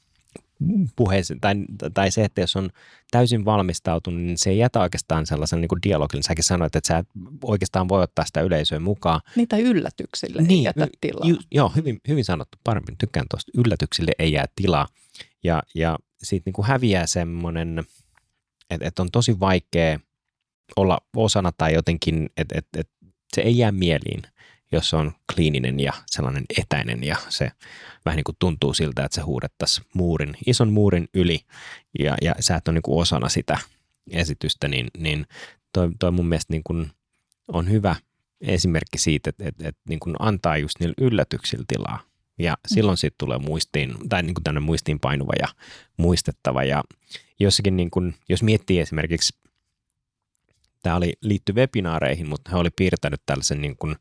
puheeseen, 0.95 1.39
tai, 1.39 1.55
tai 1.93 2.11
se, 2.11 2.23
että 2.23 2.41
jos 2.41 2.55
on 2.55 2.69
täysin 3.11 3.45
valmistautunut, 3.45 4.21
niin 4.21 4.37
se 4.37 4.49
ei 4.49 4.57
jätä 4.57 4.79
oikeastaan 4.79 5.25
sellaisen 5.25 5.61
niin 5.61 5.69
kuin 5.69 5.79
dialogin. 5.83 6.23
Säkin 6.23 6.43
sanoit, 6.43 6.75
että 6.75 6.87
sä 6.87 6.97
et 6.97 7.07
oikeastaan 7.43 7.89
voi 7.89 8.03
ottaa 8.03 8.25
sitä 8.25 8.41
yleisöä 8.41 8.79
mukaan. 8.79 9.21
Niin, 9.35 9.47
tai 9.47 9.61
yllätyksille 9.61 10.41
niin, 10.41 10.51
ei 10.51 10.63
jätä 10.63 10.87
tilaa. 11.01 11.27
Ju, 11.27 11.37
joo, 11.51 11.71
hyvin, 11.75 12.01
hyvin 12.07 12.25
sanottu. 12.25 12.57
Paremmin 12.63 12.97
tykkään 12.97 13.25
tuosta. 13.29 13.51
Yllätyksille 13.57 14.11
ei 14.19 14.31
jää 14.31 14.45
tilaa. 14.55 14.87
Ja, 15.43 15.63
ja 15.75 15.97
siitä 16.23 16.43
niin 16.45 16.53
kuin 16.53 16.67
häviää 16.67 17.07
semmoinen, 17.07 17.83
että, 18.69 18.87
että 18.87 19.01
on 19.01 19.11
tosi 19.11 19.39
vaikea 19.39 19.99
olla 20.75 20.97
osana 21.15 21.51
tai 21.51 21.73
jotenkin, 21.73 22.29
että, 22.37 22.57
että, 22.57 22.79
että 22.79 22.93
se 23.35 23.41
ei 23.41 23.57
jää 23.57 23.71
mieliin 23.71 24.21
jos 24.73 24.93
on 24.93 25.11
kliininen 25.35 25.79
ja 25.79 25.93
sellainen 26.05 26.43
etäinen 26.57 27.03
ja 27.03 27.15
se 27.29 27.51
vähän 28.05 28.17
niin 28.17 28.23
kuin 28.23 28.35
tuntuu 28.39 28.73
siltä, 28.73 29.05
että 29.05 29.15
se 29.15 29.21
huudettaisiin 29.21 29.87
muurin, 29.93 30.35
ison 30.47 30.71
muurin 30.71 31.07
yli 31.13 31.39
ja, 31.99 32.17
ja 32.21 32.35
sä 32.39 32.55
et 32.55 32.67
ole 32.67 32.73
niin 32.73 32.81
kuin 32.81 33.01
osana 33.01 33.29
sitä 33.29 33.59
esitystä, 34.11 34.67
niin, 34.67 34.87
niin 34.97 35.25
toi, 35.73 35.91
toi 35.99 36.11
mun 36.11 36.27
mielestä 36.27 36.53
niin 36.53 36.63
kuin 36.63 36.91
on 37.47 37.69
hyvä 37.69 37.95
esimerkki 38.41 38.97
siitä, 38.97 39.29
että, 39.29 39.43
että, 39.47 39.67
että 39.67 39.81
niin 39.89 39.99
kuin 39.99 40.15
antaa 40.19 40.57
just 40.57 40.79
niillä 40.79 40.95
yllätyksillä 40.97 41.65
tilaa. 41.67 41.99
Ja 42.39 42.53
mm. 42.53 42.75
silloin 42.75 42.97
siitä 42.97 43.15
tulee 43.17 43.37
muistiin, 43.37 43.95
tai 44.09 44.23
niin 44.23 44.33
kuin 44.33 44.63
muistiin 44.63 44.99
painuva 44.99 45.33
ja 45.41 45.47
muistettava. 45.97 46.63
Ja 46.63 46.83
jossakin, 47.39 47.77
niin 47.77 47.91
kuin, 47.91 48.15
jos 48.29 48.43
miettii 48.43 48.79
esimerkiksi, 48.79 49.42
tämä 50.83 50.95
oli 50.95 51.13
liitty 51.21 51.53
webinaareihin, 51.53 52.29
mutta 52.29 52.51
he 52.51 52.57
oli 52.57 52.69
piirtänyt 52.75 53.21
tällaisen 53.25 53.61
niin 53.61 53.77
kuin 53.77 53.95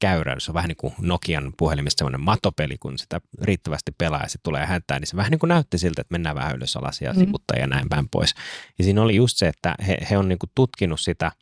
käyrän. 0.00 0.40
Se 0.40 0.50
on 0.50 0.54
vähän 0.54 0.68
niin 0.68 0.76
kuin 0.76 0.94
Nokian 1.00 1.52
puhelimista 1.58 1.98
semmoinen 1.98 2.20
matopeli, 2.20 2.78
kun 2.78 2.98
sitä 2.98 3.20
riittävästi 3.42 3.92
pelaa 3.98 4.22
ja 4.22 4.28
se 4.28 4.38
tulee 4.42 4.66
häntään, 4.66 5.00
niin 5.00 5.08
se 5.08 5.16
vähän 5.16 5.30
niin 5.30 5.38
kuin 5.38 5.48
näytti 5.48 5.78
siltä, 5.78 6.00
että 6.00 6.12
mennään 6.12 6.36
vähän 6.36 6.56
ylös 6.56 6.76
alas 6.76 7.00
ja 7.00 7.12
mm. 7.12 7.32
ja 7.58 7.66
näin 7.66 7.88
päin 7.88 8.08
pois. 8.08 8.34
Ja 8.78 8.84
siinä 8.84 9.02
oli 9.02 9.16
just 9.16 9.36
se, 9.36 9.48
että 9.48 9.74
he, 9.86 9.98
he 10.10 10.18
on 10.18 10.28
niin 10.28 10.38
kuin 10.38 10.50
tutkinut 10.54 11.00
sitä 11.00 11.32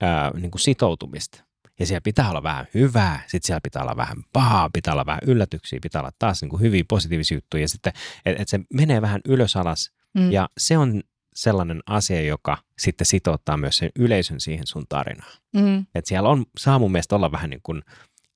ää, 0.00 0.30
niin 0.30 0.50
kuin 0.50 0.60
sitoutumista. 0.60 1.44
Ja 1.78 1.86
siellä 1.86 2.00
pitää 2.00 2.30
olla 2.30 2.42
vähän 2.42 2.66
hyvää, 2.74 3.22
sitten 3.26 3.46
siellä 3.46 3.60
pitää 3.62 3.82
olla 3.82 3.96
vähän 3.96 4.16
pahaa, 4.32 4.70
pitää 4.72 4.94
olla 4.94 5.06
vähän 5.06 5.20
yllätyksiä, 5.26 5.78
pitää 5.82 6.02
olla 6.02 6.12
taas 6.18 6.42
niin 6.42 6.48
kuin 6.48 6.62
hyviä 6.62 6.84
positiivisia 6.88 7.36
juttuja. 7.36 7.62
Ja 7.62 7.68
sitten, 7.68 7.92
että 8.26 8.42
et 8.42 8.48
se 8.48 8.60
menee 8.74 9.02
vähän 9.02 9.20
ylös 9.24 9.56
alas. 9.56 9.90
Mm. 10.14 10.32
Ja 10.32 10.48
se 10.58 10.78
on 10.78 11.02
sellainen 11.38 11.80
asia, 11.86 12.22
joka 12.22 12.58
sitten 12.78 13.06
sitouttaa 13.06 13.56
myös 13.56 13.76
sen 13.76 13.90
yleisön 13.98 14.40
siihen 14.40 14.66
sun 14.66 14.84
tarinaan. 14.88 15.32
Mm. 15.54 15.86
Et 15.94 16.06
siellä 16.06 16.28
on, 16.28 16.44
saa 16.58 16.78
mun 16.78 16.92
mielestä 16.92 17.16
olla 17.16 17.32
vähän 17.32 17.50
niin 17.50 17.60
kuin 17.62 17.82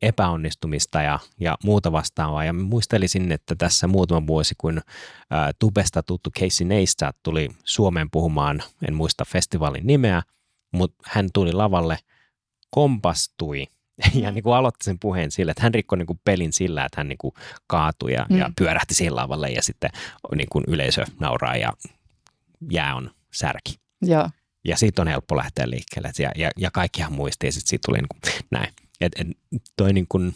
epäonnistumista 0.03 1.03
ja, 1.03 1.18
ja 1.40 1.57
muuta 1.64 1.92
vastaavaa. 1.92 2.44
Ja 2.44 2.53
muistelisin, 2.53 3.32
että 3.32 3.55
tässä 3.59 3.86
muutama 3.86 4.26
vuosi, 4.26 4.55
kun 4.59 4.78
ä, 4.78 4.82
Tubesta 5.59 6.03
tuttu 6.03 6.30
Casey 6.30 6.66
Neistat 6.66 7.16
tuli 7.22 7.48
Suomeen 7.64 8.11
puhumaan, 8.11 8.62
en 8.88 8.94
muista 8.94 9.24
festivaalin 9.24 9.86
nimeä, 9.86 10.22
mutta 10.72 11.03
hän 11.07 11.28
tuli 11.34 11.53
lavalle, 11.53 11.98
kompastui 12.70 13.66
ja 14.22 14.30
niin 14.30 14.42
kuin 14.42 14.55
aloitti 14.55 14.84
sen 14.84 14.98
puheen 14.98 15.30
sillä, 15.30 15.50
että 15.50 15.62
hän 15.62 15.74
rikkoi 15.74 15.98
niin 15.98 16.07
kuin 16.07 16.20
pelin 16.24 16.53
sillä, 16.53 16.84
että 16.84 17.00
hän 17.00 17.09
niin 17.09 17.18
kuin 17.18 17.34
kaatui 17.66 18.12
ja, 18.12 18.26
mm. 18.30 18.38
ja 18.38 18.50
pyörähti 18.59 18.94
siihen 18.94 19.16
lavalle 19.16 19.48
ja 19.48 19.62
sitten 19.62 19.90
niin 20.36 20.48
kuin 20.50 20.64
yleisö 20.68 21.05
nauraa 21.20 21.57
ja 21.57 21.72
jää 22.71 22.95
on 22.95 23.11
särki. 23.35 23.77
Ja, 24.05 24.31
ja 24.65 24.77
siitä 24.77 25.03
on 25.03 25.09
helppo 25.09 25.37
lähteä 25.37 25.71
liikkeelle. 25.71 26.13
Ja, 26.19 26.33
ja, 26.37 26.51
ja 26.57 26.71
kaikkihan 26.71 27.13
muistii, 27.13 27.49
ja 27.49 27.53
sitten 27.53 27.69
siitä 27.69 27.83
tuli 27.87 27.99
niin 27.99 28.09
kuin, 28.09 28.21
näin. 28.51 28.73
Et, 29.01 29.13
et, 29.19 29.27
toi 29.77 29.93
niin 29.93 30.07
kuin, 30.09 30.35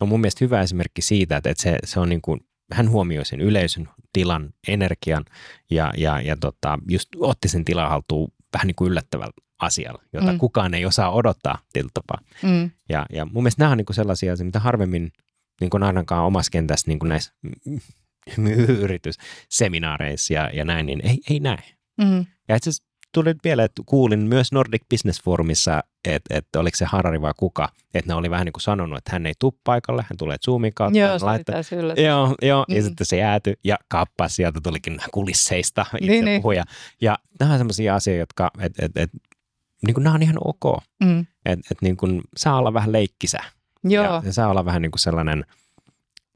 on 0.00 0.08
mun 0.08 0.20
mielestä 0.20 0.44
hyvä 0.44 0.60
esimerkki 0.62 1.02
siitä, 1.02 1.36
että, 1.36 1.50
että 1.50 1.62
se, 1.62 1.78
se 1.84 2.00
on 2.00 2.08
niin 2.08 2.22
kuin, 2.22 2.40
hän 2.72 2.90
huomioi 2.90 3.24
sen 3.24 3.40
yleisön 3.40 3.88
tilan, 4.12 4.54
energian 4.68 5.24
ja, 5.70 5.92
ja, 5.96 6.20
ja 6.20 6.36
tota, 6.36 6.78
just 6.90 7.08
otti 7.16 7.48
sen 7.48 7.64
tilan 7.64 7.90
haltuun 7.90 8.32
vähän 8.52 8.66
niin 8.66 8.74
kuin 8.74 8.90
yllättävällä 8.90 9.32
asialla, 9.58 10.02
jota 10.12 10.32
mm. 10.32 10.38
kukaan 10.38 10.74
ei 10.74 10.86
osaa 10.86 11.12
odottaa 11.12 11.58
tietyllä 11.72 11.92
tapaa. 11.94 12.18
Mm. 12.42 12.70
Ja, 12.88 13.06
ja 13.12 13.24
mun 13.24 13.42
mielestä 13.42 13.62
nämä 13.62 13.72
on 13.72 13.78
niin 13.78 13.86
kuin 13.86 13.96
sellaisia 13.96 14.32
asioita, 14.32 14.44
mitä 14.44 14.60
harvemmin 14.60 15.12
niin 15.60 15.70
kuin 15.70 15.82
ainakaan 15.82 16.24
omassa 16.24 16.50
kentässä 16.50 16.88
niin 16.88 16.98
kuin 16.98 17.08
näissä 17.08 17.32
yritysseminaareissa 18.82 20.34
ja, 20.34 20.50
ja 20.52 20.64
näin, 20.64 20.86
niin 20.86 21.06
ei, 21.06 21.18
ei 21.30 21.40
näe. 21.40 21.62
Mm. 22.00 22.26
Ja 22.48 22.56
itse 22.56 22.70
asiassa 22.70 22.90
tuli 23.12 23.34
vielä, 23.44 23.64
että 23.64 23.82
kuulin 23.86 24.20
myös 24.20 24.52
Nordic 24.52 24.82
Business 24.90 25.22
Forumissa, 25.22 25.84
että, 26.04 26.36
että 26.38 26.60
oliko 26.60 26.76
se 26.76 26.84
Harari 26.84 27.20
vai 27.20 27.32
kuka, 27.36 27.68
että 27.94 28.10
ne 28.10 28.14
oli 28.14 28.30
vähän 28.30 28.44
niin 28.44 28.52
kuin 28.52 28.62
sanonut, 28.62 28.98
että 28.98 29.12
hän 29.12 29.26
ei 29.26 29.32
tule 29.38 29.52
paikalle, 29.64 30.04
hän 30.10 30.16
tulee 30.16 30.36
Zoomin 30.44 30.74
kautta. 30.74 30.98
Joo, 30.98 31.18
se 31.18 31.24
laittaa, 31.24 31.54
Joo, 32.04 32.34
joo 32.42 32.64
mm. 32.68 32.76
ja 32.76 32.82
sitten 32.82 33.06
se 33.06 33.16
jääty 33.16 33.54
ja 33.64 33.78
kappas, 33.88 34.36
sieltä 34.36 34.60
tulikin 34.62 34.98
kulisseista 35.10 35.86
itse 36.00 36.12
niin, 36.12 36.24
niin. 36.24 36.42
puhuja. 36.42 36.64
Ja 37.00 37.18
nämä 37.40 37.52
on 37.52 37.58
sellaisia 37.58 37.94
asioita, 37.94 38.20
jotka, 38.20 38.50
että 38.60 38.86
et, 38.86 38.96
et, 38.96 39.10
niin 39.86 39.94
kuin 39.94 40.04
nämä 40.04 40.14
on 40.14 40.22
ihan 40.22 40.38
ok. 40.44 40.82
Mm. 41.04 41.26
Että 41.46 41.66
et, 41.70 41.82
niin 41.82 41.96
kuin 41.96 42.20
saa 42.36 42.58
olla 42.58 42.74
vähän 42.74 42.92
leikkisä. 42.92 43.38
Joo. 43.84 44.04
Ja, 44.04 44.22
ja 44.24 44.32
saa 44.32 44.48
olla 44.48 44.64
vähän 44.64 44.82
niin 44.82 44.92
kuin 44.92 45.00
sellainen– 45.00 45.44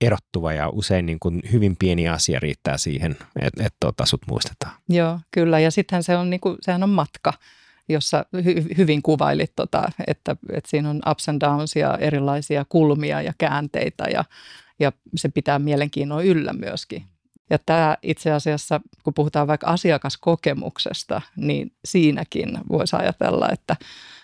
erottuva 0.07 0.53
ja 0.53 0.69
usein 0.69 1.07
niin 1.07 1.21
kuin 1.21 1.43
hyvin 1.53 1.77
pieni 1.77 2.09
asia 2.09 2.41
riittää 2.41 2.79
siihen, 2.79 3.17
että, 3.41 3.65
että 3.65 3.77
tota, 3.81 4.07
sut 4.07 4.21
muistetaan. 4.29 4.73
Joo, 4.89 5.21
kyllä. 5.31 5.59
Ja 5.59 5.71
sittenhän 5.71 6.03
se 6.03 6.17
on, 6.17 6.31
niin 6.31 6.41
kuin, 6.41 6.57
sehän 6.61 6.83
on 6.83 6.91
matka, 6.91 7.33
jossa 7.89 8.27
hy, 8.45 8.55
hyvin 8.77 9.03
kuvailit, 9.03 9.53
tota, 9.57 9.91
että, 10.07 10.37
että 10.53 10.71
siinä 10.71 10.91
on 10.91 11.03
ups 11.11 11.29
and 11.29 11.41
downs 11.41 11.77
ja 11.77 11.99
erilaisia 11.99 12.65
kulmia 12.69 13.23
ja 13.23 13.33
käänteitä 13.39 14.05
ja, 14.05 14.25
ja 14.81 14.93
se 15.17 15.29
pitää 15.29 15.59
mielenkiinnon 15.59 16.25
yllä 16.25 16.53
myöskin. 16.53 17.05
Ja 17.51 17.59
tämä 17.67 17.97
itse 18.03 18.33
asiassa, 18.33 18.81
kun 19.03 19.15
puhutaan 19.15 19.47
vaikka 19.47 19.67
asiakaskokemuksesta, 19.67 21.23
niin 21.37 21.73
siinäkin 21.85 22.59
voisi 22.69 22.97
ajatella, 22.97 23.49
että 23.51 23.77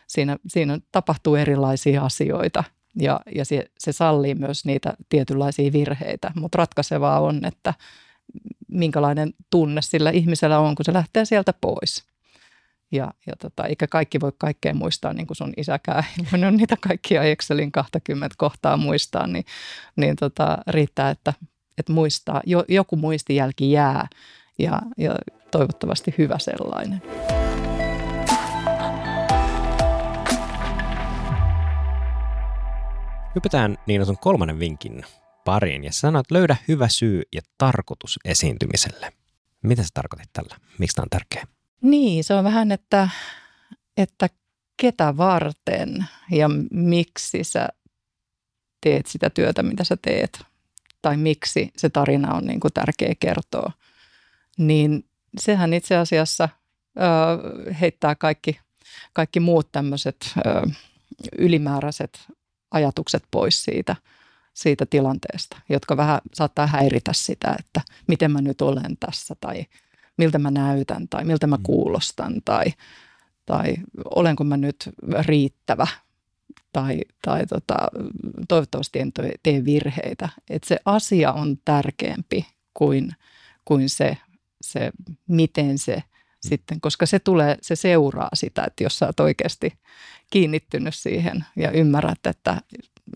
siinä, 0.06 0.36
siinä 0.48 0.78
tapahtuu 0.92 1.34
erilaisia 1.34 2.02
asioita 2.02 2.64
Ja, 2.96 3.20
ja 3.34 3.44
se, 3.44 3.70
se 3.78 3.92
sallii 3.92 4.34
myös 4.34 4.64
niitä 4.64 4.94
tietynlaisia 5.08 5.72
virheitä, 5.72 6.30
mutta 6.34 6.58
ratkaisevaa 6.58 7.20
on, 7.20 7.44
että 7.44 7.74
minkälainen 8.68 9.34
tunne 9.50 9.82
sillä 9.82 10.10
ihmisellä 10.10 10.58
on, 10.58 10.74
kun 10.74 10.84
se 10.84 10.92
lähtee 10.92 11.24
sieltä 11.24 11.54
pois. 11.60 12.04
Ja, 12.92 13.14
ja 13.26 13.32
tota, 13.36 13.64
eikä 13.64 13.86
kaikki 13.86 14.20
voi 14.20 14.32
kaikkea 14.38 14.74
muistaa, 14.74 15.12
niin 15.12 15.26
kuin 15.26 15.36
sun 15.36 15.52
isäkään 15.56 16.04
ei 16.34 16.44
on 16.44 16.56
niitä 16.56 16.76
kaikkia 16.80 17.22
Excelin 17.22 17.72
20 17.72 18.34
kohtaa 18.38 18.76
muistaa, 18.76 19.26
niin, 19.26 19.44
niin 19.96 20.16
tota, 20.16 20.58
riittää, 20.66 21.10
että, 21.10 21.32
että 21.78 21.92
muistaa, 21.92 22.40
jo, 22.46 22.64
joku 22.68 22.96
muistijälki 22.96 23.72
jää 23.72 24.08
ja, 24.58 24.82
ja 24.96 25.14
toivottavasti 25.50 26.14
hyvä 26.18 26.38
sellainen. 26.38 27.02
Hypätään 33.34 33.78
Niina 33.86 34.04
sun 34.04 34.18
kolmannen 34.18 34.58
vinkin 34.58 35.02
pariin 35.44 35.84
ja 35.84 35.92
sanoit, 35.92 36.30
löydä 36.30 36.56
hyvä 36.68 36.88
syy 36.88 37.22
ja 37.34 37.40
tarkoitus 37.58 38.18
esiintymiselle. 38.24 39.12
Mitä 39.62 39.82
sä 39.82 39.88
tarkoitit 39.94 40.30
tällä? 40.32 40.56
Miksi 40.78 40.94
tämä 40.94 41.02
on 41.02 41.10
tärkeä? 41.10 41.46
Niin, 41.82 42.24
se 42.24 42.34
on 42.34 42.44
vähän, 42.44 42.72
että, 42.72 43.08
että 43.96 44.28
ketä 44.76 45.16
varten 45.16 46.06
ja 46.30 46.50
miksi 46.70 47.44
sä 47.44 47.68
teet 48.80 49.06
sitä 49.06 49.30
työtä, 49.30 49.62
mitä 49.62 49.84
sä 49.84 49.96
teet. 50.02 50.42
Tai 51.02 51.16
miksi 51.16 51.70
se 51.76 51.88
tarina 51.88 52.34
on 52.34 52.46
niin 52.46 52.60
kuin 52.60 52.72
tärkeä 52.72 53.14
kertoa. 53.20 53.72
Niin 54.58 55.04
sehän 55.38 55.74
itse 55.74 55.96
asiassa 55.96 56.48
ö, 56.96 57.74
heittää 57.74 58.14
kaikki, 58.14 58.60
kaikki 59.12 59.40
muut 59.40 59.72
tämmöiset 59.72 60.34
ylimääräiset 61.38 62.26
ajatukset 62.70 63.24
pois 63.30 63.62
siitä, 63.62 63.96
siitä 64.54 64.86
tilanteesta, 64.86 65.60
jotka 65.68 65.96
vähän 65.96 66.20
saattaa 66.34 66.66
häiritä 66.66 67.12
sitä, 67.14 67.56
että 67.58 67.80
miten 68.08 68.32
mä 68.32 68.40
nyt 68.40 68.60
olen 68.60 68.96
tässä 69.00 69.34
tai 69.40 69.66
miltä 70.16 70.38
mä 70.38 70.50
näytän 70.50 71.08
tai 71.08 71.24
miltä 71.24 71.46
mä 71.46 71.56
mm. 71.56 71.62
kuulostan 71.62 72.34
tai, 72.44 72.66
tai 73.46 73.74
olenko 74.04 74.44
mä 74.44 74.56
nyt 74.56 74.90
riittävä 75.20 75.86
tai, 76.72 77.00
tai 77.22 77.46
tota, 77.46 77.76
toivottavasti 78.48 78.98
en 78.98 79.12
tee 79.42 79.64
virheitä. 79.64 80.28
Että 80.50 80.68
se 80.68 80.78
asia 80.84 81.32
on 81.32 81.56
tärkeämpi 81.64 82.46
kuin, 82.74 83.12
kuin 83.64 83.88
se, 83.88 84.16
se, 84.60 84.90
miten 85.28 85.78
se. 85.78 86.02
Sitten, 86.40 86.80
koska 86.80 87.06
se 87.06 87.18
tulee, 87.18 87.58
se 87.62 87.76
seuraa 87.76 88.30
sitä, 88.34 88.64
että 88.66 88.84
jos 88.84 88.98
sä 88.98 89.06
oot 89.06 89.20
oikeasti 89.20 89.72
kiinnittynyt 90.30 90.94
siihen 90.94 91.44
ja 91.56 91.70
ymmärrät, 91.70 92.26
että, 92.26 92.62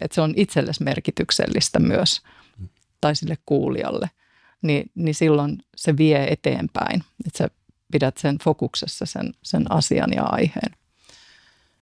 että 0.01 0.14
se 0.14 0.20
on 0.20 0.35
itsellesi 0.37 0.85
merkityksellistä 0.85 1.79
myös 1.79 2.22
mm. 2.59 2.68
tai 3.01 3.16
sille 3.16 3.39
kuulijalle– 3.47 4.11
niin, 4.64 4.91
niin 4.95 5.14
silloin 5.14 5.59
se 5.77 5.97
vie 5.97 6.27
eteenpäin, 6.33 7.05
että 7.27 7.39
sä 7.39 7.51
pidät 7.93 8.18
sen 8.18 8.39
fokuksessa 8.39 9.07
sen, 9.07 9.35
sen 9.43 9.72
asian 9.72 10.12
ja 10.16 10.22
aiheen. 10.22 10.70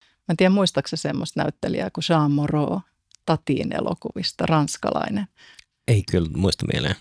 Mä 0.01 0.33
en 0.33 0.37
tiedä, 0.37 0.51
muistaakseni 0.51 1.01
semmoista 1.01 1.43
näyttelijää 1.43 1.91
kuin 1.91 2.05
Jean 2.11 2.33
Moreau, 2.33 2.81
Tatiin 3.27 3.77
elokuvista, 3.77 4.47
ranskalainen. 4.47 5.27
Ei 5.89 6.03
kyllä 6.11 6.29
muista 6.37 6.67
mieleen. 6.73 6.95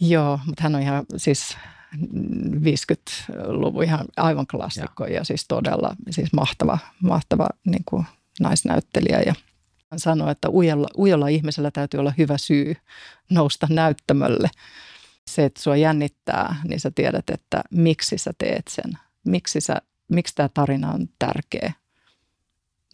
Joo, 0.00 0.38
mutta 0.46 0.62
hän 0.62 0.74
on 0.74 0.82
ihan 0.82 1.06
siis 1.16 1.56
50-luvun 1.96 3.84
ihan 3.84 4.04
aivan 4.16 4.46
klassikko 4.46 5.04
ja. 5.06 5.14
ja 5.14 5.24
siis 5.24 5.44
todella 5.48 5.96
siis 6.10 6.32
mahtava, 6.32 6.78
mahtava 7.02 7.48
niin 7.64 7.84
kuin 7.86 8.04
naisnäyttelijä. 8.40 9.20
Ja 9.26 9.34
hän 9.90 10.00
sanoi, 10.00 10.30
että 10.30 10.50
ujalla, 10.50 10.88
ujalla 10.98 11.28
ihmisellä 11.28 11.70
täytyy 11.70 12.00
olla 12.00 12.12
hyvä 12.18 12.38
syy 12.38 12.74
nousta 13.30 13.66
näyttämölle 13.70 14.50
se, 15.30 15.44
että 15.44 15.62
sua 15.62 15.76
jännittää, 15.76 16.56
niin 16.64 16.80
sä 16.80 16.90
tiedät, 16.94 17.30
että 17.30 17.62
miksi 17.70 18.18
sä 18.18 18.30
teet 18.38 18.68
sen. 18.68 18.92
Miksi, 19.26 19.60
sä, 19.60 19.76
miksi 20.08 20.34
tämä 20.34 20.48
tarina 20.54 20.92
on 20.92 21.08
tärkeä. 21.18 21.72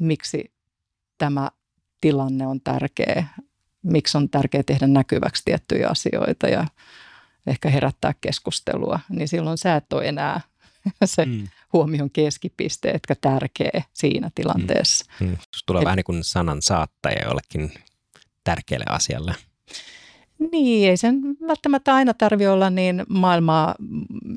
Miksi 0.01 0.53
tämä 1.18 1.51
tilanne 2.01 2.47
on 2.47 2.61
tärkeä. 2.61 3.26
Miksi 3.82 4.18
on 4.18 4.30
tärkeää 4.30 4.62
tehdä 4.62 4.86
näkyväksi 4.86 5.42
tiettyjä 5.44 5.88
asioita 5.88 6.49
ja 6.49 6.66
ehkä 7.47 7.70
herättää 7.70 8.14
keskustelua. 8.20 9.01
Niin 9.09 9.28
silloin 9.28 9.59
sä 9.59 9.76
et 9.76 9.92
ole 9.92 10.09
enää 10.09 10.40
se 11.05 11.24
mm. 11.24 11.49
huomion 11.72 12.11
keskipiste, 12.11 12.90
etkä 12.90 13.14
tärkeä 13.20 13.82
siinä 13.92 14.30
tilanteessa. 14.34 15.05
Mm. 15.20 15.26
Mm. 15.26 15.36
tulee 15.66 15.80
et, 15.80 15.84
vähän 15.84 15.97
niin 15.97 16.05
kuin 16.05 16.24
sanan 16.24 16.62
saattaja 16.62 17.24
jollekin 17.24 17.72
tärkeälle 18.44 18.86
asialle. 18.88 19.34
Niin, 20.53 20.90
ei 20.90 20.97
sen 20.97 21.20
välttämättä 21.47 21.94
aina 21.94 22.14
tarvi 22.14 22.47
olla 22.47 22.70
niin 22.70 23.05
maailmaa 23.09 23.74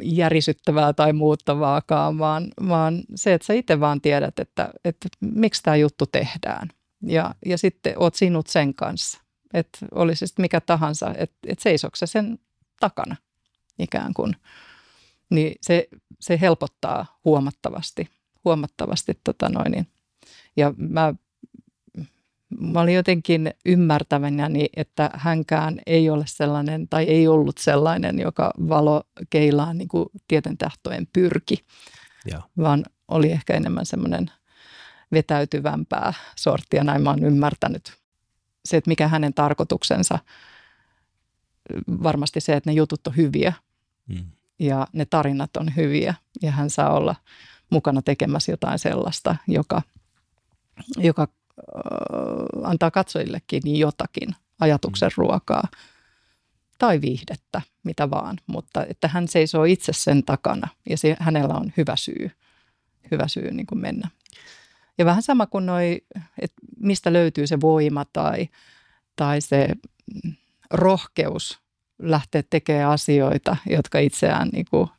järisyttävää 0.04 0.94
tai 0.94 1.14
muuttavaakaan, 1.14 2.18
vaan, 2.18 2.48
vaan 2.68 3.04
se, 3.16 3.34
että 3.34 3.46
sä 3.46 3.54
itse 3.54 3.80
vaan 3.80 4.02
tiedät, 4.02 4.40
että, 4.40 4.70
että 4.86 5.10
miksi 5.22 5.64
tämä 5.64 5.76
juttu 5.76 6.06
tehdään. 6.06 6.70
Ja, 7.02 7.36
ja 7.46 7.58
sitten 7.58 7.94
oot 7.98 8.16
sinut 8.16 8.48
sen 8.48 8.74
kanssa, 8.74 9.20
että 9.54 9.86
olisi 9.92 10.28
sitten 10.28 10.44
mikä 10.44 10.62
tahansa, 10.62 11.10
että, 11.18 11.38
että 11.48 11.64
seisoksa 11.64 12.06
sen 12.06 12.40
takana 12.80 13.16
ikään 13.80 14.14
kuin. 14.14 14.36
Niin 15.30 15.56
se, 15.62 15.88
se 16.20 16.40
helpottaa 16.42 17.20
huomattavasti, 17.26 18.10
huomattavasti 18.46 19.20
tota 19.24 19.50
noin. 19.50 19.72
Niin. 19.72 19.88
Ja 20.58 20.74
mä 20.78 21.14
mä 22.60 22.82
olin 22.82 22.96
jotenkin 22.96 23.54
ymmärtävänäni, 23.66 24.70
että 24.76 25.10
hänkään 25.14 25.80
ei 25.86 26.10
ole 26.10 26.24
sellainen 26.28 26.88
tai 26.88 27.04
ei 27.04 27.28
ollut 27.28 27.58
sellainen, 27.58 28.20
joka 28.20 28.52
valo 28.70 29.04
keilaan 29.30 29.78
niin 29.78 29.88
kuin 29.88 30.10
tieten 30.28 30.58
tähtojen 30.58 31.08
pyrki, 31.14 31.66
ja. 32.26 32.42
vaan 32.58 32.86
oli 33.08 33.32
ehkä 33.32 33.54
enemmän 33.54 33.86
semmoinen 33.86 34.32
vetäytyvämpää 35.12 36.14
sorttia, 36.36 36.84
näin 36.84 37.02
mä 37.02 37.10
oon 37.10 37.24
ymmärtänyt. 37.24 37.94
Se, 38.66 38.78
että 38.78 38.90
mikä 38.90 39.08
hänen 39.08 39.34
tarkoituksensa, 39.34 40.20
varmasti 42.04 42.40
se, 42.42 42.54
että 42.54 42.70
ne 42.70 42.74
jutut 42.74 43.08
on 43.08 43.16
hyviä 43.16 43.54
mm. 44.08 44.26
ja 44.60 44.88
ne 44.94 45.06
tarinat 45.06 45.58
on 45.58 45.76
hyviä 45.76 46.14
ja 46.42 46.52
hän 46.52 46.70
saa 46.70 46.94
olla 46.94 47.16
mukana 47.70 48.02
tekemässä 48.02 48.52
jotain 48.52 48.80
sellaista, 48.80 49.36
joka, 49.48 49.82
joka 50.98 51.28
antaa 52.64 52.92
katsojillekin 52.92 53.78
jotakin 53.80 54.36
ajatuksen 54.60 55.08
mm. 55.08 55.14
ruokaa 55.18 55.68
tai 56.78 57.02
viihdettä, 57.02 57.62
mitä 57.84 58.10
vaan, 58.10 58.38
mutta 58.48 58.86
että 58.86 59.08
hän 59.08 59.28
seisoo 59.28 59.64
itse 59.64 59.94
sen 59.94 60.24
takana 60.24 60.68
ja 60.90 60.98
se, 60.98 61.16
hänellä 61.20 61.54
on 61.54 61.74
hyvä 61.78 61.96
syy, 61.96 62.32
hyvä 63.12 63.28
syy 63.28 63.52
niin 63.52 63.68
kuin 63.68 63.80
mennä. 63.80 64.10
Ja 64.98 65.06
vähän 65.06 65.24
sama 65.24 65.46
kuin 65.46 65.66
noi, 65.66 66.02
että 66.40 66.62
mistä 66.80 67.14
löytyy 67.14 67.48
se 67.48 67.62
voima 67.62 68.06
tai, 68.14 68.50
tai 69.16 69.42
se 69.42 69.68
rohkeus 70.72 71.60
lähteä 72.00 72.44
tekemään 72.50 72.90
asioita, 72.90 73.58
jotka 73.70 74.00
itseään 74.00 74.50
niin 74.54 74.66
kuin 74.72 74.90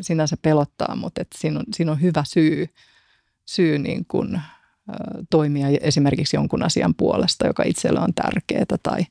sinänsä 0.00 0.36
pelottaa, 0.42 0.96
mutta 0.96 1.22
että 1.22 1.38
siinä, 1.38 1.58
on, 1.58 1.64
siinä 1.74 1.92
on 1.92 2.00
hyvä 2.00 2.24
syy, 2.26 2.66
syy 3.44 3.78
niin 3.78 4.04
kuin 4.08 4.40
toimia 5.30 5.66
esimerkiksi 5.80 6.36
jonkun 6.36 6.62
asian 6.62 6.94
puolesta, 6.94 7.46
joka 7.46 7.62
itselle 7.62 8.00
on 8.00 8.14
tärkeää 8.14 8.78
tai 8.82 9.06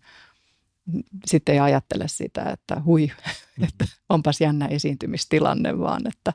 sitten 1.25 1.53
ei 1.53 1.59
ajattele 1.59 2.07
sitä, 2.07 2.43
että 2.43 2.81
hui, 2.85 3.11
että 3.67 3.85
onpas 4.09 4.41
jännä 4.41 4.67
esiintymistilanne, 4.67 5.79
vaan 5.79 6.01
että, 6.07 6.33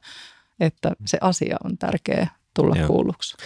että 0.60 0.90
se 1.06 1.18
asia 1.20 1.56
on 1.64 1.78
tärkeä 1.78 2.28
tulla 2.54 2.76
Joo. 2.76 2.86
kuulluksi. 2.86 3.36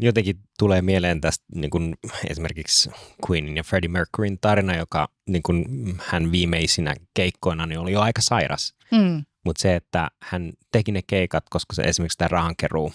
Jotenkin 0.00 0.40
tulee 0.58 0.82
mieleen 0.82 1.20
tästä 1.20 1.44
niin 1.54 1.70
kuin 1.70 1.94
esimerkiksi 2.30 2.90
Queenin 3.30 3.56
ja 3.56 3.62
Freddie 3.62 3.88
Mercuryn 3.88 4.38
tarina, 4.40 4.76
joka 4.76 5.08
niin 5.28 5.42
kuin 5.42 5.66
hän 6.06 6.32
viimeisinä 6.32 6.94
keikkoina 7.14 7.66
niin 7.66 7.78
oli 7.78 7.92
jo 7.92 8.00
aika 8.00 8.22
sairas. 8.22 8.74
Mm. 8.90 9.24
Mutta 9.44 9.62
se, 9.62 9.76
että 9.76 10.08
hän 10.22 10.52
teki 10.72 10.92
ne 10.92 11.00
keikat, 11.06 11.44
koska 11.50 11.74
se 11.74 11.82
esimerkiksi 11.82 12.18
tämä 12.18 12.28
rahankeruu 12.28 12.92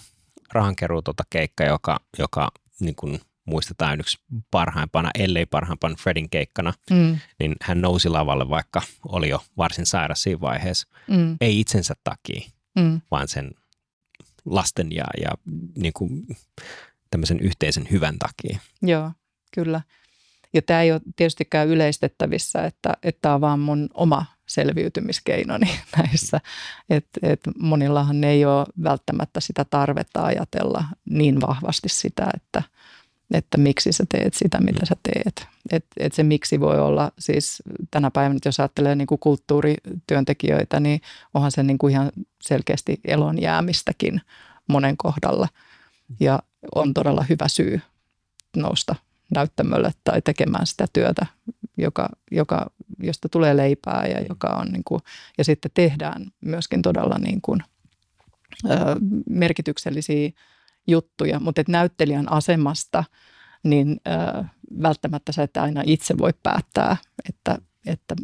rahankeruu 0.52 1.02
tota 1.02 1.22
keikka, 1.30 1.64
joka, 1.64 2.00
joka 2.18 2.50
niin 2.80 2.94
kuin 2.94 3.20
muistetaan 3.44 4.00
yksi 4.00 4.18
parhaimpana, 4.50 5.10
ellei 5.18 5.46
parhaimpana 5.46 5.96
Fredin 5.98 6.30
keikkana, 6.30 6.72
mm. 6.90 7.18
niin 7.38 7.56
hän 7.62 7.80
nousi 7.80 8.08
lavalle, 8.08 8.48
vaikka 8.48 8.82
oli 9.08 9.28
jo 9.28 9.42
varsin 9.56 9.86
sairas 9.86 10.22
siinä 10.22 10.40
vaiheessa. 10.40 10.88
Mm. 11.08 11.36
Ei 11.40 11.60
itsensä 11.60 11.94
takia, 12.04 12.40
mm. 12.78 13.00
vaan 13.10 13.28
sen 13.28 13.50
lasten 14.46 14.92
ja, 14.92 15.04
ja 15.20 15.30
niin 15.76 15.92
kuin 15.92 16.26
tämmöisen 17.10 17.40
yhteisen 17.40 17.88
hyvän 17.90 18.16
takia. 18.18 18.58
Joo, 18.82 19.12
kyllä. 19.54 19.80
Ja 20.52 20.62
tämä 20.62 20.82
ei 20.82 20.92
ole 20.92 21.00
tietystikään 21.16 21.68
yleistettävissä, 21.68 22.64
että, 22.64 22.96
että 23.02 23.18
tämä 23.22 23.34
on 23.34 23.40
vaan 23.40 23.60
mun 23.60 23.88
oma 23.94 24.26
selviytymiskeinoni 24.46 25.66
näissä. 25.96 26.40
Et, 26.90 27.06
et 27.22 27.40
monillahan 27.58 28.24
ei 28.24 28.44
ole 28.44 28.66
välttämättä 28.82 29.40
sitä 29.40 29.64
tarvetta 29.64 30.24
ajatella 30.24 30.84
niin 31.04 31.40
vahvasti 31.40 31.88
sitä, 31.88 32.26
että, 32.36 32.62
että 33.34 33.58
miksi 33.58 33.92
sä 33.92 34.04
teet 34.08 34.34
sitä, 34.34 34.60
mitä 34.60 34.86
sä 34.86 34.96
teet. 35.02 35.46
Et, 35.72 35.84
et 35.96 36.12
se 36.12 36.22
miksi 36.22 36.60
voi 36.60 36.80
olla 36.80 37.12
siis 37.18 37.62
tänä 37.90 38.10
päivänä, 38.10 38.38
jos 38.44 38.60
ajattelee 38.60 38.94
niin 38.94 39.06
kuin 39.06 39.18
kulttuurityöntekijöitä, 39.18 40.80
niin 40.80 41.00
onhan 41.34 41.52
se 41.52 41.62
niin 41.62 41.78
kuin 41.78 41.92
ihan 41.92 42.12
selkeästi 42.42 43.00
elon 43.04 43.42
jäämistäkin 43.42 44.20
monen 44.68 44.96
kohdalla. 44.96 45.48
Ja 46.20 46.42
on 46.74 46.94
todella 46.94 47.24
hyvä 47.28 47.48
syy 47.48 47.80
nousta 48.56 48.94
näyttämölle 49.34 49.92
tai 50.04 50.22
tekemään 50.22 50.66
sitä 50.66 50.86
työtä, 50.92 51.26
joka, 51.76 52.08
joka, 52.30 52.70
josta 52.98 53.28
tulee 53.28 53.56
leipää 53.56 54.06
ja, 54.06 54.20
joka 54.28 54.48
on 54.48 54.68
niin 54.72 54.84
kuin, 54.84 55.00
ja 55.38 55.44
sitten 55.44 55.70
tehdään 55.74 56.26
myöskin 56.40 56.82
todella 56.82 57.18
niin 57.18 57.40
kuin, 57.42 57.62
ö, 58.64 58.76
merkityksellisiä 59.30 60.30
juttuja, 60.86 61.40
mutta 61.40 61.60
että 61.60 61.72
näyttelijän 61.72 62.32
asemasta 62.32 63.04
niin 63.62 64.00
ö, 64.06 64.44
välttämättä 64.82 65.32
sä 65.32 65.42
et 65.42 65.56
aina 65.56 65.82
itse 65.86 66.18
voi 66.18 66.32
päättää, 66.42 66.96
että, 67.28 67.58
että 67.86 68.14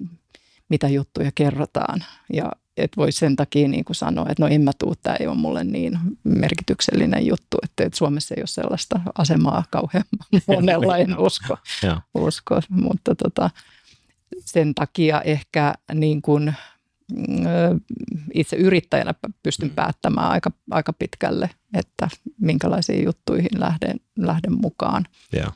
mitä 0.69 0.89
juttuja 0.89 1.31
kerrotaan. 1.35 2.05
Ja 2.33 2.53
et 2.77 2.97
voi 2.97 3.13
sen 3.13 3.37
takia 3.37 3.69
niin 3.69 3.85
kuin 3.85 3.97
sanoa, 3.97 4.27
että 4.29 4.43
no 4.43 4.49
en 4.49 4.61
mä 4.63 4.71
tuu, 4.79 4.95
tämä 4.97 5.17
ei 5.17 5.27
ole 5.27 5.37
mulle 5.37 5.65
niin 5.65 5.99
merkityksellinen 6.25 7.27
juttu, 7.27 7.57
että, 7.63 7.85
että 7.85 7.99
Suomessa 7.99 8.35
ei 8.35 8.41
ole 8.41 8.47
sellaista 8.47 9.01
asemaa 9.19 9.65
kauhean 9.71 10.05
monella, 10.49 10.97
en 10.97 11.19
usko, 11.19 11.57
usko. 12.15 12.61
mutta 12.71 13.15
tota, 13.15 13.51
sen 14.45 14.75
takia 14.75 15.21
ehkä 15.21 15.75
niin 15.95 16.23
kuin, 16.23 16.55
itse 18.35 18.57
yrittäjänä 18.57 19.15
pystyn 19.43 19.69
mm. 19.69 19.75
päättämään 19.75 20.31
aika, 20.31 20.51
aika 20.71 20.93
pitkälle, 20.93 21.51
että 21.75 22.09
minkälaisiin 22.41 23.05
juttuihin 23.05 23.61
lähden, 23.61 24.01
lähden 24.19 24.53
mukaan. 24.53 25.05
Yeah. 25.35 25.53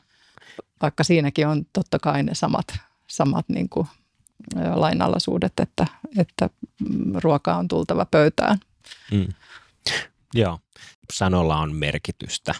Vaikka 0.81 1.03
siinäkin 1.03 1.47
on 1.47 1.65
totta 1.73 1.99
kai 1.99 2.23
ne 2.23 2.35
samat, 2.35 2.67
samat 3.07 3.49
niin 3.49 3.69
kuin 3.69 3.87
lainalaisuudet, 4.75 5.53
että, 5.59 5.87
että 6.17 6.49
ruoka 7.23 7.55
on 7.55 7.67
tultava 7.67 8.05
pöytään. 8.05 8.59
Mm. 9.11 9.27
Joo, 10.33 10.59
sanolla 11.13 11.57
on 11.57 11.75
merkitystä. 11.75 12.55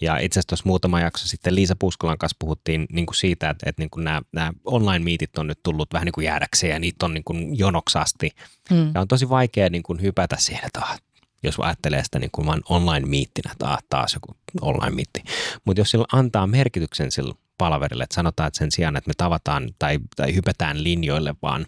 Ja 0.00 0.18
itse 0.18 0.38
asiassa 0.38 0.48
tuossa 0.48 0.66
muutama 0.66 1.00
jakso 1.00 1.26
sitten 1.28 1.54
Liisa 1.54 1.76
Puskolan 1.78 2.18
kanssa 2.18 2.36
puhuttiin 2.38 2.86
niin 2.92 3.06
kuin 3.06 3.16
siitä, 3.16 3.50
että, 3.50 3.70
että 3.70 3.82
niin 3.82 3.90
kuin 3.90 4.04
nämä, 4.04 4.22
nämä 4.32 4.52
online-miitit 4.64 5.38
on 5.38 5.46
nyt 5.46 5.58
tullut 5.62 5.92
vähän 5.92 6.06
niin 6.06 6.12
kuin 6.12 6.24
jäädäkseen 6.24 6.72
ja 6.72 6.78
niitä 6.78 7.06
on 7.06 7.14
niin 7.14 7.24
kuin 7.24 7.58
jonoksasti. 7.58 8.30
Mm. 8.70 8.90
Ja 8.94 9.00
on 9.00 9.08
tosi 9.08 9.28
vaikea 9.28 9.70
niin 9.70 9.82
kuin 9.82 10.02
hypätä 10.02 10.36
siihen, 10.38 10.66
että 10.66 10.80
ah, 10.80 11.00
jos 11.42 11.54
ajattelee 11.58 12.04
sitä 12.04 12.18
niin 12.18 12.30
kuin 12.32 12.46
vain 12.46 12.60
online-miittinä, 12.68 13.52
että 13.52 13.68
ah, 13.68 13.78
taas 13.88 14.14
joku 14.14 14.36
online-miitti. 14.60 15.22
Mutta 15.64 15.80
jos 15.80 15.90
sillä 15.90 16.06
antaa 16.12 16.46
merkityksen 16.46 17.12
sillä 17.12 17.34
palaverille, 17.58 18.04
että 18.04 18.14
sanotaan, 18.14 18.46
että 18.46 18.58
sen 18.58 18.72
sijaan, 18.72 18.96
että 18.96 19.08
me 19.08 19.14
tavataan 19.16 19.70
tai, 19.78 19.98
tai 20.16 20.34
hypätään 20.34 20.84
linjoille, 20.84 21.34
vaan 21.42 21.66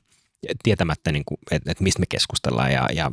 tietämättä, 0.62 1.12
niin 1.12 1.24
kuin, 1.24 1.38
että, 1.50 1.72
että 1.72 1.84
mistä 1.84 2.00
me 2.00 2.06
keskustellaan 2.08 2.72
ja, 2.72 2.88
ja 2.92 3.12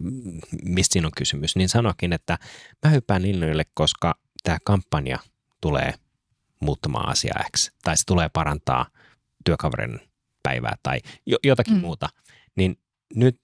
mistä 0.64 0.94
siinä 0.94 1.08
on 1.08 1.12
kysymys, 1.18 1.56
niin 1.56 1.70
sanokin, 1.70 2.14
että 2.14 2.38
mä 2.86 2.92
hyppään 2.92 3.22
linjoille, 3.22 3.66
koska 3.74 4.16
tämä 4.44 4.58
kampanja 4.66 5.20
tulee 5.62 5.94
muuttamaan 6.60 7.10
asiaa 7.10 7.44
X, 7.58 7.72
tai 7.84 7.98
se 7.98 8.06
tulee 8.06 8.30
parantaa 8.30 8.86
työkaverin 9.46 10.00
päivää 10.44 10.76
tai 10.84 11.00
jotakin 11.44 11.74
mm. 11.74 11.80
muuta, 11.80 12.10
niin 12.56 12.80
nyt 13.16 13.40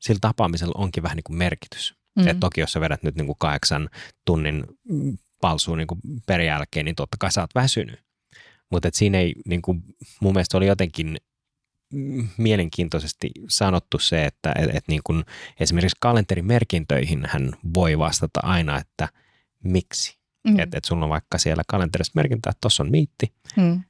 sillä 0.00 0.18
tapaamisella 0.20 0.74
onkin 0.76 1.02
vähän 1.02 1.16
niin 1.16 1.24
kuin 1.24 1.36
merkitys. 1.36 1.94
Mm. 2.16 2.28
Et 2.28 2.40
toki 2.40 2.60
jos 2.60 2.72
sä 2.72 2.80
vedät 2.80 3.02
nyt 3.02 3.14
niin 3.14 3.26
kuin 3.26 3.36
kahdeksan 3.38 3.90
tunnin 4.24 4.64
palsuun 5.40 5.78
niin 5.78 5.86
kuin 5.86 6.00
perijälkeen, 6.26 6.84
niin 6.84 6.96
totta 6.96 7.16
kai 7.20 7.32
sä 7.32 7.40
oot 7.40 7.54
väsynyt. 7.54 8.00
Mutta 8.70 8.88
siinä 8.92 9.18
ei, 9.18 9.34
niin 9.48 9.62
kuin, 9.62 9.82
mun 10.20 10.32
mielestä 10.32 10.56
oli 10.56 10.66
jotenkin 10.66 11.16
mielenkiintoisesti 12.36 13.30
sanottu 13.48 13.98
se, 13.98 14.24
että 14.24 14.52
et, 14.58 14.76
et 14.76 14.84
niin 14.88 15.00
kuin 15.04 15.24
esimerkiksi 15.60 15.96
kalenterimerkintöihin 16.00 17.24
hän 17.28 17.52
voi 17.74 17.98
vastata 17.98 18.40
aina, 18.42 18.78
että 18.78 19.08
miksi. 19.64 20.18
Mm. 20.48 20.58
Että 20.58 20.78
et 20.78 20.84
sulla 20.84 21.04
on 21.04 21.10
vaikka 21.10 21.38
siellä 21.38 21.62
kalenterissa 21.68 22.12
merkintä, 22.14 22.50
että 22.50 22.60
tuossa 22.60 22.82
on 22.82 22.90
miitti. 22.90 23.32
Mm. 23.56 23.80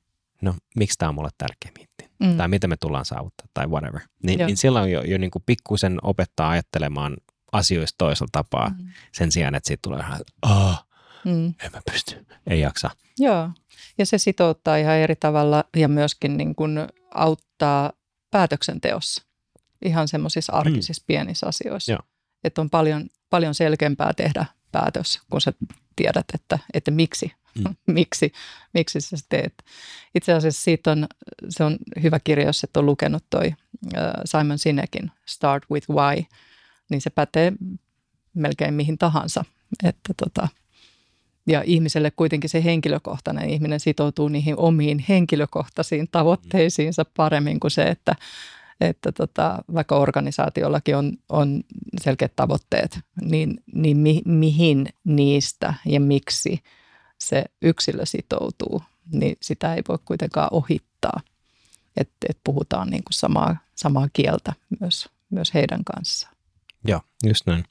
No, 0.43 0.55
miksi 0.77 0.99
tämä 0.99 1.09
on 1.09 1.15
mulle 1.15 1.31
tärkeä 1.39 1.71
miitti? 1.79 2.11
Mm. 2.19 2.37
Tai 2.37 2.49
mitä 2.49 2.69
me 2.69 2.77
tullaan 2.77 3.05
saavuttaa 3.05 3.47
tai 3.55 3.67
whatever. 3.67 4.01
Ni, 4.23 4.37
niin 4.37 4.57
silloin 4.57 4.93
jo, 4.93 5.03
jo 5.03 5.19
niin 5.19 5.31
kuin 5.31 5.43
pikkusen 5.47 5.99
opettaa 6.03 6.51
ajattelemaan 6.51 7.17
asioista 7.53 7.99
toisella 7.99 8.29
tapaa 8.33 8.69
mm. 8.69 8.89
sen 9.13 9.33
sijaan, 9.33 9.55
että 9.55 9.67
siitä 9.67 9.83
tulee 9.83 10.01
ihan, 10.01 10.21
oh, 10.43 10.87
mm. 11.25 11.47
en 11.47 11.73
mä 11.73 11.81
pysty, 11.93 12.27
ei 12.47 12.61
jaksa. 12.61 12.91
Joo, 13.19 13.51
ja 13.99 14.07
se 14.07 14.19
sitouttaa 14.19 14.77
ihan 14.77 14.97
eri 14.97 15.17
tavalla 15.17 15.65
ja 15.77 15.89
myöskin 15.89 16.37
niin 16.37 16.55
kuin 16.55 16.79
auttaa 17.57 17.93
päätöksenteossa 18.31 19.23
ihan 19.85 20.09
semmoisissa 20.09 20.53
mm. 20.53 20.59
arkisissa 20.59 21.03
mm. 21.03 21.07
pienissä 21.07 21.47
asioissa. 21.47 21.93
Joo. 21.93 22.01
Että 22.45 22.61
on 22.61 22.71
paljon, 22.71 23.09
paljon 23.31 23.55
selkeämpää 23.55 24.13
tehdä 24.15 24.47
päätös, 24.73 25.21
kun 25.31 25.41
sä 25.41 25.53
tiedät, 25.97 26.27
että, 26.35 26.59
että 26.75 26.91
miksi, 26.91 27.33
mm. 27.59 27.75
miksi, 27.95 28.33
miksi 28.75 29.01
sä 29.01 29.17
teet. 29.29 29.55
Itse 30.15 30.33
asiassa 30.33 30.63
siitä 30.63 30.93
on, 30.93 31.07
se 31.49 31.65
on 31.65 31.77
hyvä 32.03 32.21
kirja, 32.25 32.47
jos 32.47 32.65
et 32.65 32.77
ole 32.77 32.87
lukenut 32.87 33.25
toi 33.31 33.55
Simon 34.25 34.59
Sinekin 34.59 35.11
Start 35.27 35.65
with 35.71 35.91
Why, 35.91 36.25
niin 36.91 37.01
se 37.01 37.11
pätee 37.11 37.53
melkein 38.35 38.75
mihin 38.75 38.99
tahansa. 38.99 39.45
Että 39.85 40.15
tota, 40.25 40.49
ja 41.47 41.63
ihmiselle 41.67 42.11
kuitenkin 42.11 42.51
se 42.51 42.65
henkilökohtainen 42.65 43.51
ihminen 43.51 43.81
sitoutuu 43.81 44.29
niihin 44.29 44.59
omiin 44.59 45.05
henkilökohtaisiin 45.09 46.09
tavoitteisiinsa 46.13 47.05
paremmin 47.17 47.61
kuin 47.61 47.71
se, 47.71 47.83
että, 47.83 48.15
että 48.81 49.13
tota, 49.13 49.65
vaikka 49.75 49.97
organisaatiollakin 49.97 50.97
on, 50.97 51.13
on 51.29 51.65
selkeät 52.01 52.37
tavoitteet, 52.37 53.01
niin, 53.21 53.63
niin 53.75 53.97
mi, 53.97 54.23
mihin 54.25 54.89
niistä 55.05 55.75
ja 55.85 56.01
miksi 56.01 56.63
se 57.19 57.45
yksilö 57.63 58.07
sitoutuu, 58.07 58.83
niin 59.13 59.37
sitä 59.43 59.75
ei 59.75 59.83
voi 59.89 59.99
kuitenkaan 60.05 60.49
ohittaa. 60.51 61.21
Että 61.97 62.27
et 62.29 62.39
puhutaan 62.45 62.91
niin 62.91 63.05
kuin 63.05 63.15
samaa, 63.15 63.57
samaa 63.75 64.09
kieltä 64.13 64.53
myös, 64.81 65.09
myös 65.31 65.55
heidän 65.55 65.85
kanssaan. 65.85 66.35
Joo, 66.85 67.01
just 67.27 67.47
näin. 67.47 67.65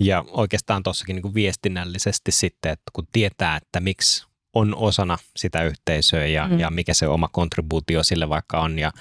Ja 0.00 0.24
oikeastaan 0.28 0.82
tuossakin 0.82 1.16
niin 1.16 1.34
viestinnällisesti 1.34 2.32
sitten, 2.32 2.72
että 2.72 2.90
kun 2.92 3.06
tietää, 3.12 3.56
että 3.56 3.80
miksi 3.80 4.26
on 4.54 4.74
osana 4.74 5.18
sitä 5.36 5.62
yhteisöä 5.62 6.26
ja, 6.26 6.48
mm. 6.48 6.58
ja 6.58 6.70
mikä 6.70 6.94
se 6.94 7.08
oma 7.08 7.28
kontribuutio 7.32 8.02
sille 8.02 8.28
vaikka 8.28 8.60
on 8.60 8.78
ja 8.78 8.92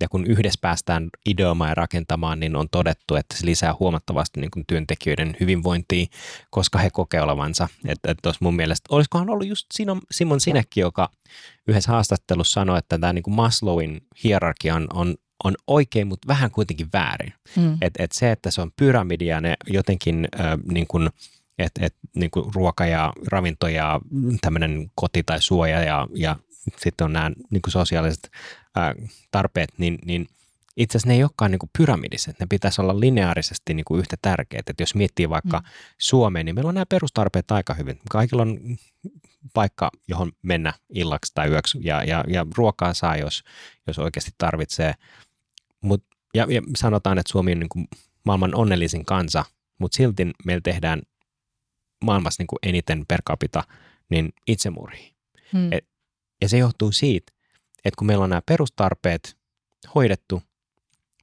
ja 0.00 0.08
kun 0.08 0.26
yhdessä 0.26 0.58
päästään 0.60 1.08
ideoimaan 1.26 1.70
ja 1.70 1.74
rakentamaan, 1.74 2.40
niin 2.40 2.56
on 2.56 2.68
todettu, 2.70 3.14
että 3.14 3.36
se 3.36 3.46
lisää 3.46 3.74
huomattavasti 3.80 4.40
niin 4.40 4.50
kuin 4.50 4.64
työntekijöiden 4.66 5.36
hyvinvointia, 5.40 6.06
koska 6.50 6.78
he 6.78 6.90
kokee 6.90 7.22
olevansa. 7.22 7.68
Että, 7.86 8.10
että 8.10 8.32
mun 8.40 8.56
mielestä, 8.56 8.86
olisikohan 8.90 9.30
ollut 9.30 9.46
just 9.46 9.66
Simon 10.10 10.40
Sinekki, 10.40 10.80
joka 10.80 11.10
yhdessä 11.68 11.92
haastattelussa 11.92 12.60
sanoi, 12.60 12.78
että 12.78 12.98
tämä 12.98 13.12
niin 13.12 13.22
kuin 13.22 13.34
Maslowin 13.34 14.00
hierarkia 14.24 14.74
on, 14.74 14.86
on 14.94 15.14
on 15.44 15.54
oikein, 15.66 16.06
mutta 16.06 16.28
vähän 16.28 16.50
kuitenkin 16.50 16.88
väärin. 16.92 17.32
Mm. 17.56 17.78
Et, 17.80 17.94
et 17.98 18.12
se, 18.12 18.30
että 18.30 18.50
se 18.50 18.60
on 18.60 18.72
pyramidi 18.76 19.26
ja 19.26 19.40
ne 19.40 19.54
jotenkin 19.66 20.28
äh, 20.40 20.46
niin 20.72 20.86
kuin, 20.86 21.10
et, 21.58 21.72
et, 21.80 21.94
niin 22.16 22.30
kuin 22.30 22.54
ruoka 22.54 22.86
ja 22.86 23.12
ravinto 23.26 23.68
ja 23.68 24.00
tämmöinen 24.40 24.90
koti 24.94 25.22
tai 25.22 25.42
suoja 25.42 25.80
ja, 25.80 26.08
ja 26.14 26.36
sitten 26.76 27.04
on 27.04 27.12
nämä 27.12 27.30
niin 27.50 27.62
kuin 27.62 27.72
sosiaaliset 27.72 28.30
äh, 28.78 29.10
tarpeet, 29.30 29.70
niin, 29.78 29.98
niin 30.04 30.26
itse 30.76 30.98
asiassa 30.98 31.08
ne 31.08 31.14
ei 31.14 31.22
olekaan 31.22 31.50
niin 31.50 31.58
kuin 31.58 31.70
pyramidiset, 31.78 32.40
ne 32.40 32.46
pitäisi 32.50 32.80
olla 32.80 33.00
lineaarisesti 33.00 33.74
niin 33.74 33.84
kuin 33.84 34.00
yhtä 34.00 34.16
tärkeitä. 34.22 34.70
Et 34.70 34.80
jos 34.80 34.94
miettii 34.94 35.30
vaikka 35.30 35.58
mm. 35.58 35.64
Suomeen, 35.98 36.46
niin 36.46 36.54
meillä 36.54 36.68
on 36.68 36.74
nämä 36.74 36.86
perustarpeet 36.86 37.50
aika 37.50 37.74
hyvin. 37.74 37.98
Kaikilla 38.10 38.42
on 38.42 38.58
paikka, 39.54 39.90
johon 40.08 40.32
mennä 40.42 40.72
illaksi 40.94 41.32
tai 41.34 41.48
yöksi 41.48 41.78
ja, 41.82 42.04
ja, 42.04 42.24
ja 42.28 42.46
ruokaa 42.56 42.94
saa, 42.94 43.16
jos, 43.16 43.44
jos 43.86 43.98
oikeasti 43.98 44.30
tarvitsee– 44.38 44.94
Mut, 45.80 46.04
ja, 46.34 46.46
ja 46.50 46.62
sanotaan, 46.76 47.18
että 47.18 47.32
Suomi 47.32 47.52
on 47.52 47.58
niin 47.58 47.68
kuin 47.68 47.88
maailman 48.24 48.54
onnellisin 48.54 49.04
kansa, 49.04 49.44
mutta 49.78 49.96
silti 49.96 50.26
meillä 50.44 50.60
tehdään 50.64 51.02
maailmassa 52.04 52.40
niin 52.40 52.46
kuin 52.46 52.58
eniten 52.62 53.04
per 53.08 53.22
capita 53.22 53.64
niin 54.10 54.32
itsemurhi. 54.46 55.14
Hmm. 55.52 55.72
Et, 55.72 55.88
ja 56.42 56.48
se 56.48 56.58
johtuu 56.58 56.92
siitä, 56.92 57.32
että 57.84 57.98
kun 57.98 58.06
meillä 58.06 58.24
on 58.24 58.30
nämä 58.30 58.42
perustarpeet 58.46 59.36
hoidettu, 59.94 60.42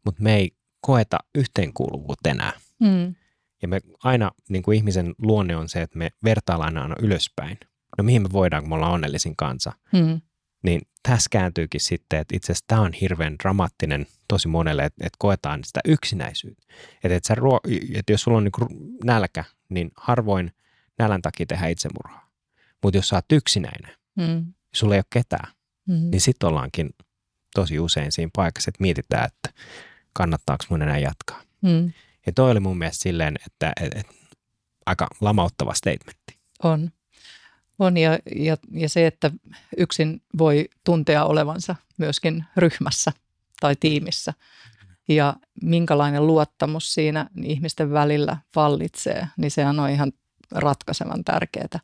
mutta 0.05 0.23
me 0.23 0.35
ei 0.35 0.51
koeta 0.81 1.17
yhteenkuuluvuutta 1.35 2.29
enää. 2.29 2.53
Hmm. 2.85 3.15
Ja 3.61 3.67
me 3.67 3.81
aina, 4.03 4.31
niin 4.49 4.63
kuin 4.63 4.77
ihmisen 4.77 5.15
luonne 5.17 5.55
on 5.55 5.69
se, 5.69 5.81
että 5.81 5.97
me 5.97 6.09
vertaillaan 6.23 6.77
aina 6.77 6.95
ylöspäin. 7.01 7.57
No 7.97 8.03
mihin 8.03 8.21
me 8.21 8.29
voidaan, 8.31 8.63
kun 8.63 8.69
me 8.69 8.75
ollaan 8.75 8.93
onnellisin 8.93 9.35
kansa? 9.35 9.73
Hmm. 9.97 10.21
Niin 10.65 10.81
tässä 11.03 11.27
kääntyykin 11.31 11.81
sitten, 11.81 12.19
että 12.19 12.35
itse 12.35 12.51
asiassa 12.51 12.65
tämä 12.67 12.81
on 12.81 12.93
hirveän 12.93 13.35
dramaattinen 13.43 14.05
tosi 14.27 14.47
monelle, 14.47 14.85
että, 14.85 15.05
että 15.05 15.17
koetaan 15.19 15.63
sitä 15.63 15.79
yksinäisyyttä. 15.85 16.63
Että, 17.03 17.15
että, 17.15 17.35
ruo- 17.35 17.95
että 17.95 18.13
jos 18.13 18.21
sulla 18.21 18.37
on 18.37 18.43
niin 18.43 18.97
nälkä, 19.03 19.43
niin 19.69 19.91
harvoin 19.97 20.51
nälän 20.99 21.21
takia 21.21 21.45
tehdään 21.45 21.71
itsemurhaa. 21.71 22.29
Mutta 22.83 22.97
jos 22.97 23.07
sä 23.07 23.15
oot 23.15 23.31
yksinäinen, 23.31 23.91
Mm. 24.15 24.53
sulla 24.75 24.95
ei 24.95 24.99
ole 24.99 25.05
ketään, 25.09 25.51
Mm. 25.87 25.93
niin 26.11 26.21
sitten 26.21 26.49
ollaankin 26.49 26.89
tosi 27.55 27.79
usein 27.79 28.11
siinä 28.11 28.29
paikassa, 28.35 28.69
että 28.69 28.81
mietitään, 28.81 29.25
että 29.25 29.61
kannattaako 30.13 30.65
mun 30.69 30.81
enää 30.81 30.97
jatkaa. 30.97 31.41
Mm. 31.61 31.93
Ja 32.25 32.31
toi 32.35 32.51
oli 32.51 32.59
mun 32.59 32.77
mielestä 32.77 33.01
silleen, 33.03 33.35
että 33.45 33.73
et, 33.81 33.93
et, 33.95 34.07
aika 34.85 35.07
lamauttava 35.21 35.73
statementti. 35.73 36.37
On. 36.63 36.91
On 37.79 37.97
ja, 37.97 38.19
ja, 38.35 38.57
ja 38.71 38.89
se, 38.89 39.07
että 39.07 39.31
yksin 39.77 40.21
voi 40.37 40.69
tuntea 40.83 41.25
olevansa 41.25 41.75
myöskin 41.97 42.45
ryhmässä 42.57 43.11
tai 43.59 43.75
tiimissä. 43.75 44.33
Ja 45.07 45.33
minkälainen 45.61 46.27
luottamus 46.27 46.93
siinä 46.93 47.29
ihmisten 47.43 47.91
välillä 47.91 48.37
vallitsee, 48.55 49.27
niin 49.37 49.51
se 49.51 49.65
on 49.65 49.89
ihan 49.89 50.11
ratkaisevan 50.51 51.23
tärkeää. 51.23 51.79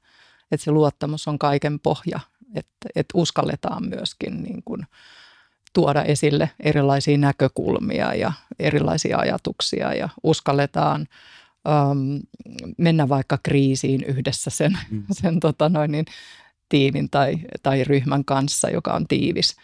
Että 0.51 0.63
se 0.63 0.71
luottamus 0.71 1.27
on 1.27 1.39
kaiken 1.39 1.79
pohja, 1.79 2.19
että, 2.55 2.89
että 2.95 3.17
uskalletaan 3.17 3.89
myöskin 3.89 4.43
niin 4.43 4.63
kuin 4.65 4.85
tuoda 5.73 6.03
esille 6.03 6.49
erilaisia 6.59 7.17
näkökulmia 7.17 8.15
ja 8.15 8.33
erilaisia 8.59 9.17
ajatuksia 9.17 9.93
ja 9.93 10.09
uskalletaan 10.23 11.07
um, 11.68 12.20
mennä 12.78 13.09
vaikka 13.09 13.39
kriisiin 13.43 14.03
yhdessä 14.03 14.49
sen, 14.49 14.78
Mm. 14.91 15.03
sen 15.22 15.39
tota 15.39 15.70
noin, 15.70 15.91
niin, 15.91 16.05
tiimin 16.70 17.09
tai, 17.09 17.36
tai 17.64 17.84
ryhmän 17.84 18.26
kanssa, 18.26 18.70
joka 18.70 18.93
on 18.93 19.07
tiivis, 19.07 19.55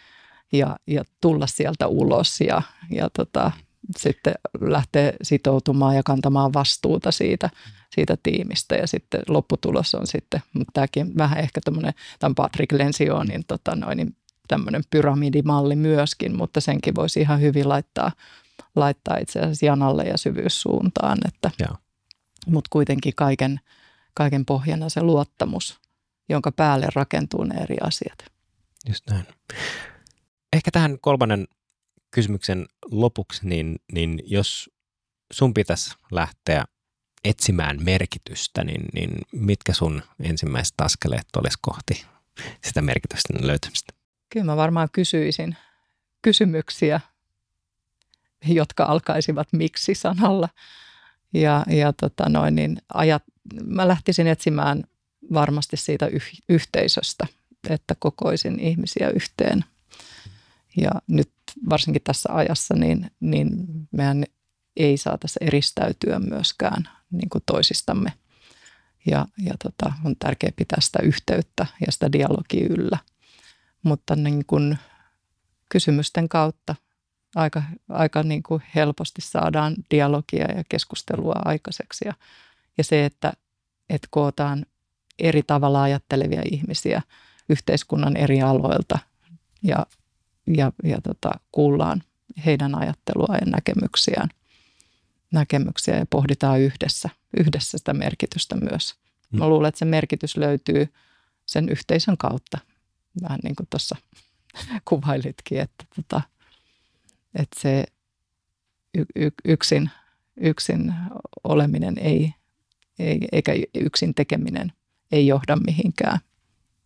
ja, 0.52 0.76
ja 0.86 1.04
tulla 1.20 1.46
sieltä 1.46 1.86
ulos 1.86 2.40
ja, 2.40 2.62
ja 2.90 3.10
tota, 3.10 3.52
sitten 3.96 4.34
lähteä 4.60 5.12
sitoutumaan 5.22 5.96
ja 5.96 6.02
kantamaan 6.02 6.52
vastuuta 6.52 7.10
siitä, 7.10 7.50
siitä 7.94 8.16
tiimistä. 8.22 8.74
Ja 8.74 8.86
sitten 8.86 9.20
lopputulos 9.28 9.94
on 9.94 10.06
sitten, 10.06 10.42
mutta 10.52 10.70
tämäkin 10.72 11.18
vähän 11.18 11.38
ehkä 11.38 11.60
tämmöinen, 11.64 11.92
tämän 12.18 12.34
Patrick 12.34 12.72
Lencionin 12.72 13.44
tota 13.46 13.76
noin, 13.76 13.96
niin 13.96 14.16
tämmöinen 14.48 14.82
pyramidimalli 14.90 15.76
myöskin, 15.76 16.36
mutta 16.36 16.60
senkin 16.60 16.94
voisi 16.94 17.20
ihan 17.20 17.40
hyvin 17.40 17.68
laittaa, 17.68 18.12
laittaa 18.76 19.16
itse 19.16 19.40
asiassa 19.40 19.66
janalle 19.66 20.04
ja 20.04 20.18
syvyyssuuntaan, 20.18 21.18
että, 21.28 21.50
Joo. 21.58 21.76
Mutta 22.46 22.68
kuitenkin 22.72 23.12
kaiken, 23.16 23.60
kaiken 24.14 24.44
pohjana 24.44 24.88
se 24.88 25.02
luottamus, 25.02 25.80
jonka 26.28 26.52
päälle 26.52 26.86
rakentuu 26.94 27.44
ne 27.44 27.54
eri 27.54 27.76
asiat. 27.82 28.18
Just 28.88 29.04
näin. 29.10 29.26
Ehkä 30.52 30.70
tähän 30.70 30.98
kolmannen 31.00 31.48
kysymyksen 32.10 32.66
lopuksi, 32.90 33.48
niin, 33.48 33.76
niin 33.92 34.22
jos 34.26 34.70
sun 35.32 35.54
pitäisi 35.54 35.94
lähteä 36.10 36.64
etsimään 37.24 37.84
merkitystä, 37.84 38.64
niin, 38.64 38.84
niin 38.94 39.10
mitkä 39.32 39.72
sun 39.72 40.02
ensimmäiset 40.20 40.74
askeleet 40.80 41.26
olisi 41.36 41.58
kohti 41.60 42.06
sitä 42.64 42.82
merkitysten 42.82 43.46
löytämistä? 43.46 43.92
Kyllä 44.30 44.46
mä 44.46 44.56
varmaan 44.56 44.88
kysyisin 44.92 45.56
kysymyksiä, 46.22 47.00
jotka 48.46 48.84
alkaisivat 48.84 49.48
miksi-sanalla. 49.52 50.48
Ja, 51.34 51.64
ja 51.70 51.92
tota 51.92 52.28
noin, 52.28 52.54
niin 52.54 52.82
ajat, 52.94 53.22
mä 53.64 53.88
lähtisin 53.88 54.26
etsimään 54.26 54.84
varmasti 55.32 55.76
siitä 55.76 56.06
yh, 56.06 56.22
yhteisöstä, 56.48 57.26
että 57.70 57.94
kokoisin 57.98 58.60
ihmisiä 58.60 59.10
yhteen. 59.10 59.64
Ja 60.76 60.90
nyt 61.06 61.30
varsinkin 61.70 62.02
tässä 62.02 62.28
ajassa, 62.32 62.74
niin, 62.74 63.10
niin 63.20 63.50
mehän 63.92 64.24
ei 64.76 64.96
saa 64.96 65.18
tässä 65.18 65.38
eristäytyä 65.40 66.18
myöskään 66.18 66.88
niin 67.10 67.28
kuin 67.28 67.42
toisistamme. 67.46 68.12
Ja, 69.06 69.26
ja 69.44 69.54
tota, 69.62 69.92
on 70.04 70.16
tärkeää 70.18 70.52
pitää 70.56 70.80
sitä 70.80 70.98
yhteyttä 71.02 71.66
ja 71.86 71.92
sitä 71.92 72.12
dialogia 72.12 72.66
yllä. 72.70 72.98
Mutta 73.82 74.16
niin 74.16 74.44
kuin 74.46 74.78
kysymysten 75.70 76.28
kautta 76.28 76.74
aika, 77.34 77.62
aika 77.88 78.22
niin 78.22 78.42
kuin 78.42 78.62
helposti 78.74 79.22
saadaan 79.22 79.76
dialogia 79.90 80.52
ja 80.56 80.64
keskustelua 80.68 81.34
aikaiseksi. 81.44 82.04
Ja, 82.04 82.14
ja 82.78 82.84
se, 82.84 83.04
että, 83.04 83.32
että 83.90 84.08
kootaan 84.10 84.66
eri 85.18 85.42
tavalla 85.42 85.82
ajattelevia 85.82 86.42
ihmisiä 86.52 87.02
yhteiskunnan 87.48 88.16
eri 88.16 88.42
aloilta 88.42 88.98
ja, 89.62 89.86
ja, 90.46 90.72
ja 90.84 91.00
tota, 91.00 91.30
kuullaan 91.52 92.02
heidän 92.46 92.74
ajattelua 92.74 93.34
ja 93.40 93.46
näkemyksiään, 93.46 94.28
näkemyksiä 95.32 95.96
ja 95.96 96.06
pohditaan 96.06 96.60
yhdessä, 96.60 97.08
yhdessä 97.36 97.78
sitä 97.78 97.94
merkitystä 97.94 98.56
myös. 98.56 98.94
Mä 99.32 99.48
luulen, 99.48 99.68
että 99.68 99.78
se 99.78 99.84
merkitys 99.84 100.36
löytyy 100.36 100.92
sen 101.46 101.68
yhteisön 101.68 102.16
kautta, 102.16 102.58
vähän 103.22 103.40
niin 103.42 103.56
kuin 103.56 103.66
tuossa 103.70 103.96
kuvailitkin, 104.88 105.60
että, 105.60 105.84
tota, 105.96 106.20
että 107.34 107.60
se 107.60 107.84
y, 108.98 109.04
y, 109.16 109.30
yksin, 109.44 109.90
yksin 110.40 110.94
oleminen 111.44 111.94
ei, 111.98 112.34
ei, 112.98 113.18
eikä 113.32 113.52
yksin 113.74 114.14
tekeminen 114.14 114.72
ei 115.12 115.26
johda 115.26 115.56
mihinkään. 115.56 116.18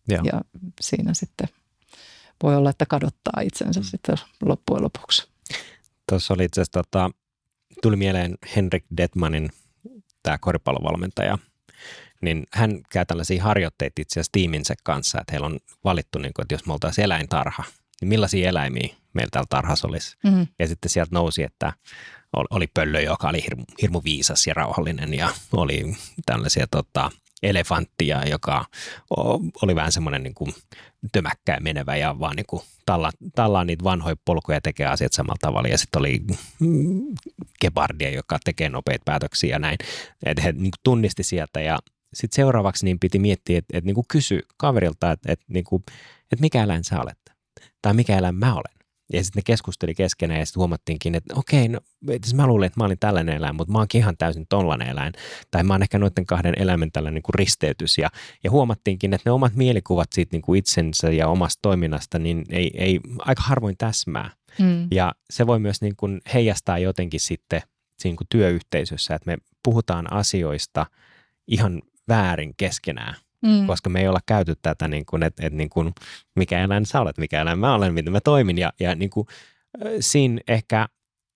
Joo. 0.07 0.21
Ja 0.23 0.41
siinä 0.81 1.13
sitten 1.13 1.47
voi 2.43 2.55
olla, 2.55 2.69
että 2.69 2.85
kadottaa 2.85 3.41
itsensä 3.41 3.79
mm. 3.79 3.83
sitten 3.83 4.15
loppujen 4.41 4.83
lopuksi. 4.83 5.27
Tuossa 6.09 6.33
oli 6.33 6.43
itse 6.43 6.61
asiassa, 6.61 6.83
tota, 6.83 7.11
tuli 7.81 7.95
mieleen 7.95 8.37
Henrik 8.55 8.85
Detmanin, 8.97 9.49
tämä 10.23 10.37
koripallovalmentaja, 10.37 11.37
niin 12.21 12.43
hän 12.53 12.81
käy 12.89 13.05
tällaisia 13.05 13.43
harjoitteita 13.43 14.01
itse 14.01 14.13
asiassa 14.13 14.31
tiiminsä 14.31 14.73
kanssa, 14.83 15.21
että 15.21 15.31
heillä 15.31 15.45
on 15.45 15.59
valittu, 15.83 16.19
niin 16.19 16.33
kuin, 16.33 16.43
että 16.43 16.53
jos 16.53 16.65
me 16.65 16.73
oltaisiin 16.73 17.05
eläintarha, 17.05 17.63
niin 18.03 18.09
millaisia 18.09 18.49
eläimiä 18.49 18.95
meillä 19.13 19.29
täällä 19.31 19.47
tarhassa 19.49 19.87
olisi. 19.87 20.17
Mm. 20.23 20.47
Ja 20.59 20.67
sitten 20.67 20.89
sieltä 20.89 21.15
nousi, 21.15 21.43
että 21.43 21.73
oli 22.49 22.67
pöllö, 22.67 23.01
joka 23.01 23.29
oli 23.29 23.43
hirmu, 23.43 23.63
hirmu 23.81 24.01
viisas 24.03 24.47
ja 24.47 24.53
rauhallinen 24.53 25.13
ja 25.13 25.29
oli 25.51 25.95
tällaisia 26.25 26.67
tota, 26.71 27.11
elefanttia, 27.43 28.27
joka 28.27 28.65
oli 29.61 29.75
vähän 29.75 29.91
semmoinen 29.91 30.23
niin 30.23 30.33
kuin 30.33 30.53
tömäkkää 31.11 31.59
menevä 31.59 31.95
ja 31.95 32.19
vaan 32.19 32.35
niin 32.35 32.45
kuin 32.45 32.61
talla, 32.85 33.11
tallaa 33.35 33.65
niitä 33.65 33.83
vanhoja 33.83 34.15
polkuja 34.25 34.57
ja 34.57 34.61
tekee 34.61 34.85
asiat 34.85 35.13
samalla 35.13 35.37
tavalla. 35.41 35.67
Ja 35.67 35.77
sitten 35.77 35.99
oli 35.99 36.21
gebardia, 37.61 38.09
joka 38.09 38.39
tekee 38.43 38.69
nopeita 38.69 39.03
päätöksiä 39.05 39.49
ja 39.49 39.59
näin. 39.59 39.77
Että 40.25 40.41
he 40.41 40.51
niin 40.51 40.61
kuin 40.61 40.83
tunnisti 40.83 41.23
sieltä 41.23 41.61
ja 41.61 41.79
sitten 42.13 42.35
seuraavaksi 42.35 42.85
niin 42.85 42.99
piti 42.99 43.19
miettiä, 43.19 43.57
että, 43.57 43.77
että 43.77 43.85
niin 43.85 43.95
kuin 43.95 44.05
kysy 44.07 44.39
kaverilta, 44.57 45.11
että, 45.11 45.31
että, 45.31 45.45
niin 45.47 45.65
kuin, 45.65 45.83
että 46.31 46.41
mikä 46.41 46.63
eläin 46.63 46.83
sä 46.83 47.01
olet 47.01 47.17
tai 47.83 47.93
mikä 47.93 48.17
eläin 48.17 48.35
mä 48.35 48.53
olen. 48.53 48.83
Ja 49.13 49.23
sitten 49.23 49.39
ne 49.39 49.43
keskusteli 49.45 49.95
keskenään 49.95 50.39
ja 50.39 50.45
sitten 50.45 50.59
huomattiinkin, 50.59 51.15
että 51.15 51.33
okei, 51.35 51.67
no 51.67 51.79
mä 52.35 52.47
luulin, 52.47 52.65
että 52.67 52.79
mä 52.79 52.85
olin 52.85 52.99
tällainen 52.99 53.35
eläin, 53.35 53.55
mutta 53.55 53.71
mä 53.71 53.77
oonkin 53.77 53.99
ihan 53.99 54.17
täysin 54.17 54.45
tollainen 54.49 54.87
eläin. 54.87 55.13
Tai 55.51 55.63
mä 55.63 55.73
oon 55.73 55.81
ehkä 55.81 55.99
noiden 55.99 56.25
kahden 56.25 56.53
eläimen 56.57 56.91
tällainen 56.91 57.15
niin 57.15 57.23
kuin 57.23 57.33
risteytys. 57.33 57.97
Ja, 57.97 58.09
ja 58.43 58.51
huomattiinkin, 58.51 59.13
että 59.13 59.29
ne 59.29 59.31
omat 59.31 59.55
mielikuvat 59.55 60.07
siitä 60.13 60.29
niin 60.31 60.41
kuin 60.41 60.59
itsensä 60.59 61.11
ja 61.11 61.27
omasta 61.27 61.59
toiminnasta, 61.61 62.19
niin 62.19 62.43
ei, 62.49 62.71
ei 62.73 62.99
aika 63.19 63.41
harvoin 63.41 63.77
täsmää. 63.77 64.29
Mm. 64.59 64.87
Ja 64.91 65.13
se 65.29 65.47
voi 65.47 65.59
myös 65.59 65.81
niin 65.81 65.95
kuin 65.95 66.21
heijastaa 66.33 66.79
jotenkin 66.79 67.19
sitten 67.19 67.61
siinä 67.61 68.11
niin 68.11 68.17
kuin 68.17 68.27
työyhteisössä, 68.29 69.15
että 69.15 69.31
me 69.31 69.37
puhutaan 69.63 70.13
asioista 70.13 70.85
ihan 71.47 71.81
väärin 72.07 72.53
keskenään 72.57 73.15
mm. 73.43 73.67
koska 73.67 73.89
me 73.89 74.01
ei 74.01 74.07
olla 74.07 74.19
käyty 74.25 74.55
tätä, 74.61 74.87
niin 74.87 75.05
kuin, 75.05 75.23
että, 75.23 75.45
että 75.45 75.57
niin 75.57 75.69
kuin, 75.69 75.93
mikä 76.35 76.63
eläin 76.63 76.85
sä 76.85 77.01
olet, 77.01 77.17
mikä 77.17 77.41
eläin 77.41 77.59
mä 77.59 77.75
olen, 77.75 77.93
miten 77.93 78.13
mä 78.13 78.21
toimin. 78.21 78.57
Ja, 78.57 78.73
ja 78.79 78.95
niin 78.95 79.09
kuin, 79.09 79.27
siinä 79.99 80.41
ehkä 80.47 80.87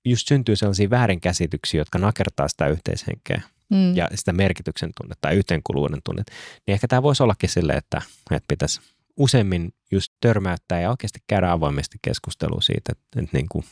just 0.05 0.27
syntyy 0.27 0.55
sellaisia 0.55 0.89
väärinkäsityksiä, 0.89 1.81
jotka 1.81 1.99
nakertaa 1.99 2.47
sitä 2.47 2.67
yhteishenkeä 2.67 3.41
mm. 3.69 3.95
ja 3.95 4.09
sitä 4.15 4.33
merkityksen 4.33 4.89
tunnetta 5.01 5.27
ja 5.27 5.33
yhteenkuuluvuuden 5.33 5.99
tunnetta. 6.03 6.33
Niin 6.67 6.73
ehkä 6.73 6.87
tämä 6.87 7.03
voisi 7.03 7.23
ollakin 7.23 7.49
silleen, 7.49 7.77
että, 7.77 8.01
että 8.31 8.47
pitäisi 8.47 8.81
useimmin 9.17 9.73
just 9.91 10.13
törmäyttää 10.21 10.81
ja 10.81 10.89
oikeasti 10.89 11.19
käydä 11.27 11.51
avoimesti 11.51 11.97
keskustelua 12.01 12.61
siitä, 12.61 12.91
että, 12.91 13.19
että 13.19 13.37
niin 13.37 13.49
kuin, 13.51 13.65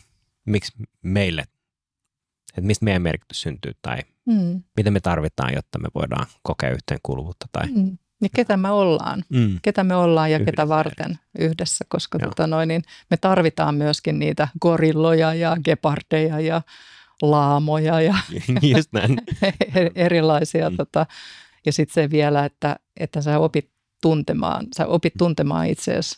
miksi 0.46 0.74
meille, 1.02 1.42
että 2.50 2.68
mistä 2.68 2.86
meidän 2.86 3.02
merkitys 3.02 3.42
syntyy 3.42 3.72
tai 3.82 3.98
mm. 4.26 4.64
mitä 4.78 4.92
me 4.92 5.00
tarvitaan, 5.00 5.54
jotta 5.54 5.80
me 5.80 5.88
voidaan 5.96 6.26
kokea 6.44 6.70
yhteenkuuluvuutta 6.70 7.46
tai 7.52 7.68
mm 7.68 7.98
niin 8.22 8.32
ketä 8.36 8.58
me 8.58 8.72
ollaan, 8.72 9.24
mm. 9.30 9.60
ketä 9.62 9.84
me 9.84 9.96
ollaan 9.96 10.32
ja 10.32 10.38
yhdessä. 10.38 10.52
ketä 10.52 10.68
varten 10.68 11.20
yhdessä, 11.40 11.86
koska 11.90 12.20
tota 12.20 12.48
noin, 12.48 12.68
niin 12.68 12.84
me 13.10 13.18
tarvitaan 13.18 13.76
myöskin 13.76 14.20
niitä 14.20 14.48
gorilloja 14.62 15.34
ja 15.34 15.58
gepardeja 15.66 16.40
ja 16.40 16.62
laamoja 17.22 18.02
ja 18.02 18.16
Just 18.76 18.94
näin. 18.94 19.18
erilaisia. 19.96 20.70
Mm. 20.70 20.78
Tota, 20.78 21.06
ja 21.66 21.74
sitten 21.74 21.94
se 21.94 22.10
vielä, 22.10 22.46
että, 22.46 22.76
että 22.98 23.22
sä 23.22 23.40
opit 23.40 23.70
tuntemaan, 24.02 24.68
sä 24.78 24.88
opit 24.88 25.14
tuntemaan 25.18 25.68
itseäsi 25.68 26.16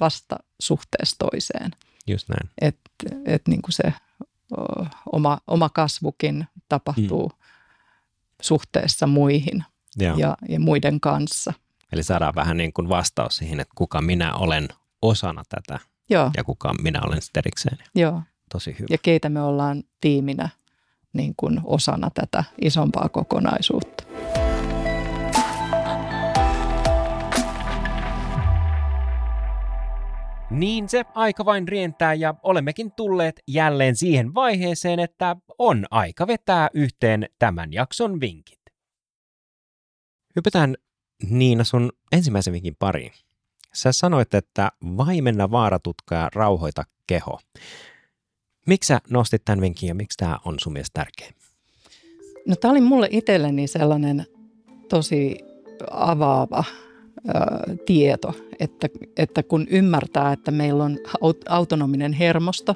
vasta 0.00 0.36
suhteessa 0.60 1.16
toiseen. 1.18 1.70
Just 2.06 2.28
näin. 2.28 2.50
Että 2.60 2.90
et 3.26 3.42
niin 3.48 3.62
kuin 3.62 3.72
se 3.72 3.92
oma, 5.12 5.38
oma 5.46 5.68
kasvukin 5.68 6.46
tapahtuu 6.68 7.28
mm. 7.28 7.46
suhteessa 8.42 9.06
muihin 9.06 9.64
ja, 9.98 10.36
ja 10.48 10.60
muiden 10.60 11.00
kanssa. 11.00 11.52
Eli 11.92 12.02
saadaan 12.02 12.34
vähän 12.34 12.56
niin 12.56 12.72
kuin 12.72 12.88
vastaus 12.88 13.36
siihen, 13.36 13.60
että 13.60 13.72
kuka 13.74 14.00
minä 14.00 14.34
olen 14.34 14.68
osana 15.02 15.42
tätä 15.48 15.78
Joo, 16.10 16.30
ja 16.36 16.44
kuka 16.44 16.74
minä 16.82 17.00
olen 17.04 17.22
sitten 17.22 17.40
erikseen. 17.40 17.78
joo. 17.94 18.22
Tosi 18.52 18.76
hyvä. 18.78 18.86
Ja 18.90 18.98
keitä 19.02 19.28
me 19.28 19.42
ollaan 19.42 19.82
tiiminä 20.00 20.48
niin 21.12 21.34
kuin 21.36 21.60
osana 21.64 22.10
tätä 22.14 22.44
isompaa 22.60 23.08
kokonaisuutta. 23.08 24.04
Niin 30.50 30.88
se 30.88 31.04
aika 31.14 31.44
vain 31.44 31.68
rientää 31.68 32.14
ja 32.14 32.34
olemmekin 32.42 32.92
tulleet 32.92 33.42
jälleen 33.48 33.96
siihen 33.96 34.34
vaiheeseen, 34.34 35.00
että 35.00 35.36
on 35.58 35.86
aika 35.90 36.26
vetää 36.26 36.70
yhteen 36.74 37.26
tämän 37.38 37.72
jakson 37.72 38.20
vinkit. 38.20 38.61
Hypätään 40.36 40.76
Niina 41.30 41.64
sun 41.64 41.92
ensimmäisen 42.12 42.52
vinkin 42.52 42.76
pariin. 42.78 43.12
Sä 43.74 43.92
sanoit, 43.92 44.34
että 44.34 44.72
vaimenna 44.96 45.50
vaaratutka 45.50 46.14
ja 46.14 46.30
rauhoita 46.34 46.84
keho. 47.06 47.40
Miksi 48.66 48.86
sä 48.86 49.00
nostit 49.10 49.42
tämän 49.44 49.60
vinkin 49.60 49.88
ja 49.88 49.94
miksi 49.94 50.16
tämä 50.16 50.38
on 50.44 50.54
sun 50.60 50.72
mielestä 50.72 51.00
tärkeä? 51.00 51.30
No 52.46 52.56
tämä 52.56 52.72
oli 52.72 52.80
mulle 52.80 53.08
itselleni 53.10 53.66
sellainen 53.66 54.26
tosi 54.88 55.38
avaava 55.90 56.64
ö, 57.28 57.76
tieto, 57.86 58.34
että, 58.58 58.88
että 59.16 59.42
kun 59.42 59.66
ymmärtää, 59.70 60.32
että 60.32 60.50
meillä 60.50 60.84
on 60.84 60.98
aut- 61.24 61.44
autonominen 61.48 62.12
hermosto, 62.12 62.74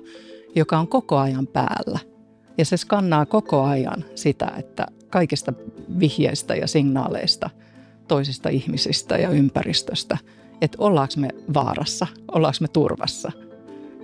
joka 0.57 0.78
on 0.78 0.88
koko 0.88 1.18
ajan 1.18 1.46
päällä 1.46 1.98
ja 2.59 2.64
se 2.64 2.76
skannaa 2.76 3.26
koko 3.26 3.62
ajan 3.62 4.04
sitä, 4.14 4.52
että 4.59 4.86
kaikista 5.17 5.53
vihjeistä 6.01 6.55
ja 6.57 6.67
signaaleista 6.67 7.51
toisista 8.09 8.49
ihmisistä 8.49 9.19
ja 9.19 9.31
ympäristöstä, 9.31 10.19
että 10.61 10.79
ollaanko 10.81 11.14
me 11.17 11.29
vaarassa, 11.55 12.07
ollaanko 12.33 12.57
me 12.61 12.69
turvassa. 12.69 13.33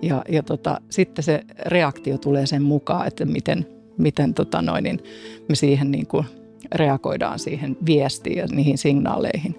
Ja, 0.03 0.25
ja 0.29 0.43
tota, 0.43 0.81
sitten 0.91 1.25
se 1.25 1.45
reaktio 1.67 2.19
tulee 2.19 2.47
sen 2.47 2.63
mukaan, 2.63 3.07
että 3.07 3.25
miten, 3.25 3.67
miten 3.99 4.35
tota 4.35 4.63
noin, 4.63 4.85
niin 4.85 5.01
me 5.49 5.55
siihen 5.55 5.91
niin 5.91 6.07
kuin 6.07 6.27
reagoidaan 6.75 7.39
siihen 7.39 7.77
viestiin 7.87 8.39
ja 8.39 8.47
niihin 8.47 8.79
signaaleihin. 8.79 9.59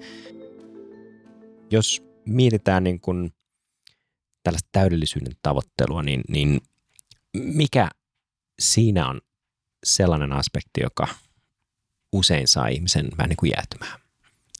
Jos 1.71 2.03
mietitään 2.25 2.83
niin 2.83 2.99
kuin 2.99 3.33
tällaista 4.43 4.69
täydellisyyden 4.71 5.33
tavoittelua, 5.41 6.03
niin, 6.03 6.21
niin 6.29 6.61
mikä 7.33 7.89
siinä 8.59 9.07
on 9.09 9.21
sellainen 9.83 10.31
aspekti, 10.31 10.81
joka 10.83 11.07
usein 12.13 12.47
saa 12.47 12.67
ihmisen 12.67 13.07
vähän 13.17 13.29
niin 13.29 13.37
kuin 13.37 13.51
jäätymään? 13.55 13.99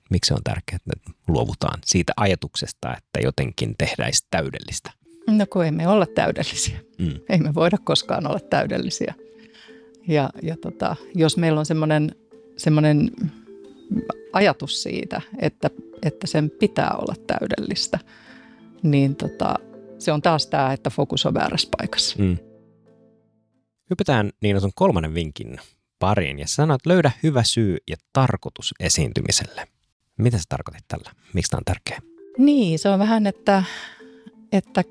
Miksi 0.10 0.28
se 0.28 0.34
on 0.34 0.44
tärkeää, 0.44 0.76
että 0.76 1.12
luovutaan 1.28 1.80
siitä 1.86 2.14
ajatuksesta, 2.18 2.98
että 2.98 3.20
jotenkin 3.24 3.76
tehdäisi 3.78 4.28
täydellistä? 4.32 4.92
No 5.28 5.46
kun 5.46 5.66
ei 5.66 5.72
me 5.72 5.88
olla 5.88 6.06
täydellisiä. 6.06 6.80
Mm. 6.98 7.20
Ei 7.30 7.38
me 7.38 7.54
voida 7.54 7.78
koskaan 7.78 8.28
olla 8.28 8.40
täydellisiä. 8.40 9.14
Ja, 10.08 10.30
ja 10.42 10.58
tota, 10.58 10.96
jos 11.16 11.38
meillä 11.38 11.60
on 11.60 11.66
semmoinen, 11.66 12.16
semmoinen 12.58 13.12
ajatus 14.34 14.84
siitä, 14.84 15.22
että, 15.40 15.70
että 16.02 16.28
sen 16.28 16.50
pitää 16.50 16.92
olla 16.92 17.16
täydellistä, 17.28 18.00
niin 18.84 19.16
tota, 19.16 19.56
se 20.00 20.12
on 20.12 20.22
taas 20.22 20.48
tämä, 20.48 20.74
että 20.74 20.90
fokus 20.90 21.26
on 21.26 21.34
väärässä 21.34 21.68
paikassa. 21.78 22.16
Mm. 22.20 22.38
Hypätään 23.90 24.32
Niina 24.42 24.60
sun 24.60 24.72
kolmannen 24.76 25.14
vinkin 25.14 25.58
pariin 26.04 26.40
ja 26.40 26.48
sanoit, 26.48 26.80
että 26.80 26.90
löydä 26.90 27.12
hyvä 27.24 27.44
syy 27.44 27.78
ja 27.90 27.96
tarkoitus 28.14 28.74
esiintymiselle. 28.80 29.68
Mitä 30.18 30.38
sä 30.38 30.44
tarkoitit 30.50 30.86
tällä? 30.88 31.12
Miksi 31.34 31.50
tämä 31.50 31.58
on 31.58 31.66
tärkeä? 31.66 32.02
Niin, 32.38 32.80
se 32.80 32.90
on 32.90 33.00
vähän, 33.00 33.28
että, 33.28 33.64
että 34.52 34.84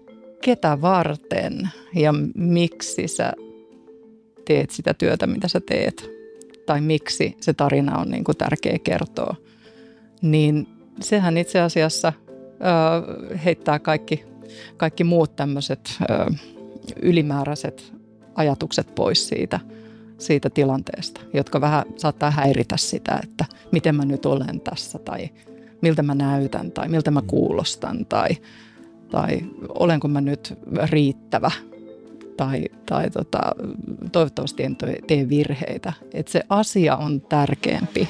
ketä 0.42 0.80
varten 0.80 1.70
ja 1.94 2.14
miksi 2.34 3.08
sä 3.08 3.32
teet 4.44 4.70
sitä 4.70 4.94
työtä, 4.94 5.26
mitä 5.26 5.48
sä 5.48 5.60
teet. 5.60 6.10
Tai 6.66 6.80
miksi 6.80 7.36
se 7.40 7.52
tarina 7.52 7.98
on 7.98 8.10
niin 8.10 8.24
kuin 8.24 8.36
tärkeä 8.36 8.78
kertoa. 8.78 9.36
Niin 10.22 10.66
sehän 11.00 11.38
itse 11.38 11.60
asiassa 11.60 12.12
ö, 13.32 13.38
heittää 13.38 13.78
kaikki, 13.78 14.24
kaikki 14.76 15.04
muut 15.04 15.36
tämmöiset 15.36 15.98
ylimääräiset 17.02 17.92
ajatukset 18.34 18.94
pois 18.94 19.28
siitä, 19.28 19.60
siitä 20.18 20.50
tilanteesta, 20.50 21.20
jotka 21.34 21.60
vähän 21.60 21.84
saattaa 21.96 22.30
häiritä 22.30 22.76
sitä, 22.76 23.20
että 23.22 23.44
miten 23.72 23.94
mä 23.94 24.04
nyt 24.04 24.26
olen 24.26 24.60
tässä 24.60 24.98
tai 24.98 25.30
miltä 25.80 26.02
mä 26.02 26.14
näytän 26.14 26.72
tai 26.72 26.88
miltä 26.88 27.10
mä 27.10 27.22
kuulostan 27.26 28.06
tai, 28.06 28.28
tai 29.10 29.40
olenko 29.68 30.08
mä 30.08 30.20
nyt 30.20 30.58
riittävä 30.90 31.50
tai, 32.36 32.64
tai 32.86 33.10
tota, 33.10 33.38
toivottavasti 34.12 34.62
en 34.62 34.76
tee 35.06 35.28
virheitä. 35.28 35.92
Että 36.14 36.32
se 36.32 36.42
asia 36.48 36.96
on 36.96 37.20
tärkeämpi. 37.20 38.08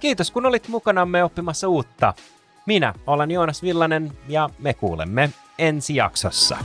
Kiitos 0.00 0.30
kun 0.30 0.46
olit 0.46 0.68
mukanamme 0.68 1.24
oppimassa 1.24 1.68
uutta. 1.68 2.14
Minä 2.68 2.94
olen 3.06 3.30
Joonas 3.30 3.62
Villanen 3.62 4.12
ja 4.28 4.50
me 4.58 4.74
kuulemme 4.74 5.30
ensi 5.58 5.96
jaksossa. 5.96 6.58